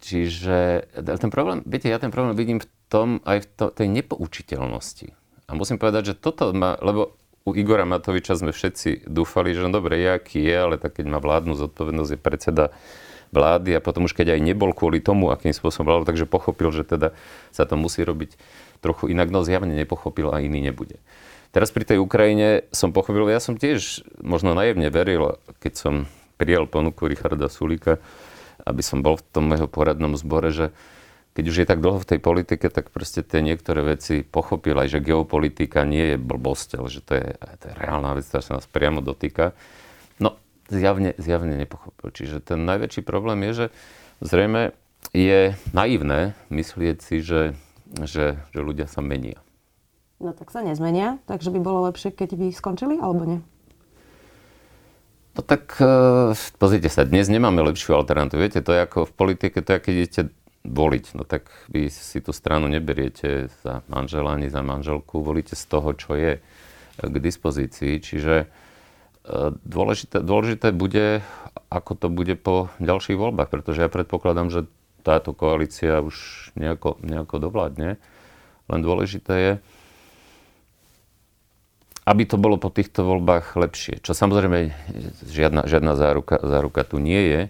Čiže 0.04 0.84
ten 1.00 1.32
problém, 1.32 1.64
viete, 1.64 1.88
ja 1.88 1.96
ten 1.96 2.12
problém 2.12 2.36
vidím 2.36 2.60
v 2.60 2.68
tom, 2.92 3.24
aj 3.24 3.40
v 3.40 3.48
to, 3.56 3.66
tej 3.72 3.88
nepoučiteľnosti. 3.88 5.16
A 5.48 5.56
musím 5.56 5.80
povedať, 5.80 6.12
že 6.12 6.20
toto 6.20 6.52
má, 6.52 6.76
lebo 6.84 7.16
u 7.48 7.56
Igora 7.56 7.88
Matoviča 7.88 8.36
sme 8.36 8.52
všetci 8.52 9.08
dúfali, 9.08 9.56
že 9.56 9.64
no 9.64 9.72
dobre, 9.72 10.00
aký 10.04 10.44
je, 10.44 10.56
ale 10.56 10.76
tak 10.76 11.00
keď 11.00 11.08
má 11.08 11.24
vládnu 11.24 11.56
zodpovednosť, 11.56 12.12
je 12.16 12.20
predseda 12.20 12.66
vlády 13.32 13.80
a 13.80 13.84
potom 13.84 14.06
už 14.06 14.14
keď 14.14 14.36
aj 14.36 14.42
nebol 14.44 14.76
kvôli 14.76 15.00
tomu, 15.00 15.32
akým 15.32 15.56
spôsobom 15.56 15.88
vládol, 15.88 16.08
takže 16.08 16.28
pochopil, 16.28 16.70
že 16.76 16.84
teda 16.84 17.16
sa 17.56 17.64
to 17.64 17.80
musí 17.80 18.04
robiť 18.04 18.36
trochu 18.84 19.10
inak, 19.10 19.32
no 19.32 19.48
zjavne 19.48 19.72
nepochopil 19.72 20.30
a 20.36 20.44
iný 20.44 20.60
nebude. 20.60 21.00
Teraz 21.56 21.72
pri 21.72 21.88
tej 21.88 22.04
Ukrajine 22.04 22.68
som 22.76 22.92
pochopil, 22.92 23.32
ja 23.32 23.40
som 23.40 23.56
tiež 23.56 24.04
možno 24.20 24.52
naivne 24.52 24.92
veril, 24.92 25.40
keď 25.64 25.74
som 25.80 25.94
prijal 26.36 26.68
ponuku 26.68 27.08
Richarda 27.08 27.48
Sulika, 27.48 28.04
aby 28.64 28.82
som 28.82 29.04
bol 29.04 29.20
v 29.20 29.26
tom 29.32 29.52
jeho 29.52 29.68
poradnom 29.68 30.16
zbore, 30.16 30.52
že 30.52 30.72
keď 31.34 31.46
už 31.50 31.58
je 31.66 31.68
tak 31.68 31.82
dlho 31.82 31.98
v 31.98 32.10
tej 32.14 32.20
politike, 32.22 32.70
tak 32.70 32.94
proste 32.94 33.26
tie 33.26 33.42
niektoré 33.42 33.82
veci 33.82 34.22
pochopil 34.22 34.78
aj, 34.78 34.98
že 34.98 35.00
geopolitika 35.02 35.82
nie 35.82 36.14
je 36.14 36.18
blbosť, 36.22 36.78
ale 36.78 36.88
že 36.94 37.02
to 37.02 37.14
je, 37.18 37.28
to 37.58 37.66
je 37.70 37.76
reálna 37.76 38.14
vec, 38.14 38.26
ktorá 38.30 38.42
sa 38.46 38.54
nás 38.62 38.70
priamo 38.70 39.02
dotýka. 39.02 39.58
No, 40.22 40.38
zjavne, 40.70 41.18
zjavne 41.18 41.58
nepochopil. 41.58 42.14
Čiže 42.14 42.54
ten 42.54 42.62
najväčší 42.70 43.02
problém 43.02 43.42
je, 43.50 43.54
že 43.54 43.66
zrejme 44.22 44.78
je 45.12 45.58
naivné 45.74 46.38
myslieť 46.54 46.98
si, 47.02 47.26
že, 47.26 47.58
že, 47.98 48.38
že 48.54 48.60
ľudia 48.62 48.86
sa 48.86 49.02
menia. 49.02 49.42
No 50.22 50.32
tak 50.32 50.54
sa 50.54 50.64
nezmenia, 50.64 51.20
takže 51.28 51.52
by 51.52 51.60
bolo 51.60 51.90
lepšie, 51.92 52.14
keď 52.16 52.40
by 52.40 52.46
skončili, 52.54 52.96
alebo 53.02 53.26
nie? 53.28 53.40
No 55.34 55.42
tak 55.42 55.82
uh, 55.82 56.38
pozrite 56.62 56.94
sa, 56.94 57.10
dnes 57.10 57.26
nemáme 57.26 57.66
lepšiu 57.66 57.98
alternatívu. 57.98 58.38
Viete, 58.38 58.62
to 58.62 58.70
je 58.70 58.86
ako 58.86 59.10
v 59.10 59.14
politike, 59.18 59.66
to 59.66 59.74
je, 59.74 59.80
keď 59.82 59.94
idete 59.98 60.22
voliť, 60.64 61.06
no 61.18 61.26
tak 61.26 61.50
vy 61.74 61.90
si 61.90 62.22
tú 62.22 62.32
stranu 62.32 62.70
neberiete 62.70 63.50
za 63.66 63.82
manžela 63.90 64.38
ani 64.38 64.48
za 64.48 64.62
manželku, 64.64 65.26
volíte 65.26 65.58
z 65.58 65.66
toho, 65.68 65.92
čo 65.98 66.16
je 66.16 66.40
k 67.02 67.16
dispozícii. 67.18 68.00
Čiže 68.00 68.48
dôležité, 69.68 70.24
dôležité 70.24 70.72
bude, 70.72 71.26
ako 71.68 71.92
to 71.98 72.08
bude 72.08 72.38
po 72.40 72.72
ďalších 72.80 73.18
voľbách, 73.18 73.50
pretože 73.52 73.84
ja 73.84 73.90
predpokladám, 73.92 74.54
že 74.54 74.70
táto 75.04 75.36
koalícia 75.36 76.00
už 76.00 76.48
nejako, 76.56 77.02
nejako 77.04 77.44
dovládne. 77.44 78.00
Len 78.72 78.80
dôležité 78.80 79.34
je, 79.36 79.54
aby 82.04 82.24
to 82.28 82.36
bolo 82.36 82.60
po 82.60 82.68
týchto 82.68 83.08
voľbách 83.08 83.56
lepšie. 83.56 84.04
Čo 84.04 84.12
samozrejme 84.12 84.76
žiadna, 85.24 85.68
žiadna 85.68 85.94
záruka, 85.96 86.36
záruka 86.44 86.84
tu 86.84 87.00
nie 87.00 87.20
je. 87.20 87.42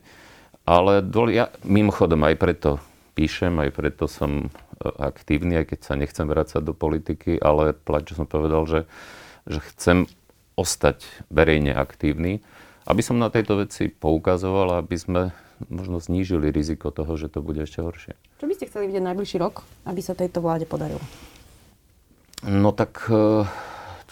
Ale 0.64 1.04
ja 1.34 1.52
mimochodom 1.66 2.24
aj 2.24 2.36
preto 2.40 2.70
píšem, 3.18 3.52
aj 3.60 3.70
preto 3.76 4.06
som 4.08 4.48
e, 4.48 4.50
aktívny, 4.86 5.60
aj 5.60 5.76
keď 5.76 5.80
sa 5.84 5.94
nechcem 6.00 6.26
vrácať 6.26 6.62
do 6.64 6.72
politiky, 6.72 7.36
ale 7.38 7.76
plať, 7.76 8.14
čo 8.14 8.24
som 8.24 8.28
povedal, 8.30 8.64
že, 8.66 8.82
že 9.50 9.60
chcem 9.74 10.08
ostať 10.56 11.04
verejne 11.34 11.74
aktívny, 11.74 12.46
aby 12.86 13.02
som 13.02 13.20
na 13.20 13.28
tejto 13.28 13.60
veci 13.60 13.90
poukazoval, 13.90 14.80
aby 14.80 14.96
sme 14.96 15.22
možno 15.68 16.00
znížili 16.00 16.52
riziko 16.52 16.92
toho, 16.92 17.16
že 17.16 17.32
to 17.32 17.40
bude 17.44 17.60
ešte 17.64 17.80
horšie. 17.80 18.14
Čo 18.40 18.46
by 18.48 18.54
ste 18.56 18.68
chceli 18.68 18.92
vidieť 18.92 19.04
najbližší 19.04 19.38
rok, 19.40 19.64
aby 19.88 20.02
sa 20.04 20.18
tejto 20.18 20.44
vláde 20.44 20.68
podarilo? 20.68 21.02
No 22.44 22.76
tak 22.76 23.08
e, 23.08 23.48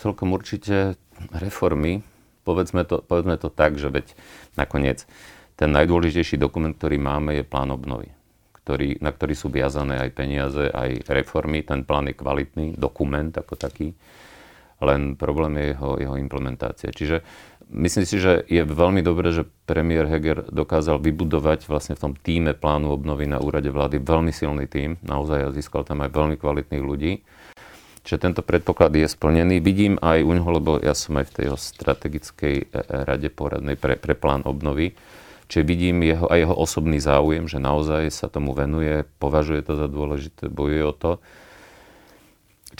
celkom 0.01 0.33
určite 0.33 0.97
reformy. 1.29 2.01
Povedzme 2.41 2.81
to, 2.89 3.05
povedzme 3.05 3.37
to 3.37 3.53
tak, 3.53 3.77
že 3.77 3.93
veď 3.93 4.17
nakoniec 4.57 5.05
ten 5.53 5.69
najdôležitejší 5.69 6.41
dokument, 6.41 6.73
ktorý 6.73 6.97
máme, 6.97 7.37
je 7.37 7.45
plán 7.45 7.69
obnovy, 7.69 8.09
ktorý, 8.65 8.97
na 8.97 9.13
ktorý 9.13 9.37
sú 9.37 9.53
viazané 9.53 10.01
aj 10.01 10.09
peniaze, 10.17 10.65
aj 10.73 11.05
reformy. 11.05 11.61
Ten 11.61 11.85
plán 11.85 12.09
je 12.09 12.17
kvalitný 12.17 12.73
dokument 12.81 13.29
ako 13.29 13.53
taký 13.53 13.93
len 14.81 15.13
problém 15.13 15.53
je 15.61 15.65
jeho, 15.77 15.91
jeho 16.01 16.15
implementácia. 16.17 16.89
Čiže 16.89 17.21
myslím 17.69 18.05
si, 18.09 18.17
že 18.17 18.41
je 18.49 18.65
veľmi 18.65 19.05
dobré, 19.05 19.29
že 19.29 19.45
premiér 19.69 20.09
Heger 20.09 20.49
dokázal 20.49 20.97
vybudovať 20.97 21.69
vlastne 21.69 21.93
v 21.93 22.03
tom 22.09 22.13
týme 22.17 22.57
plánu 22.57 22.89
obnovy 22.89 23.29
na 23.29 23.37
úrade 23.37 23.69
vlády 23.69 24.01
veľmi 24.01 24.33
silný 24.33 24.65
tím, 24.65 24.97
naozaj 25.05 25.53
získal 25.53 25.85
tam 25.85 26.01
aj 26.01 26.11
veľmi 26.11 26.35
kvalitných 26.41 26.83
ľudí. 26.83 27.21
Čiže 28.01 28.17
tento 28.17 28.41
predpoklad 28.41 28.97
je 28.97 29.05
splnený. 29.05 29.61
Vidím 29.61 30.01
aj 30.01 30.25
u 30.25 30.31
neho, 30.33 30.49
lebo 30.49 30.81
ja 30.81 30.97
som 30.97 31.21
aj 31.21 31.29
v 31.29 31.35
tej 31.37 31.47
strategickej 31.53 32.55
e, 32.57 32.65
e, 32.65 32.81
rade 33.05 33.29
poradnej 33.29 33.77
pre, 33.77 33.93
pre 33.97 34.17
plán 34.17 34.41
obnovy, 34.45 34.97
Čiže 35.51 35.67
vidím 35.67 35.99
jeho, 36.07 36.31
aj 36.31 36.47
jeho 36.47 36.55
osobný 36.55 37.03
záujem, 37.03 37.43
že 37.43 37.59
naozaj 37.59 38.07
sa 38.07 38.31
tomu 38.31 38.55
venuje, 38.55 39.03
považuje 39.19 39.59
to 39.67 39.75
za 39.75 39.91
dôležité, 39.91 40.47
bojuje 40.47 40.83
o 40.87 40.95
to. 40.95 41.11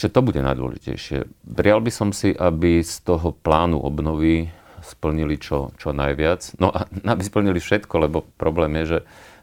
Čiže 0.00 0.08
to 0.08 0.24
bude 0.24 0.40
najdôležitejšie. 0.40 1.28
Prial 1.52 1.84
by 1.84 1.92
som 1.92 2.16
si, 2.16 2.32
aby 2.32 2.80
z 2.80 3.04
toho 3.04 3.36
plánu 3.36 3.76
obnovy 3.76 4.48
splnili 4.80 5.36
čo, 5.36 5.76
čo 5.76 5.92
najviac. 5.92 6.56
No 6.56 6.72
a 6.72 6.88
aby 7.12 7.20
splnili 7.20 7.60
všetko, 7.60 8.08
lebo 8.08 8.24
problém 8.40 8.72
je, 8.80 8.84
že 8.96 8.98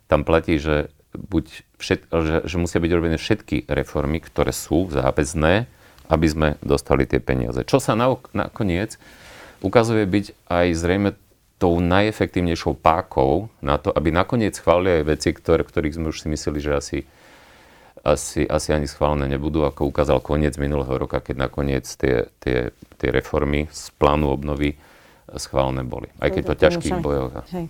tam 0.09 0.25
platí, 0.25 0.57
že, 0.57 0.89
buď 1.13 1.45
všet, 1.81 1.99
že, 2.09 2.35
že 2.45 2.55
musia 2.61 2.79
byť 2.81 2.91
robené 2.93 3.17
všetky 3.17 3.65
reformy, 3.69 4.21
ktoré 4.21 4.53
sú 4.53 4.89
záväzné, 4.89 5.65
aby 6.09 6.27
sme 6.29 6.47
dostali 6.61 7.05
tie 7.05 7.21
peniaze. 7.21 7.61
Čo 7.65 7.81
sa 7.81 7.93
na, 7.93 8.13
nakoniec 8.33 8.97
ukazuje 9.61 10.05
byť 10.05 10.25
aj 10.49 10.67
zrejme 10.73 11.09
tou 11.59 11.83
najefektívnejšou 11.83 12.79
pákou 12.79 13.51
na 13.59 13.75
to, 13.75 13.91
aby 13.91 14.15
nakoniec 14.15 14.55
schválili 14.55 15.03
aj 15.03 15.05
veci, 15.11 15.29
ktoré, 15.35 15.67
ktorých 15.67 15.95
sme 15.99 16.09
už 16.09 16.23
si 16.23 16.27
mysleli, 16.31 16.59
že 16.63 16.73
asi 16.73 16.99
asi, 18.03 18.47
asi 18.47 18.71
ani 18.71 18.87
schválené 18.87 19.27
nebudú, 19.27 19.67
ako 19.67 19.91
ukázal 19.91 20.23
koniec 20.23 20.55
minulého 20.55 20.95
roka, 20.95 21.19
keď 21.19 21.35
nakoniec 21.49 21.83
tie, 21.83 22.31
tie, 22.39 22.71
tie 22.71 23.09
reformy 23.11 23.67
z 23.71 23.91
plánu 23.99 24.31
obnovy 24.31 24.79
schválené 25.37 25.85
boli. 25.85 26.09
Aj 26.17 26.33
keď 26.33 26.43
to 26.49 26.55
ťažkých 26.57 26.97
bojoch. 27.03 27.45
Hej. 27.53 27.69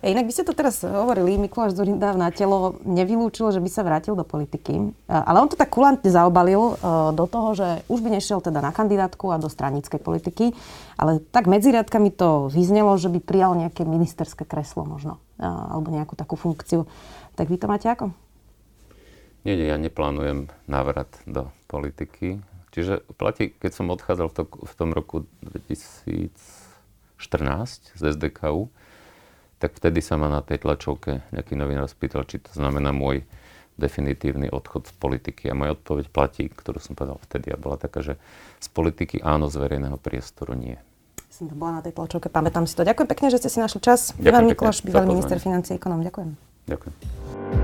Inak 0.00 0.24
by 0.24 0.32
ste 0.32 0.44
to 0.48 0.56
teraz 0.56 0.80
hovorili, 0.80 1.36
Mikuláš 1.36 1.76
Zurinda 1.76 2.16
na 2.16 2.32
telo 2.32 2.80
nevylúčil, 2.86 3.52
že 3.52 3.60
by 3.60 3.68
sa 3.68 3.84
vrátil 3.84 4.16
do 4.16 4.24
politiky. 4.24 4.94
Ale 5.10 5.36
on 5.42 5.50
to 5.52 5.58
tak 5.58 5.68
kulantne 5.68 6.08
zaobalil 6.08 6.74
e, 6.74 6.84
do 7.12 7.24
toho, 7.28 7.52
že 7.52 7.68
už 7.90 8.00
by 8.00 8.08
nešiel 8.16 8.40
teda 8.40 8.64
na 8.64 8.72
kandidátku 8.72 9.28
a 9.28 9.36
do 9.36 9.52
stranickej 9.52 10.00
politiky. 10.00 10.56
Ale 10.96 11.20
tak 11.20 11.50
medzi 11.50 11.74
riadkami 11.74 12.14
to 12.14 12.48
vyznelo, 12.48 12.96
že 12.96 13.12
by 13.12 13.20
prijal 13.20 13.58
nejaké 13.58 13.84
ministerské 13.84 14.48
kreslo 14.48 14.88
možno. 14.88 15.20
E, 15.36 15.44
alebo 15.44 15.92
nejakú 15.92 16.16
takú 16.16 16.38
funkciu. 16.40 16.88
Tak 17.34 17.50
vy 17.50 17.58
to 17.58 17.66
máte 17.66 17.90
ako? 17.90 18.14
Nie, 19.44 19.60
nie, 19.60 19.68
ja 19.68 19.76
neplánujem 19.76 20.48
návrat 20.64 21.20
do 21.28 21.52
politiky. 21.68 22.40
Čiže 22.74 23.06
platí, 23.14 23.54
keď 23.54 23.70
som 23.70 23.86
odchádzal 23.94 24.32
v, 24.32 24.34
to, 24.34 24.42
v 24.50 24.74
tom 24.74 24.90
roku 24.90 25.30
2014 27.18 27.94
z 27.94 28.02
SDKU, 28.14 28.70
tak 29.62 29.76
vtedy 29.78 30.04
sa 30.04 30.20
ma 30.20 30.28
na 30.28 30.44
tej 30.44 30.60
tlačovke 30.60 31.24
nejaký 31.32 31.56
novinár 31.56 31.88
spýtal, 31.88 32.28
či 32.28 32.42
to 32.42 32.52
znamená 32.52 32.92
môj 32.92 33.24
definitívny 33.74 34.50
odchod 34.50 34.86
z 34.86 34.92
politiky. 34.94 35.50
A 35.50 35.58
moja 35.58 35.74
odpoveď 35.74 36.06
platí, 36.10 36.46
ktorú 36.46 36.78
som 36.78 36.94
povedal 36.94 37.18
vtedy 37.26 37.50
a 37.50 37.58
bola 37.58 37.74
taká, 37.80 38.02
že 38.02 38.14
z 38.62 38.68
politiky 38.70 39.18
áno, 39.22 39.50
z 39.50 39.58
verejného 39.58 39.98
priestoru 39.98 40.54
nie. 40.54 40.78
Som 41.34 41.50
to 41.50 41.58
bola 41.58 41.78
na 41.78 41.82
tej 41.82 41.98
tlačovke, 41.98 42.30
pamätám 42.30 42.62
si 42.70 42.78
to. 42.78 42.86
Ďakujem 42.86 43.08
pekne, 43.10 43.26
že 43.34 43.42
ste 43.42 43.50
si 43.50 43.58
našli 43.58 43.82
čas. 43.82 44.14
Ivan 44.22 44.46
Mikloš, 44.46 44.86
bývalý 44.86 45.18
minister 45.18 45.42
financie, 45.42 45.74
ekonom. 45.74 46.06
Ďakujem. 46.06 46.30
Ďakujem. 46.70 47.63